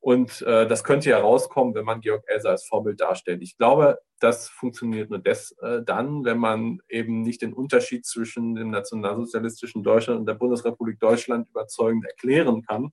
Und 0.00 0.42
äh, 0.42 0.68
das 0.68 0.84
könnte 0.84 1.10
ja 1.10 1.18
rauskommen, 1.18 1.74
wenn 1.74 1.84
man 1.84 2.00
Georg 2.00 2.22
Elser 2.28 2.50
als 2.50 2.64
Vorbild 2.64 3.00
darstellt. 3.00 3.42
Ich 3.42 3.56
glaube, 3.56 3.98
das 4.20 4.48
funktioniert 4.48 5.10
nur 5.10 5.18
des, 5.18 5.50
äh, 5.62 5.82
dann, 5.82 6.24
wenn 6.24 6.38
man 6.38 6.80
eben 6.88 7.22
nicht 7.22 7.42
den 7.42 7.52
Unterschied 7.52 8.06
zwischen 8.06 8.54
dem 8.54 8.70
nationalsozialistischen 8.70 9.82
Deutschland 9.82 10.20
und 10.20 10.26
der 10.26 10.34
Bundesrepublik 10.34 11.00
Deutschland 11.00 11.48
überzeugend 11.48 12.04
erklären 12.04 12.62
kann. 12.62 12.92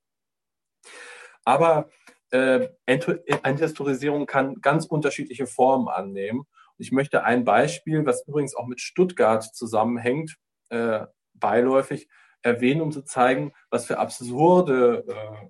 Aber 1.45 1.89
äh, 2.31 2.69
Enthistorisierung 2.87 4.25
kann 4.25 4.55
ganz 4.61 4.87
unterschiedliche 4.87 5.45
Formen 5.45 5.89
annehmen. 5.89 6.45
Ich 6.79 6.91
möchte 6.91 7.23
ein 7.23 7.43
Beispiel, 7.43 8.05
was 8.07 8.27
übrigens 8.27 8.55
auch 8.55 8.65
mit 8.65 8.81
Stuttgart 8.81 9.43
zusammenhängt, 9.43 10.37
äh, 10.69 11.05
beiläufig 11.43 12.07
erwähnen, 12.41 12.81
um 12.81 12.91
zu 12.91 13.03
zeigen, 13.03 13.51
was 13.69 13.85
für 13.85 13.99
absurde 13.99 15.03
äh, 15.07 15.47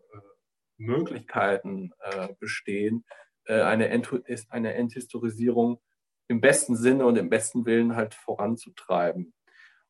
Möglichkeiten 0.78 1.92
äh, 2.00 2.30
bestehen, 2.40 3.06
äh, 3.46 3.62
eine, 3.62 3.90
Ent 3.90 4.12
eine 4.50 4.74
Enthistorisierung 4.74 5.80
im 6.28 6.42
besten 6.42 6.76
Sinne 6.76 7.06
und 7.06 7.18
im 7.18 7.30
besten 7.30 7.66
Willen 7.68 7.96
halt 7.96 8.16
voranzutreiben. 8.16 9.34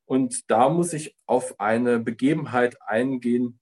Und 0.06 0.52
da 0.52 0.68
muss 0.68 0.92
ich 0.92 1.16
auf 1.26 1.58
eine 1.60 2.00
Begebenheit 2.00 2.76
eingehen, 2.86 3.62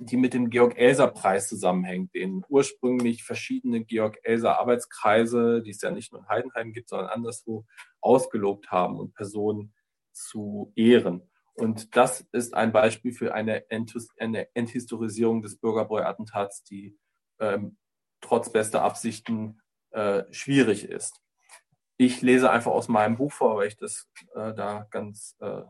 die 0.00 0.16
mit 0.16 0.32
dem 0.32 0.48
Georg-Elser-Preis 0.48 1.48
zusammenhängt, 1.48 2.14
den 2.14 2.44
ursprünglich 2.48 3.24
verschiedene 3.24 3.84
Georg-Elser-Arbeitskreise, 3.84 5.62
die 5.62 5.70
es 5.70 5.82
ja 5.82 5.90
nicht 5.90 6.12
nur 6.12 6.22
in 6.22 6.28
Heidenheim 6.28 6.72
gibt, 6.72 6.88
sondern 6.88 7.08
anderswo, 7.08 7.66
ausgelobt 8.00 8.70
haben 8.70 8.98
und 8.98 9.14
Personen 9.14 9.74
zu 10.12 10.72
ehren. 10.76 11.28
Und 11.58 11.96
das 11.96 12.20
ist 12.32 12.54
ein 12.54 12.70
Beispiel 12.72 13.12
für 13.12 13.34
eine, 13.34 13.68
Enthis 13.70 14.10
eine 14.18 14.54
Enthistorisierung 14.54 15.42
des 15.42 15.58
Bürgerbräu-Attentats, 15.58 16.62
die 16.62 16.96
ähm, 17.40 17.76
trotz 18.20 18.52
bester 18.52 18.82
Absichten 18.82 19.60
äh, 19.90 20.22
schwierig 20.30 20.84
ist. 20.88 21.20
Ich 21.96 22.22
lese 22.22 22.50
einfach 22.50 22.70
aus 22.70 22.86
meinem 22.86 23.16
Buch 23.16 23.32
vor, 23.32 23.56
weil 23.56 23.68
ich 23.68 23.76
das 23.76 24.08
äh, 24.34 24.54
da 24.54 24.86
ganz 24.90 25.36
äh, 25.40 25.62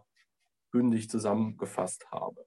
bündig 0.70 1.08
zusammengefasst 1.08 2.10
habe. 2.10 2.46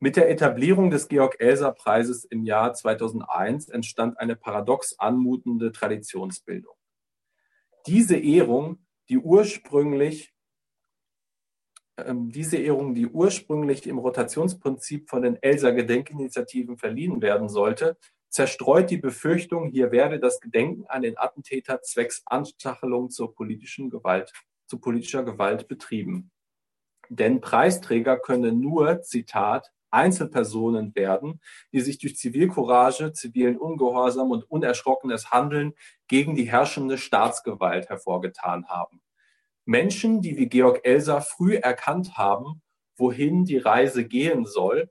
Mit 0.00 0.16
der 0.16 0.28
Etablierung 0.28 0.90
des 0.90 1.06
Georg-Elser-Preises 1.08 2.24
im 2.24 2.44
Jahr 2.44 2.74
2001 2.74 3.68
entstand 3.68 4.18
eine 4.18 4.34
paradox 4.34 4.98
anmutende 4.98 5.70
Traditionsbildung. 5.70 6.74
Diese 7.86 8.16
Ehrung, 8.16 8.84
die 9.08 9.18
ursprünglich 9.18 10.35
diese 11.98 12.58
Ehrung, 12.58 12.94
die 12.94 13.06
ursprünglich 13.06 13.86
im 13.86 13.98
Rotationsprinzip 13.98 15.08
von 15.08 15.22
den 15.22 15.42
Elser 15.42 15.72
Gedenkinitiativen 15.72 16.76
verliehen 16.76 17.22
werden 17.22 17.48
sollte, 17.48 17.96
zerstreut 18.28 18.90
die 18.90 18.98
Befürchtung, 18.98 19.68
hier 19.68 19.92
werde 19.92 20.20
das 20.20 20.40
Gedenken 20.40 20.84
an 20.88 21.02
den 21.02 21.16
Attentäter 21.16 21.80
zwecks 21.80 22.22
Anstachelung 22.26 23.08
zur 23.10 23.34
politischen 23.34 23.88
Gewalt, 23.88 24.32
zu 24.66 24.78
politischer 24.78 25.24
Gewalt 25.24 25.68
betrieben. 25.68 26.30
Denn 27.08 27.40
Preisträger 27.40 28.18
können 28.18 28.60
nur, 28.60 29.00
Zitat, 29.02 29.72
Einzelpersonen 29.90 30.94
werden, 30.94 31.40
die 31.72 31.80
sich 31.80 31.98
durch 31.98 32.16
Zivilcourage, 32.16 33.12
zivilen 33.12 33.56
Ungehorsam 33.56 34.30
und 34.30 34.50
unerschrockenes 34.50 35.30
Handeln 35.30 35.74
gegen 36.08 36.34
die 36.34 36.50
herrschende 36.50 36.98
Staatsgewalt 36.98 37.88
hervorgetan 37.88 38.66
haben. 38.68 39.00
Menschen, 39.66 40.22
die 40.22 40.36
wie 40.36 40.48
Georg 40.48 40.80
Elser 40.84 41.20
früh 41.20 41.56
erkannt 41.56 42.16
haben, 42.16 42.62
wohin 42.96 43.44
die 43.44 43.58
Reise 43.58 44.06
gehen 44.06 44.46
soll 44.46 44.88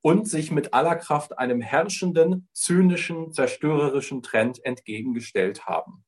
und 0.00 0.28
sich 0.28 0.52
mit 0.52 0.72
aller 0.72 0.94
Kraft 0.94 1.36
einem 1.36 1.60
herrschenden, 1.60 2.48
zynischen, 2.52 3.32
zerstörerischen 3.32 4.22
Trend 4.22 4.64
entgegengestellt 4.64 5.66
haben. 5.66 6.04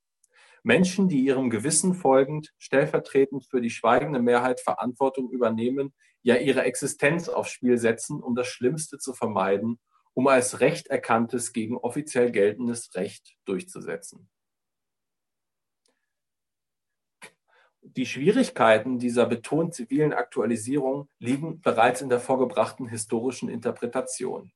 Menschen, 0.62 1.08
die 1.08 1.24
ihrem 1.24 1.50
Gewissen 1.50 1.94
folgend, 1.94 2.52
stellvertretend 2.58 3.44
für 3.44 3.60
die 3.60 3.70
schweigende 3.70 4.22
Mehrheit 4.22 4.60
Verantwortung 4.60 5.30
übernehmen, 5.30 5.92
ja 6.22 6.36
ihre 6.36 6.62
Existenz 6.62 7.28
aufs 7.28 7.50
Spiel 7.50 7.78
setzen, 7.78 8.22
um 8.22 8.36
das 8.36 8.46
Schlimmste 8.46 8.98
zu 8.98 9.14
vermeiden, 9.14 9.80
um 10.14 10.28
als 10.28 10.60
Recht 10.60 10.86
erkanntes 10.86 11.52
gegen 11.52 11.76
offiziell 11.76 12.30
geltendes 12.30 12.94
Recht 12.94 13.36
durchzusetzen. 13.44 14.28
Die 17.94 18.04
Schwierigkeiten 18.04 18.98
dieser 18.98 19.26
betont 19.26 19.74
zivilen 19.74 20.12
Aktualisierung 20.12 21.08
liegen 21.20 21.60
bereits 21.60 22.02
in 22.02 22.08
der 22.08 22.18
vorgebrachten 22.18 22.88
historischen 22.88 23.48
Interpretation. 23.48 24.50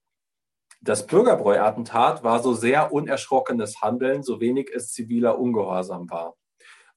Das 0.81 1.07
Bürgerbräu-Attentat 1.07 2.25
war 2.25 2.43
so 2.43 2.55
sehr 2.55 2.93
unerschrockenes 2.93 3.81
Handeln, 3.83 4.25
so 4.25 4.41
wenig 4.41 4.71
es 4.75 4.93
ziviler 4.93 5.39
Ungehorsam 5.39 6.11
war. 6.11 6.35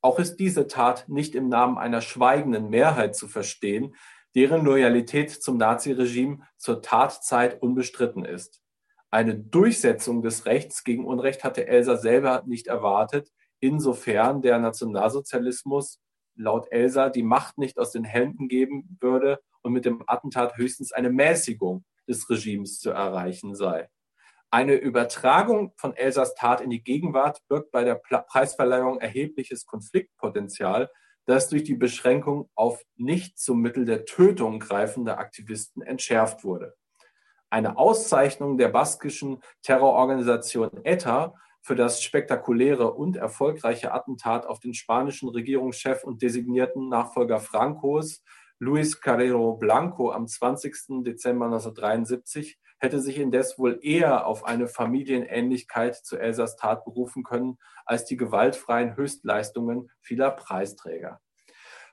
Auch 0.01 0.17
ist 0.17 0.37
diese 0.37 0.67
Tat 0.67 1.07
nicht 1.07 1.35
im 1.35 1.49
Namen 1.49 1.77
einer 1.77 2.01
schweigenden 2.01 2.69
Mehrheit 2.69 3.15
zu 3.15 3.27
verstehen, 3.27 3.95
deren 4.33 4.65
Loyalität 4.65 5.29
zum 5.29 5.57
Naziregime 5.57 6.39
zur 6.57 6.81
Tatzeit 6.81 7.61
unbestritten 7.61 8.25
ist. 8.25 8.59
Eine 9.11 9.35
Durchsetzung 9.35 10.23
des 10.23 10.47
Rechts 10.47 10.83
gegen 10.83 11.05
Unrecht 11.05 11.43
hatte 11.43 11.67
Elsa 11.67 11.97
selber 11.97 12.43
nicht 12.47 12.65
erwartet, 12.65 13.31
insofern 13.59 14.41
der 14.41 14.57
Nationalsozialismus 14.57 15.99
laut 16.35 16.71
Elsa 16.71 17.09
die 17.09 17.23
Macht 17.23 17.57
nicht 17.57 17.77
aus 17.77 17.91
den 17.91 18.03
Händen 18.03 18.47
geben 18.47 18.97
würde 18.99 19.39
und 19.61 19.73
mit 19.73 19.85
dem 19.85 20.03
Attentat 20.07 20.57
höchstens 20.57 20.91
eine 20.91 21.09
Mäßigung 21.09 21.83
des 22.07 22.29
Regimes 22.29 22.79
zu 22.79 22.91
erreichen 22.91 23.55
sei. 23.55 23.89
Eine 24.51 24.75
Übertragung 24.75 25.73
von 25.77 25.95
Elsas 25.95 26.35
Tat 26.35 26.61
in 26.61 26.69
die 26.69 26.83
Gegenwart 26.83 27.39
birgt 27.47 27.71
bei 27.71 27.83
der 27.83 27.95
Preisverleihung 27.95 28.99
erhebliches 28.99 29.65
Konfliktpotenzial, 29.65 30.91
das 31.25 31.49
durch 31.49 31.63
die 31.63 31.75
Beschränkung 31.75 32.49
auf 32.53 32.81
nicht 32.95 33.39
zum 33.39 33.61
Mittel 33.61 33.85
der 33.85 34.05
Tötung 34.05 34.59
greifende 34.59 35.17
Aktivisten 35.17 35.81
entschärft 35.81 36.43
wurde. 36.43 36.75
Eine 37.49 37.77
Auszeichnung 37.77 38.57
der 38.57 38.69
baskischen 38.69 39.41
Terrororganisation 39.61 40.69
ETA 40.83 41.33
für 41.63 41.75
das 41.75 42.03
spektakuläre 42.03 42.93
und 42.93 43.15
erfolgreiche 43.15 43.93
Attentat 43.93 44.45
auf 44.45 44.59
den 44.59 44.73
spanischen 44.73 45.29
Regierungschef 45.29 46.03
und 46.03 46.21
designierten 46.21 46.89
Nachfolger 46.89 47.39
Francos, 47.39 48.21
Luis 48.59 48.99
Carrero 48.99 49.55
Blanco, 49.55 50.11
am 50.11 50.27
20. 50.27 51.03
Dezember 51.03 51.45
1973 51.45 52.59
hätte 52.79 52.99
sich 52.99 53.17
indes 53.17 53.57
wohl 53.57 53.79
eher 53.81 54.27
auf 54.27 54.43
eine 54.43 54.67
Familienähnlichkeit 54.67 55.95
zu 55.95 56.17
Elsas 56.17 56.57
Tat 56.57 56.83
berufen 56.83 57.23
können 57.23 57.57
als 57.85 58.03
die 58.03 58.17
gewaltfreien 58.17 58.97
Höchstleistungen 58.97 59.89
vieler 60.01 60.31
Preisträger. 60.31 61.21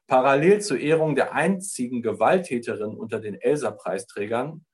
Parallel 0.08 0.60
zur 0.60 0.80
Ehrung 0.80 1.14
der 1.14 1.32
einzigen 1.32 2.02
Gewalttäterin 2.02 2.96
unter 2.96 3.20
den 3.20 3.36
Elsa-Preisträgern 3.36 4.64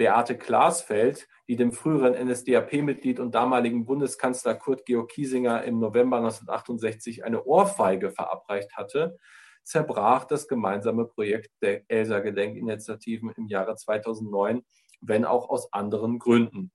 Beate 0.00 0.38
Glasfeld, 0.38 1.28
die 1.46 1.56
dem 1.56 1.72
früheren 1.72 2.14
NSDAP-Mitglied 2.14 3.20
und 3.20 3.34
damaligen 3.34 3.84
Bundeskanzler 3.84 4.54
Kurt 4.54 4.86
Georg 4.86 5.10
Kiesinger 5.10 5.62
im 5.64 5.78
November 5.78 6.16
1968 6.16 7.22
eine 7.22 7.44
Ohrfeige 7.44 8.10
verabreicht 8.10 8.78
hatte, 8.78 9.18
zerbrach 9.62 10.24
das 10.24 10.48
gemeinsame 10.48 11.04
Projekt 11.04 11.50
der 11.60 11.82
Elsa-Gedenkinitiativen 11.88 13.30
im 13.36 13.48
Jahre 13.48 13.76
2009, 13.76 14.62
wenn 15.02 15.26
auch 15.26 15.50
aus 15.50 15.70
anderen 15.70 16.18
Gründen. 16.18 16.72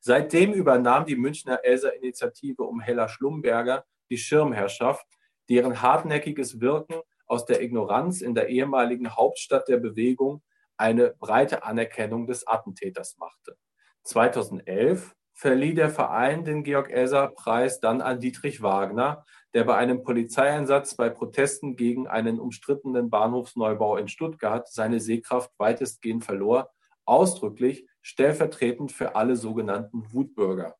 Seitdem 0.00 0.54
übernahm 0.54 1.04
die 1.04 1.16
Münchner 1.16 1.62
Elsa-Initiative 1.62 2.62
um 2.62 2.80
Hella 2.80 3.10
Schlumberger 3.10 3.84
die 4.08 4.16
Schirmherrschaft, 4.16 5.04
deren 5.50 5.82
hartnäckiges 5.82 6.62
Wirken 6.62 7.02
aus 7.26 7.44
der 7.44 7.60
Ignoranz 7.60 8.22
in 8.22 8.34
der 8.34 8.48
ehemaligen 8.48 9.14
Hauptstadt 9.16 9.68
der 9.68 9.76
Bewegung 9.76 10.42
eine 10.82 11.14
breite 11.20 11.62
Anerkennung 11.62 12.26
des 12.26 12.44
Attentäters 12.44 13.16
machte. 13.16 13.56
2011 14.02 15.14
verlieh 15.32 15.74
der 15.74 15.90
Verein 15.90 16.44
den 16.44 16.64
Georg-Elser-Preis 16.64 17.78
dann 17.78 18.00
an 18.00 18.18
Dietrich 18.18 18.62
Wagner, 18.62 19.24
der 19.54 19.62
bei 19.62 19.76
einem 19.76 20.02
Polizeieinsatz 20.02 20.96
bei 20.96 21.08
Protesten 21.08 21.76
gegen 21.76 22.08
einen 22.08 22.40
umstrittenen 22.40 23.10
Bahnhofsneubau 23.10 23.96
in 23.96 24.08
Stuttgart 24.08 24.68
seine 24.68 24.98
Sehkraft 24.98 25.52
weitestgehend 25.56 26.24
verlor, 26.24 26.72
ausdrücklich 27.04 27.86
stellvertretend 28.00 28.90
für 28.90 29.14
alle 29.14 29.36
sogenannten 29.36 30.12
Wutbürger. 30.12 30.74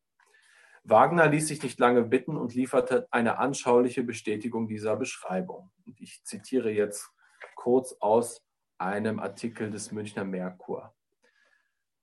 Wagner 0.83 1.27
ließ 1.27 1.47
sich 1.47 1.63
nicht 1.63 1.79
lange 1.79 2.03
bitten 2.03 2.35
und 2.35 2.53
lieferte 2.53 3.07
eine 3.09 3.37
anschauliche 3.37 4.03
Bestätigung 4.03 4.67
dieser 4.67 4.97
Beschreibung. 4.97 5.71
Und 5.85 6.01
ich 6.01 6.25
zitiere 6.25 6.71
jetzt 6.71 7.09
kurz 7.55 7.95
aus 8.01 8.43
einem 8.83 9.19
Artikel 9.19 9.71
des 9.71 9.91
Münchner 9.91 10.25
Merkur. 10.25 10.93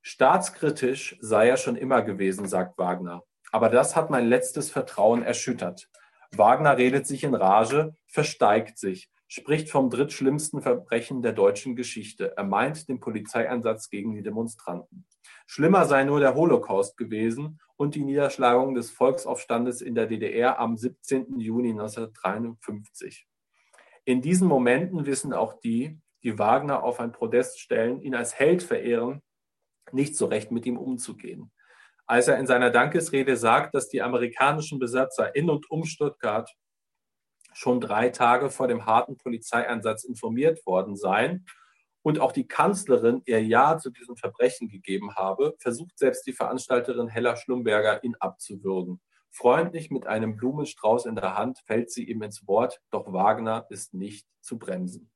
Staatskritisch 0.02 1.18
sei 1.20 1.48
er 1.48 1.56
schon 1.56 1.76
immer 1.76 2.02
gewesen, 2.02 2.48
sagt 2.48 2.78
Wagner. 2.78 3.22
Aber 3.52 3.68
das 3.68 3.96
hat 3.96 4.10
mein 4.10 4.26
letztes 4.26 4.70
Vertrauen 4.70 5.22
erschüttert. 5.22 5.90
Wagner 6.32 6.76
redet 6.78 7.06
sich 7.06 7.24
in 7.24 7.34
Rage, 7.34 7.94
versteigt 8.06 8.78
sich, 8.78 9.10
spricht 9.26 9.68
vom 9.68 9.90
drittschlimmsten 9.90 10.62
Verbrechen 10.62 11.22
der 11.22 11.32
deutschen 11.32 11.76
Geschichte. 11.76 12.36
Er 12.36 12.44
meint 12.44 12.88
den 12.88 13.00
Polizeieinsatz 13.00 13.90
gegen 13.90 14.14
die 14.14 14.22
Demonstranten. 14.22 15.06
Schlimmer 15.46 15.84
sei 15.84 16.04
nur 16.04 16.20
der 16.20 16.34
Holocaust 16.34 16.96
gewesen 16.96 17.60
und 17.76 17.94
die 17.94 18.04
Niederschlagung 18.04 18.74
des 18.74 18.90
Volksaufstandes 18.90 19.82
in 19.82 19.94
der 19.94 20.06
DDR 20.06 20.58
am 20.58 20.76
17. 20.76 21.38
Juni 21.40 21.70
1953. 21.70 23.26
In 24.04 24.22
diesen 24.22 24.48
Momenten 24.48 25.06
wissen 25.06 25.32
auch 25.32 25.60
die, 25.60 25.98
die 26.22 26.38
Wagner 26.38 26.82
auf 26.82 27.00
ein 27.00 27.12
Podest 27.12 27.60
stellen, 27.60 28.00
ihn 28.00 28.14
als 28.14 28.38
Held 28.38 28.62
verehren, 28.62 29.22
nicht 29.92 30.16
so 30.16 30.26
recht 30.26 30.50
mit 30.50 30.66
ihm 30.66 30.76
umzugehen. 30.76 31.50
Als 32.06 32.28
er 32.28 32.38
in 32.38 32.46
seiner 32.46 32.70
Dankesrede 32.70 33.36
sagt, 33.36 33.74
dass 33.74 33.88
die 33.88 34.02
amerikanischen 34.02 34.78
Besatzer 34.78 35.34
in 35.34 35.48
und 35.48 35.70
um 35.70 35.84
Stuttgart 35.84 36.52
schon 37.52 37.80
drei 37.80 38.10
Tage 38.10 38.50
vor 38.50 38.68
dem 38.68 38.86
harten 38.86 39.16
Polizeieinsatz 39.16 40.04
informiert 40.04 40.64
worden 40.66 40.96
seien 40.96 41.46
und 42.02 42.18
auch 42.18 42.32
die 42.32 42.46
Kanzlerin 42.46 43.22
ihr 43.26 43.42
Ja 43.42 43.78
zu 43.78 43.90
diesem 43.90 44.16
Verbrechen 44.16 44.68
gegeben 44.68 45.14
habe, 45.16 45.54
versucht 45.58 45.98
selbst 45.98 46.26
die 46.26 46.32
Veranstalterin 46.32 47.08
Hella 47.08 47.36
Schlumberger, 47.36 48.02
ihn 48.04 48.16
abzuwürgen. 48.18 49.00
Freundlich 49.30 49.90
mit 49.90 50.06
einem 50.06 50.36
Blumenstrauß 50.36 51.06
in 51.06 51.14
der 51.14 51.36
Hand 51.36 51.60
fällt 51.66 51.90
sie 51.92 52.08
ihm 52.08 52.22
ins 52.22 52.46
Wort, 52.48 52.80
doch 52.90 53.12
Wagner 53.12 53.66
ist 53.68 53.94
nicht 53.94 54.26
zu 54.40 54.58
bremsen. 54.58 55.10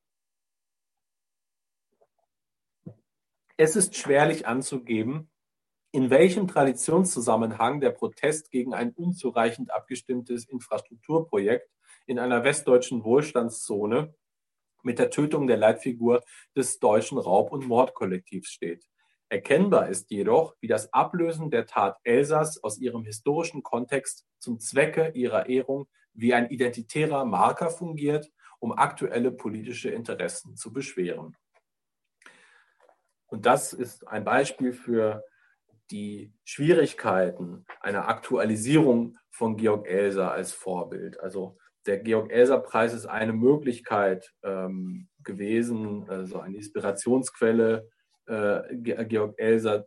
Es 3.56 3.76
ist 3.76 3.94
schwerlich 3.94 4.48
anzugeben, 4.48 5.30
in 5.92 6.10
welchem 6.10 6.48
Traditionszusammenhang 6.48 7.80
der 7.80 7.90
Protest 7.90 8.50
gegen 8.50 8.74
ein 8.74 8.90
unzureichend 8.90 9.70
abgestimmtes 9.70 10.48
Infrastrukturprojekt 10.48 11.70
in 12.06 12.18
einer 12.18 12.42
westdeutschen 12.42 13.04
Wohlstandszone 13.04 14.12
mit 14.82 14.98
der 14.98 15.10
Tötung 15.10 15.46
der 15.46 15.56
Leitfigur 15.56 16.24
des 16.56 16.80
deutschen 16.80 17.16
Raub- 17.16 17.52
und 17.52 17.68
Mordkollektivs 17.68 18.48
steht. 18.48 18.88
Erkennbar 19.28 19.88
ist 19.88 20.10
jedoch, 20.10 20.56
wie 20.60 20.66
das 20.66 20.92
Ablösen 20.92 21.48
der 21.48 21.66
Tat 21.66 21.96
Elsass 22.02 22.62
aus 22.62 22.78
ihrem 22.78 23.04
historischen 23.04 23.62
Kontext 23.62 24.26
zum 24.40 24.58
Zwecke 24.58 25.12
ihrer 25.14 25.48
Ehrung 25.48 25.86
wie 26.12 26.34
ein 26.34 26.50
identitärer 26.50 27.24
Marker 27.24 27.70
fungiert, 27.70 28.32
um 28.58 28.72
aktuelle 28.72 29.30
politische 29.30 29.90
Interessen 29.90 30.56
zu 30.56 30.72
beschweren. 30.72 31.36
Und 33.26 33.46
das 33.46 33.72
ist 33.72 34.06
ein 34.06 34.24
Beispiel 34.24 34.72
für 34.72 35.24
die 35.90 36.32
Schwierigkeiten 36.44 37.66
einer 37.80 38.08
Aktualisierung 38.08 39.16
von 39.30 39.56
Georg 39.56 39.86
Elser 39.86 40.32
als 40.32 40.52
Vorbild. 40.52 41.20
Also 41.20 41.58
der 41.86 41.98
Georg-Elser-Preis 41.98 42.94
ist 42.94 43.06
eine 43.06 43.32
Möglichkeit 43.32 44.32
ähm, 44.42 45.08
gewesen, 45.22 46.08
also 46.08 46.40
eine 46.40 46.56
Inspirationsquelle. 46.56 47.88
Äh, 48.26 48.76
Georg 48.76 49.34
Elser 49.38 49.86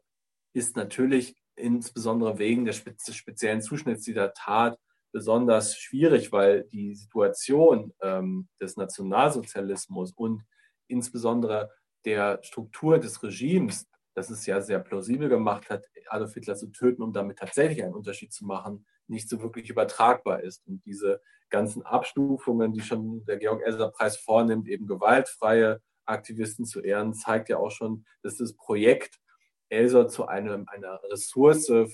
ist 0.54 0.76
natürlich 0.76 1.36
insbesondere 1.56 2.38
wegen 2.38 2.66
des 2.66 2.84
speziellen 3.12 3.62
Zuschnitts 3.62 4.04
dieser 4.04 4.34
Tat 4.34 4.78
besonders 5.12 5.76
schwierig, 5.76 6.32
weil 6.32 6.66
die 6.66 6.94
Situation 6.94 7.94
ähm, 8.02 8.48
des 8.62 8.78
Nationalsozialismus 8.78 10.12
und 10.12 10.44
insbesondere 10.88 11.72
der 12.08 12.40
Struktur 12.42 13.00
des 13.00 13.22
Regimes, 13.22 13.86
das 14.14 14.30
es 14.30 14.46
ja 14.46 14.62
sehr 14.62 14.80
plausibel 14.80 15.28
gemacht 15.28 15.70
hat, 15.70 15.86
Adolf 16.08 16.36
Hitler 16.36 16.56
zu 16.56 16.68
töten, 16.68 17.04
um 17.04 17.12
damit 17.12 17.38
tatsächlich 17.38 17.84
einen 17.84 17.94
Unterschied 17.94 18.32
zu 18.32 18.46
machen, 18.46 18.86
nicht 19.08 19.28
so 19.28 19.42
wirklich 19.42 19.70
übertragbar 19.70 20.42
ist. 20.42 20.66
Und 20.68 20.86
diese 20.86 21.22
ganzen 21.50 21.84
Abstufungen, 21.84 22.72
die 22.72 22.80
schon 22.80 23.26
der 23.26 23.36
Georg-Elser-Preis 23.36 24.16
vornimmt, 24.16 24.70
eben 24.70 24.88
gewaltfreie 24.88 25.82
Aktivisten 26.06 26.64
zu 26.64 26.80
ehren, 26.80 27.14
zeigt 27.14 27.50
ja 27.50 27.58
auch 27.58 27.72
schon, 27.72 28.06
dass 28.24 28.38
das 28.38 28.54
Projekt 28.54 29.20
Elser 29.68 30.08
zu 30.08 30.28
einem, 30.28 30.66
einer 30.70 31.02
Ressource 31.12 31.68
äh, 31.68 31.88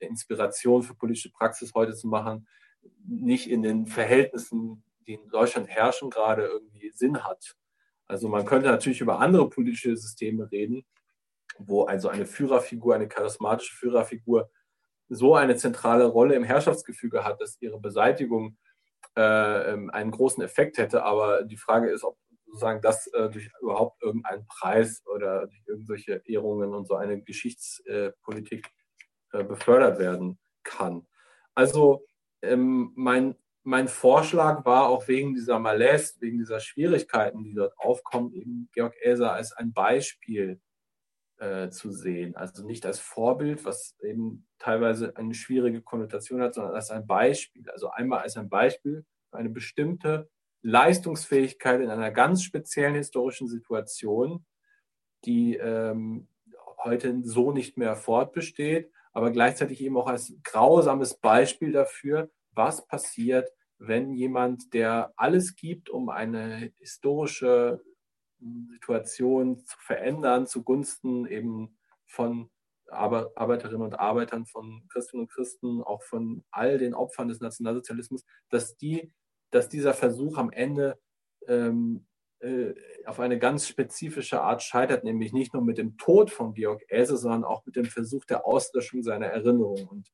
der 0.00 0.08
Inspiration 0.08 0.82
für 0.82 0.94
politische 0.94 1.30
Praxis 1.30 1.74
heute 1.74 1.94
zu 1.94 2.08
machen, 2.08 2.48
nicht 3.06 3.50
in 3.50 3.60
den 3.60 3.88
Verhältnissen, 3.88 4.82
die 5.06 5.14
in 5.14 5.28
Deutschland 5.28 5.68
herrschen, 5.68 6.08
gerade 6.08 6.46
irgendwie 6.46 6.90
Sinn 6.94 7.24
hat. 7.24 7.56
Also 8.08 8.28
man 8.28 8.46
könnte 8.46 8.68
natürlich 8.68 9.00
über 9.00 9.20
andere 9.20 9.48
politische 9.48 9.96
Systeme 9.96 10.50
reden, 10.50 10.84
wo 11.58 11.84
also 11.84 12.08
eine 12.08 12.26
Führerfigur, 12.26 12.94
eine 12.94 13.08
charismatische 13.08 13.76
Führerfigur 13.76 14.50
so 15.08 15.34
eine 15.34 15.56
zentrale 15.56 16.06
Rolle 16.06 16.34
im 16.34 16.44
Herrschaftsgefüge 16.44 17.24
hat, 17.24 17.40
dass 17.40 17.60
ihre 17.60 17.80
Beseitigung 17.80 18.56
äh, 19.16 19.72
ähm, 19.72 19.90
einen 19.90 20.10
großen 20.10 20.42
Effekt 20.42 20.78
hätte. 20.78 21.02
Aber 21.04 21.44
die 21.44 21.56
Frage 21.56 21.90
ist, 21.90 22.04
ob 22.04 22.18
sozusagen 22.46 22.80
das 22.80 23.06
äh, 23.08 23.28
durch 23.30 23.50
überhaupt 23.60 24.02
irgendeinen 24.02 24.46
Preis 24.46 25.02
oder 25.06 25.46
durch 25.46 25.62
irgendwelche 25.66 26.22
Ehrungen 26.24 26.74
und 26.74 26.86
so 26.86 26.94
eine 26.94 27.22
Geschichtspolitik 27.22 28.66
äh, 29.32 29.44
befördert 29.44 29.98
werden 29.98 30.38
kann. 30.62 31.06
Also 31.54 32.06
ähm, 32.42 32.92
mein, 32.94 33.34
mein 33.68 33.86
Vorschlag 33.86 34.64
war 34.64 34.88
auch 34.88 35.08
wegen 35.08 35.34
dieser 35.34 35.58
Malaise, 35.58 36.14
wegen 36.20 36.38
dieser 36.38 36.58
Schwierigkeiten, 36.58 37.44
die 37.44 37.52
dort 37.52 37.78
aufkommen, 37.78 38.32
eben 38.32 38.70
Georg 38.72 38.94
Elser 38.98 39.34
als 39.34 39.52
ein 39.52 39.74
Beispiel 39.74 40.58
äh, 41.36 41.68
zu 41.68 41.92
sehen. 41.92 42.34
Also 42.34 42.64
nicht 42.64 42.86
als 42.86 42.98
Vorbild, 42.98 43.66
was 43.66 43.94
eben 44.02 44.48
teilweise 44.58 45.14
eine 45.18 45.34
schwierige 45.34 45.82
Konnotation 45.82 46.40
hat, 46.40 46.54
sondern 46.54 46.74
als 46.74 46.90
ein 46.90 47.06
Beispiel. 47.06 47.68
Also 47.68 47.90
einmal 47.90 48.20
als 48.20 48.38
ein 48.38 48.48
Beispiel 48.48 49.04
für 49.28 49.36
eine 49.36 49.50
bestimmte 49.50 50.30
Leistungsfähigkeit 50.62 51.82
in 51.82 51.90
einer 51.90 52.10
ganz 52.10 52.44
speziellen 52.44 52.94
historischen 52.94 53.48
Situation, 53.48 54.46
die 55.26 55.56
ähm, 55.56 56.26
heute 56.84 57.20
so 57.22 57.52
nicht 57.52 57.76
mehr 57.76 57.96
fortbesteht, 57.96 58.90
aber 59.12 59.30
gleichzeitig 59.30 59.82
eben 59.82 59.98
auch 59.98 60.06
als 60.06 60.32
grausames 60.42 61.18
Beispiel 61.18 61.72
dafür, 61.72 62.30
was 62.52 62.86
passiert, 62.86 63.52
wenn 63.78 64.12
jemand, 64.12 64.74
der 64.74 65.12
alles 65.16 65.56
gibt, 65.56 65.88
um 65.90 66.08
eine 66.08 66.72
historische 66.78 67.80
Situation 68.70 69.58
zu 69.64 69.76
verändern 69.80 70.46
zugunsten 70.46 71.26
eben 71.26 71.76
von 72.06 72.50
Arbeiterinnen 72.90 73.82
und 73.82 73.98
Arbeitern, 73.98 74.46
von 74.46 74.86
Christinnen 74.88 75.24
und 75.24 75.30
Christen, 75.30 75.82
auch 75.82 76.02
von 76.02 76.44
all 76.50 76.78
den 76.78 76.94
Opfern 76.94 77.28
des 77.28 77.40
Nationalsozialismus, 77.40 78.24
dass, 78.48 78.76
die, 78.76 79.12
dass 79.50 79.68
dieser 79.68 79.92
Versuch 79.92 80.38
am 80.38 80.50
Ende 80.50 80.98
ähm, 81.46 82.06
äh, 82.40 82.74
auf 83.04 83.20
eine 83.20 83.38
ganz 83.38 83.68
spezifische 83.68 84.40
Art 84.40 84.62
scheitert, 84.62 85.04
nämlich 85.04 85.32
nicht 85.32 85.52
nur 85.52 85.62
mit 85.62 85.76
dem 85.76 85.98
Tod 85.98 86.30
von 86.30 86.54
Georg 86.54 86.82
Else, 86.88 87.16
sondern 87.16 87.44
auch 87.44 87.66
mit 87.66 87.76
dem 87.76 87.86
Versuch 87.86 88.24
der 88.24 88.46
Auslöschung 88.46 89.02
seiner 89.02 89.26
Erinnerung. 89.26 89.86
Und 89.88 90.12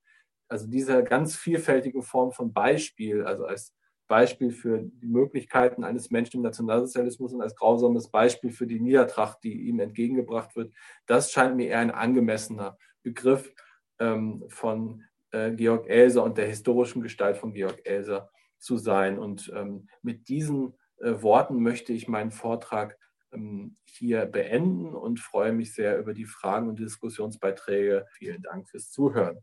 also 0.49 0.67
diese 0.67 1.03
ganz 1.05 1.37
vielfältige 1.37 2.03
Form 2.03 2.33
von 2.33 2.53
Beispiel, 2.53 3.25
also 3.25 3.45
als 3.45 3.75
Beispiel 4.07 4.51
für 4.51 4.81
die 4.83 5.07
Möglichkeiten 5.07 5.83
eines 5.83 6.11
Menschen 6.11 6.39
im 6.39 6.43
Nationalsozialismus 6.43 7.33
und 7.33 7.41
als 7.41 7.57
grausames 7.57 8.11
Beispiel 8.11 8.51
für 8.51 8.67
die 8.67 8.81
Niedertracht, 8.81 9.39
die 9.43 9.63
ihm 9.63 9.81
entgegengebracht 9.81 10.55
wird. 10.57 10.73
Das 11.07 11.33
scheint 11.33 11.57
mir 11.57 11.69
eher 11.69 11.79
ein 11.79 11.91
angemessener 11.91 12.77
Begriff 13.03 13.53
ähm, 13.99 14.45
von 14.49 15.05
äh, 15.31 15.53
Georg 15.53 15.89
Elser 15.89 16.23
und 16.23 16.39
der 16.39 16.47
historischen 16.47 17.03
Gestalt 17.03 17.37
von 17.37 17.55
Georg 17.55 17.81
Elser 17.85 18.31
zu 18.59 18.77
sein. 18.77 19.19
Und 19.19 19.51
ähm, 19.55 19.89
mit 20.03 20.29
diesen 20.29 20.75
äh, 20.99 21.23
Worten 21.23 21.63
möchte 21.63 21.93
ich 21.93 22.07
meinen 22.07 22.31
Vortrag 22.31 22.99
ähm, 23.33 23.77
hier 23.85 24.27
beenden 24.27 24.95
und 24.95 25.21
freue 25.21 25.53
mich 25.53 25.75
sehr 25.75 25.99
über 25.99 26.15
die 26.15 26.27
Fragen 26.27 26.69
und 26.69 26.79
Diskussionsbeiträge. 26.79 28.07
Vielen 28.13 28.43
Dank 28.43 28.69
fürs 28.69 28.91
Zuhören. 28.91 29.39